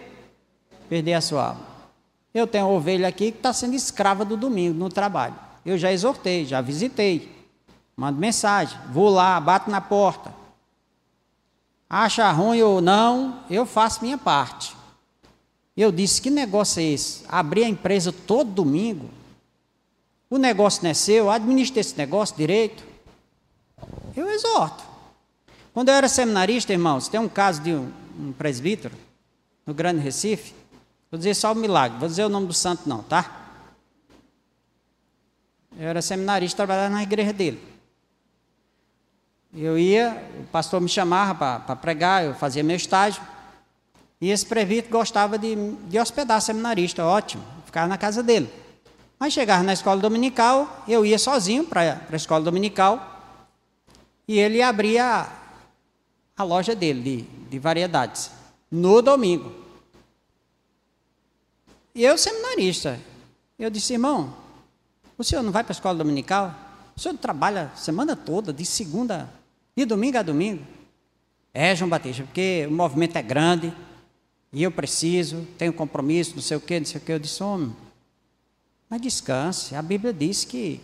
perder 0.89 1.15
a 1.15 1.21
sua 1.21 1.49
alma? 1.49 1.67
Eu 2.35 2.49
tenho 2.49 2.67
uma 2.67 2.75
ovelha 2.75 3.07
aqui 3.07 3.31
que 3.31 3.39
está 3.39 3.53
sendo 3.53 3.75
escrava 3.75 4.25
do 4.25 4.37
domingo 4.37 4.77
no 4.77 4.89
trabalho. 4.89 5.39
Eu 5.65 5.79
já 5.79 5.93
exortei, 5.93 6.45
já 6.45 6.61
visitei, 6.61 7.47
mando 7.97 8.19
mensagem, 8.19 8.77
vou 8.91 9.09
lá, 9.09 9.39
bato 9.41 9.71
na 9.71 9.81
porta. 9.81 10.34
Acha 11.97 12.29
ruim 12.33 12.61
ou 12.61 12.81
não, 12.81 13.39
eu 13.49 13.65
faço 13.65 14.03
minha 14.03 14.19
parte. 14.19 14.75
Eu 15.77 15.93
disse: 15.93 16.21
que 16.21 16.29
negócio 16.29 16.81
é 16.81 16.87
esse? 16.87 17.23
Abrir 17.29 17.63
a 17.63 17.69
empresa 17.69 18.13
todo 18.13 18.51
domingo? 18.51 19.09
O 20.29 20.37
negócio 20.37 20.83
não 20.83 20.91
é 20.91 20.95
seu, 20.95 21.31
administra 21.31 21.81
esse 21.81 21.97
negócio 21.97 22.37
direito. 22.37 22.83
Eu 24.17 24.29
exorto. 24.29 24.83
Quando 25.73 25.89
eu 25.91 25.95
era 25.95 26.09
seminarista, 26.09 26.73
irmãos, 26.73 27.07
tem 27.07 27.21
um 27.21 27.29
caso 27.29 27.63
de 27.63 27.73
um, 27.73 27.93
um 28.19 28.33
presbítero 28.33 28.97
no 29.65 29.73
Grande 29.73 30.01
Recife. 30.01 30.53
Vou 31.13 31.17
dizer 31.17 31.35
só 31.35 31.53
o 31.53 31.55
milagre, 31.55 31.97
vou 32.01 32.09
dizer 32.09 32.25
o 32.25 32.29
nome 32.29 32.49
do 32.49 32.55
santo 32.55 32.89
não, 32.89 33.05
tá? 33.05 33.53
Eu 35.79 35.91
era 35.91 36.03
seminarista, 36.03 36.57
trabalhava 36.57 36.93
na 36.93 37.05
igreja 37.05 37.33
dele. 37.33 37.74
Eu 39.57 39.79
ia, 39.79 40.21
o 40.41 40.45
pastor 40.49 40.81
me 40.81 40.89
chamava 40.89 41.61
para 41.61 41.77
pregar, 41.77 42.25
eu 42.25 42.35
fazia 42.35 42.63
meu 42.63 42.75
estágio. 42.77 43.23
E 44.21 44.31
esse 44.31 44.45
presbítero 44.45 44.91
gostava 44.91 45.39
de, 45.39 45.55
de 45.89 45.99
hospedar 45.99 46.41
seminarista, 46.41 47.05
ótimo, 47.05 47.45
ficava 47.65 47.87
na 47.87 47.97
casa 47.97 48.23
dele. 48.23 48.51
Mas 49.19 49.33
chegava 49.33 49.63
na 49.63 49.73
escola 49.73 50.01
dominical, 50.01 50.85
eu 50.89 51.07
ia 51.07 51.19
sozinho 51.19 51.65
para 51.65 52.01
a 52.11 52.17
escola 52.17 52.43
dominical, 52.43 53.23
e 54.27 54.39
ele 54.39 54.61
abria 54.61 55.29
a 56.37 56.43
loja 56.43 56.75
dele 56.75 57.03
de, 57.03 57.23
de 57.51 57.59
variedades, 57.59 58.31
no 58.71 59.01
domingo. 59.01 59.53
E 61.95 62.03
eu, 62.03 62.19
seminarista, 62.19 62.99
eu 63.57 63.71
disse, 63.71 63.93
irmão, 63.93 64.35
o 65.17 65.23
senhor 65.23 65.43
não 65.43 65.53
vai 65.53 65.63
para 65.63 65.71
a 65.71 65.77
escola 65.77 65.97
dominical? 65.97 66.53
O 66.97 67.01
senhor 67.01 67.17
trabalha 67.19 67.71
a 67.73 67.77
semana 67.77 68.17
toda, 68.17 68.53
de 68.53 68.65
segunda, 68.65 69.29
de 69.77 69.85
domingo 69.85 70.19
a 70.19 70.23
domingo? 70.23 70.65
É, 71.53 71.75
João 71.75 71.89
Batista, 71.89 72.25
porque 72.25 72.67
o 72.69 72.73
movimento 72.73 73.17
é 73.17 73.23
grande, 73.23 73.73
e 74.53 74.63
eu 74.63 74.71
preciso, 74.71 75.47
tenho 75.59 75.73
compromisso, 75.73 76.35
não 76.37 76.43
sei 76.43 76.57
o 76.57 76.61
quê, 76.61 76.79
não 76.79 76.87
sei 76.87 77.01
o 77.01 77.05
quê. 77.05 77.13
Eu 77.13 77.19
disse, 77.19 77.43
homem, 77.43 77.75
mas 78.89 79.01
descanse. 79.01 79.75
A 79.75 79.83
Bíblia 79.83 80.13
diz 80.13 80.45
que 80.45 80.81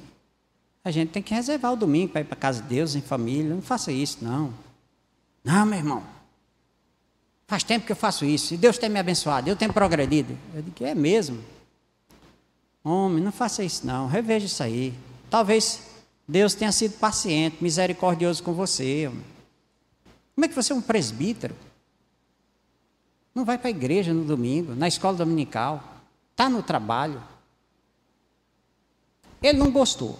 a 0.82 0.90
gente 0.90 1.10
tem 1.10 1.22
que 1.22 1.32
reservar 1.32 1.72
o 1.72 1.76
domingo 1.76 2.12
para 2.12 2.20
ir 2.22 2.24
para 2.24 2.36
casa 2.36 2.62
de 2.62 2.68
Deus, 2.68 2.96
em 2.96 3.00
família. 3.00 3.54
Não 3.54 3.62
faça 3.62 3.92
isso, 3.92 4.18
não. 4.22 4.52
Não, 5.44 5.64
meu 5.64 5.78
irmão. 5.78 6.02
Faz 7.46 7.62
tempo 7.62 7.86
que 7.86 7.92
eu 7.92 7.96
faço 7.96 8.24
isso. 8.24 8.54
E 8.54 8.56
Deus 8.56 8.78
tem 8.78 8.88
me 8.88 8.98
abençoado. 8.98 9.48
Eu 9.48 9.56
tenho 9.56 9.72
progredido. 9.72 10.36
Eu 10.54 10.62
digo, 10.62 10.84
é 10.84 10.94
mesmo. 10.94 11.38
Homem, 12.82 13.22
não 13.22 13.32
faça 13.32 13.62
isso 13.62 13.86
não. 13.86 14.08
Reveja 14.08 14.46
isso 14.46 14.62
aí. 14.62 14.94
Talvez 15.28 15.80
Deus 16.30 16.54
tenha 16.54 16.72
sido 16.72 16.98
paciente, 16.98 17.58
misericordioso 17.60 18.42
com 18.42 18.52
você. 18.52 19.10
Como 20.34 20.44
é 20.44 20.48
que 20.48 20.54
você 20.54 20.72
é 20.72 20.76
um 20.76 20.80
presbítero? 20.80 21.54
Não 23.34 23.44
vai 23.44 23.58
para 23.58 23.68
a 23.68 23.70
igreja 23.70 24.12
no 24.12 24.24
domingo, 24.24 24.74
na 24.74 24.88
escola 24.88 25.16
dominical. 25.16 25.82
Está 26.30 26.48
no 26.48 26.62
trabalho. 26.62 27.22
Ele 29.42 29.58
não 29.58 29.70
gostou. 29.70 30.18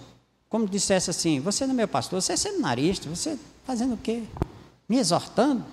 Como 0.48 0.68
dissesse 0.68 1.10
assim, 1.10 1.40
você 1.40 1.64
não 1.64 1.74
é 1.74 1.76
meu 1.76 1.88
pastor, 1.88 2.20
você 2.20 2.32
é 2.32 2.36
seminarista, 2.36 3.08
você 3.08 3.38
fazendo 3.64 3.94
o 3.94 3.98
quê? 3.98 4.24
me 4.90 4.98
exortando. 4.98 5.64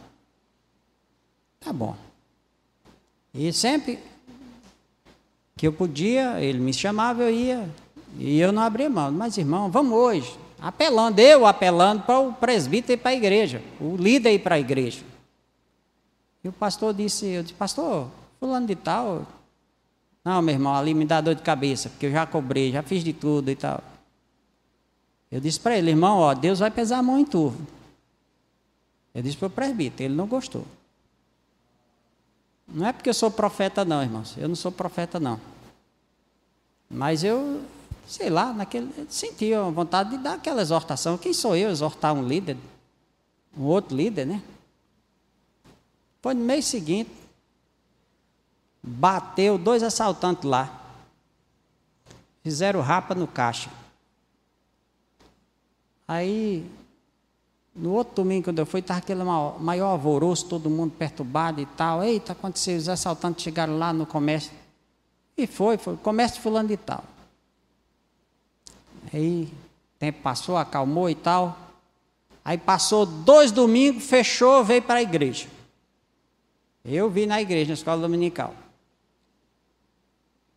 Tá 1.60 1.74
bom. 1.74 1.98
E 3.34 3.52
sempre 3.52 3.98
que 5.56 5.66
eu 5.66 5.74
podia, 5.74 6.40
ele 6.40 6.60
me 6.60 6.72
chamava, 6.72 7.24
eu 7.24 7.32
ia. 7.32 7.70
E 8.18 8.40
eu 8.40 8.52
não 8.52 8.62
abria 8.62 8.90
mão. 8.90 9.12
Mas, 9.12 9.38
irmão, 9.38 9.70
vamos 9.70 9.94
hoje. 9.94 10.38
Apelando, 10.60 11.20
eu 11.20 11.46
apelando 11.46 12.04
para 12.04 12.20
o 12.20 12.34
presbítero 12.34 12.94
ir 12.94 12.98
para 12.98 13.12
a 13.12 13.16
igreja, 13.16 13.62
o 13.80 13.96
líder 13.96 14.34
ir 14.34 14.40
para 14.40 14.56
a 14.56 14.60
igreja. 14.60 15.04
E 16.44 16.50
o 16.50 16.52
pastor 16.52 16.94
disse, 16.94 17.28
eu 17.28 17.44
disse, 17.44 17.54
pastor, 17.54 18.10
fulano 18.40 18.66
de 18.66 18.76
tal. 18.76 19.28
Não, 20.26 20.42
meu 20.42 20.56
irmão, 20.56 20.74
ali 20.74 20.94
me 20.94 21.06
dá 21.06 21.22
dor 21.22 21.36
de 21.36 21.42
cabeça, 21.42 21.90
porque 21.90 22.08
eu 22.08 22.12
já 22.12 22.26
cobrei, 22.26 22.72
já 22.72 22.82
fiz 22.82 23.04
de 23.04 23.14
tudo 23.14 23.52
e 23.52 23.56
tal. 23.56 23.84
Eu 25.32 25.40
disse 25.40 25.60
para 25.60 25.78
ele, 25.78 25.92
irmão, 25.92 26.20
ó, 26.20 26.34
Deus 26.34 26.60
vai 26.60 26.72
pesar 26.72 26.98
a 27.00 27.04
mão 27.04 27.20
em 27.20 27.26
tu. 27.26 27.54
Eu 29.14 29.22
disse 29.22 29.38
para 29.38 29.48
o 29.48 29.52
presbítero, 29.52 30.04
ele 30.04 30.16
não 30.16 30.26
gostou. 30.26 30.66
Não 32.68 32.86
é 32.86 32.92
porque 32.92 33.10
eu 33.10 33.14
sou 33.14 33.32
profeta, 33.32 33.86
não, 33.86 34.02
irmãos. 34.02 34.36
Eu 34.38 34.48
não 34.48 34.56
sou 34.56 34.72
profeta, 34.72 35.20
não. 35.20 35.40
Mas 36.90 37.24
eu, 37.24 37.62
sei 38.08 38.30
lá, 38.30 38.54
naquele, 38.54 38.90
senti 39.10 39.54
a 39.54 39.64
vontade 39.64 40.12
de 40.12 40.18
dar 40.18 40.36
aquela 40.36 40.62
exortação. 40.62 41.18
Quem 41.18 41.34
sou 41.34 41.56
eu 41.56 41.70
exortar 41.70 42.14
um 42.14 42.26
líder? 42.26 42.58
Um 43.58 43.64
outro 43.64 43.96
líder, 43.96 44.26
né? 44.26 44.42
Foi 46.22 46.34
no 46.34 46.44
mês 46.44 46.66
seguinte, 46.66 47.12
bateu 48.82 49.58
dois 49.58 49.84
assaltantes 49.84 50.46
lá. 50.46 50.82
Fizeram 52.42 52.82
rapa 52.82 53.14
no 53.14 53.28
caixa. 53.28 53.70
Aí 56.08 56.66
no 57.76 57.92
outro 57.92 58.16
domingo, 58.16 58.46
quando 58.46 58.60
eu 58.60 58.66
fui, 58.66 58.80
estava 58.80 59.00
aquele 59.00 59.24
maior 59.24 59.90
alvoroço, 59.90 60.48
todo 60.48 60.70
mundo 60.70 60.94
perturbado 60.98 61.62
e 61.62 61.66
tal. 61.66 62.04
Eita, 62.04 62.32
aconteceu, 62.32 62.78
os 62.78 62.88
assaltantes 62.88 63.44
chegaram 63.44 63.78
lá 63.78 63.92
no 63.92 64.06
comércio. 64.06 64.52
E 65.38 65.46
foi, 65.46 65.78
foi, 65.78 65.98
comércio 65.98 66.42
fulano 66.42 66.70
de 66.70 66.78
tal. 66.78 67.04
Aí, 69.14 69.48
tempo 70.00 70.22
passou, 70.22 70.58
acalmou 70.58 71.10
e 71.10 71.16
tal. 71.16 71.58
Aí 72.44 72.58
passou 72.58 73.06
dois 73.06 73.52
domingos, 73.52 74.06
fechou, 74.06 74.64
veio 74.64 74.82
para 74.82 75.00
a 75.00 75.02
igreja. 75.02 75.48
Eu 76.84 77.10
vi 77.10 77.26
na 77.26 77.42
igreja, 77.42 77.70
na 77.70 77.74
escola 77.74 78.02
dominical. 78.02 78.56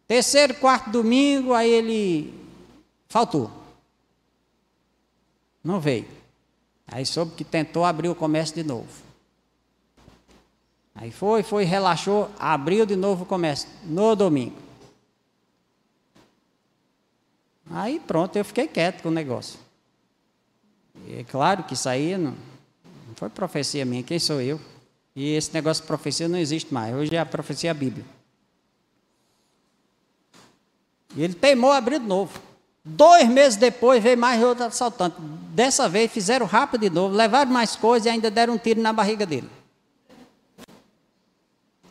Terceiro, 0.07 0.55
quarto 0.55 0.90
domingo, 0.90 1.53
aí 1.53 1.70
ele 1.70 2.34
faltou. 3.09 3.51
Não 5.62 5.80
veio. 5.80 6.07
Aí 6.86 7.07
soube 7.07 7.34
que 7.34 7.44
tentou 7.44 7.84
abrir 7.84 8.09
o 8.09 8.14
comércio 8.14 8.55
de 8.55 8.64
novo. 8.64 8.88
Aí 10.94 11.11
foi, 11.11 11.42
foi, 11.42 11.64
relaxou, 11.64 12.28
abriu 12.38 12.84
de 12.84 12.96
novo 12.96 13.22
o 13.22 13.26
comércio 13.26 13.68
no 13.84 14.14
domingo. 14.16 14.57
Aí 17.71 18.01
pronto, 18.01 18.37
eu 18.37 18.45
fiquei 18.45 18.66
quieto 18.66 19.03
com 19.03 19.09
o 19.09 19.12
negócio. 19.12 19.59
E 21.07 21.21
é 21.21 21.25
claro 21.25 21.62
que 21.64 21.75
isso 21.75 21.89
aí 21.89 22.16
não, 22.16 22.33
não 22.33 23.14
foi 23.14 23.29
profecia 23.29 23.85
minha, 23.85 24.03
quem 24.03 24.18
sou 24.18 24.41
eu? 24.41 24.61
E 25.14 25.35
esse 25.35 25.53
negócio 25.53 25.83
de 25.83 25.87
profecia 25.87 26.29
não 26.29 26.39
existe 26.39 26.73
mais. 26.73 26.95
Hoje 26.95 27.14
é 27.14 27.18
a 27.18 27.27
profecia 27.27 27.73
bíblica. 27.73 28.09
E 31.16 31.23
ele 31.23 31.35
teimou 31.35 31.73
abrir 31.73 32.01
de 32.01 32.07
novo. 32.07 32.41
Dois 32.85 33.29
meses 33.29 33.57
depois 33.57 34.03
veio 34.03 34.16
mais 34.16 34.43
outro 34.43 34.64
assaltante. 34.64 35.16
Dessa 35.21 35.89
vez 35.89 36.11
fizeram 36.11 36.47
rápido 36.47 36.83
de 36.83 36.91
novo, 36.91 37.14
levaram 37.14 37.51
mais 37.51 37.77
coisas 37.77 38.07
e 38.07 38.09
ainda 38.09 38.31
deram 38.31 38.55
um 38.55 38.59
tiro 38.59 38.81
na 38.81 38.93
barriga 38.93 39.27
dele. 39.27 39.51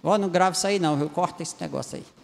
Ó, 0.01 0.13
oh, 0.13 0.17
não 0.17 0.29
grave 0.29 0.55
isso 0.55 0.65
aí 0.65 0.79
não, 0.79 0.99
eu 0.99 1.09
corto 1.09 1.43
esse 1.43 1.55
negócio 1.59 1.97
aí. 1.97 2.18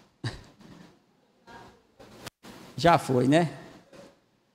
Já 2.76 2.98
foi, 2.98 3.26
né? 3.26 3.50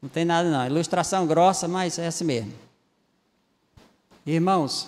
Não 0.02 0.10
tem 0.10 0.24
nada 0.26 0.50
não. 0.50 0.66
Ilustração 0.66 1.28
grossa, 1.28 1.68
mas 1.68 1.98
é 2.00 2.08
assim 2.08 2.24
mesmo. 2.24 2.54
Irmãos, 4.26 4.88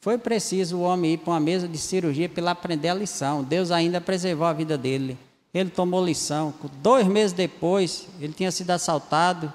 foi 0.00 0.18
preciso 0.18 0.78
o 0.78 0.82
homem 0.82 1.14
ir 1.14 1.18
para 1.18 1.32
uma 1.32 1.40
mesa 1.40 1.66
de 1.66 1.78
cirurgia 1.78 2.28
para 2.28 2.50
aprender 2.50 2.88
a 2.88 2.94
lição. 2.94 3.42
Deus 3.42 3.70
ainda 3.70 4.00
preservou 4.00 4.46
a 4.46 4.52
vida 4.52 4.78
dele. 4.78 5.18
Ele 5.52 5.70
tomou 5.70 6.04
lição. 6.04 6.52
Dois 6.82 7.06
meses 7.06 7.32
depois, 7.32 8.08
ele 8.20 8.32
tinha 8.32 8.50
sido 8.50 8.70
assaltado. 8.70 9.52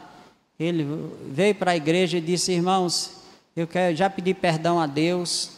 Ele 0.59 0.85
veio 1.27 1.55
para 1.55 1.71
a 1.71 1.77
igreja 1.77 2.17
e 2.17 2.21
disse: 2.21 2.51
Irmãos, 2.51 3.11
eu 3.55 3.67
quero, 3.67 3.95
já 3.95 4.09
pedi 4.09 4.33
perdão 4.33 4.79
a 4.79 4.87
Deus 4.87 5.51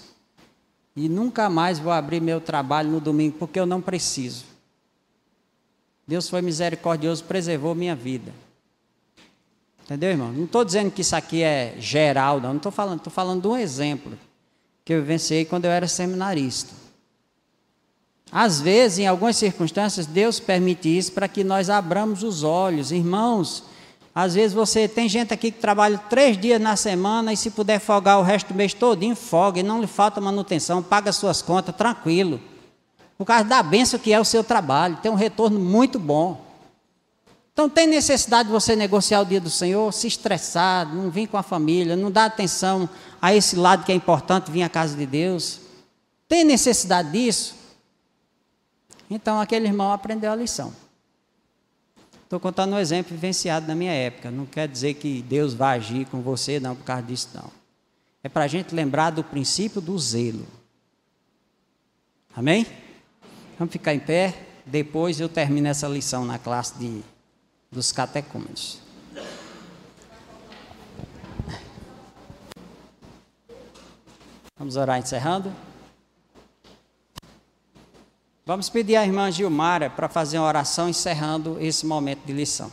e 0.95 1.07
nunca 1.07 1.49
mais 1.49 1.79
vou 1.79 1.91
abrir 1.91 2.21
meu 2.21 2.41
trabalho 2.41 2.89
no 2.89 2.99
domingo, 2.99 3.37
porque 3.37 3.59
eu 3.59 3.65
não 3.65 3.81
preciso. 3.81 4.50
Deus 6.07 6.29
foi 6.29 6.41
misericordioso, 6.41 7.23
preservou 7.23 7.73
minha 7.75 7.95
vida. 7.95 8.33
Entendeu, 9.83 10.09
irmão? 10.09 10.31
Não 10.31 10.45
estou 10.45 10.63
dizendo 10.63 10.91
que 10.91 11.01
isso 11.01 11.15
aqui 11.15 11.43
é 11.43 11.75
geral, 11.77 12.39
não. 12.39 12.49
Não 12.49 12.57
estou 12.57 12.71
falando, 12.71 12.97
estou 12.97 13.11
falando 13.11 13.41
de 13.41 13.47
um 13.47 13.57
exemplo 13.57 14.17
que 14.85 14.93
eu 14.93 15.01
vivenciei 15.01 15.45
quando 15.45 15.65
eu 15.65 15.71
era 15.71 15.87
seminarista. 15.87 16.73
Às 18.31 18.61
vezes, 18.61 18.99
em 18.99 19.07
algumas 19.07 19.35
circunstâncias, 19.35 20.05
Deus 20.05 20.39
permite 20.39 20.87
isso 20.87 21.11
para 21.11 21.27
que 21.27 21.43
nós 21.43 21.69
abramos 21.69 22.23
os 22.23 22.43
olhos. 22.43 22.91
Irmãos, 22.91 23.65
às 24.15 24.35
vezes 24.35 24.53
você 24.53 24.87
tem 24.87 25.09
gente 25.09 25.33
aqui 25.33 25.51
que 25.51 25.59
trabalha 25.59 25.97
três 25.97 26.37
dias 26.37 26.61
na 26.61 26.75
semana 26.75 27.33
e 27.33 27.37
se 27.37 27.51
puder 27.51 27.79
folgar 27.79 28.19
o 28.19 28.23
resto 28.23 28.53
do 28.53 28.55
mês 28.55 28.73
todinho, 28.73 29.15
folga 29.15 29.59
e 29.59 29.63
não 29.63 29.81
lhe 29.81 29.87
falta 29.87 30.21
manutenção, 30.21 30.81
paga 30.81 31.11
suas 31.11 31.41
contas, 31.41 31.75
tranquilo. 31.75 32.39
Por 33.17 33.25
causa 33.25 33.43
da 33.43 33.61
benção 33.61 33.99
que 33.99 34.11
é 34.11 34.19
o 34.19 34.25
seu 34.25 34.43
trabalho, 34.43 34.97
tem 34.97 35.11
um 35.11 35.15
retorno 35.15 35.59
muito 35.59 35.99
bom. 35.99 36.51
Então 37.53 37.69
tem 37.69 37.85
necessidade 37.85 38.47
de 38.47 38.53
você 38.53 38.75
negociar 38.75 39.21
o 39.21 39.25
dia 39.25 39.39
do 39.39 39.49
Senhor, 39.49 39.91
se 39.93 40.07
estressar, 40.07 40.91
não 40.93 41.09
vir 41.11 41.27
com 41.27 41.37
a 41.37 41.43
família, 41.43 41.95
não 41.95 42.09
dar 42.09 42.25
atenção 42.25 42.89
a 43.21 43.35
esse 43.35 43.55
lado 43.55 43.83
que 43.83 43.91
é 43.91 43.95
importante, 43.95 44.49
vir 44.49 44.63
à 44.63 44.69
casa 44.69 44.95
de 44.95 45.05
Deus. 45.05 45.59
Tem 46.27 46.43
necessidade 46.43 47.11
disso? 47.11 47.55
Então 49.09 49.39
aquele 49.39 49.67
irmão 49.67 49.91
aprendeu 49.91 50.31
a 50.31 50.35
lição. 50.35 50.73
Estou 52.23 52.39
contando 52.39 52.73
um 52.73 52.79
exemplo 52.79 53.11
vivenciado 53.13 53.67
na 53.67 53.75
minha 53.75 53.91
época. 53.91 54.31
Não 54.31 54.45
quer 54.45 54.65
dizer 54.65 54.93
que 54.93 55.21
Deus 55.21 55.53
vai 55.53 55.77
agir 55.77 56.05
com 56.05 56.21
você, 56.21 56.61
não, 56.61 56.77
por 56.77 56.85
causa 56.85 57.03
disso, 57.03 57.27
não. 57.33 57.51
É 58.23 58.29
para 58.29 58.45
a 58.45 58.47
gente 58.47 58.73
lembrar 58.73 59.09
do 59.09 59.21
princípio 59.21 59.81
do 59.81 59.99
zelo. 59.99 60.47
Amém? 62.33 62.65
Vamos 63.61 63.73
ficar 63.73 63.93
em 63.93 63.99
pé. 63.99 64.33
Depois 64.65 65.19
eu 65.19 65.29
termino 65.29 65.67
essa 65.67 65.87
lição 65.87 66.25
na 66.25 66.39
classe 66.39 66.79
de, 66.79 67.03
dos 67.71 67.91
catecúmenos. 67.91 68.79
Vamos 74.57 74.75
orar 74.75 74.97
encerrando. 74.97 75.53
Vamos 78.47 78.67
pedir 78.67 78.95
à 78.95 79.05
irmã 79.05 79.29
Gilmara 79.29 79.91
para 79.91 80.09
fazer 80.09 80.39
uma 80.39 80.47
oração 80.47 80.89
encerrando 80.89 81.59
esse 81.61 81.85
momento 81.85 82.25
de 82.25 82.33
lição. 82.33 82.71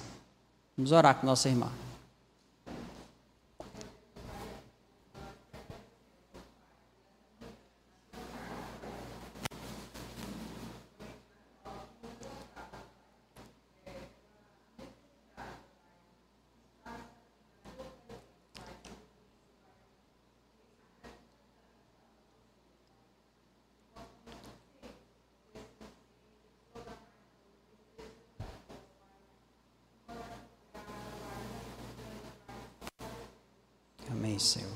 Vamos 0.75 0.91
orar 0.91 1.17
com 1.17 1.27
nossa 1.27 1.51
irmã. 1.51 1.71
Senhor. 34.39 34.71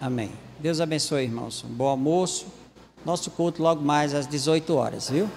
Amém. 0.00 0.30
Deus 0.58 0.80
abençoe, 0.80 1.24
irmãos. 1.24 1.64
Um 1.64 1.68
bom 1.68 1.88
almoço. 1.88 2.46
Nosso 3.04 3.30
culto 3.30 3.62
logo 3.62 3.82
mais 3.82 4.14
às 4.14 4.26
18 4.26 4.74
horas, 4.74 5.08
viu? 5.08 5.28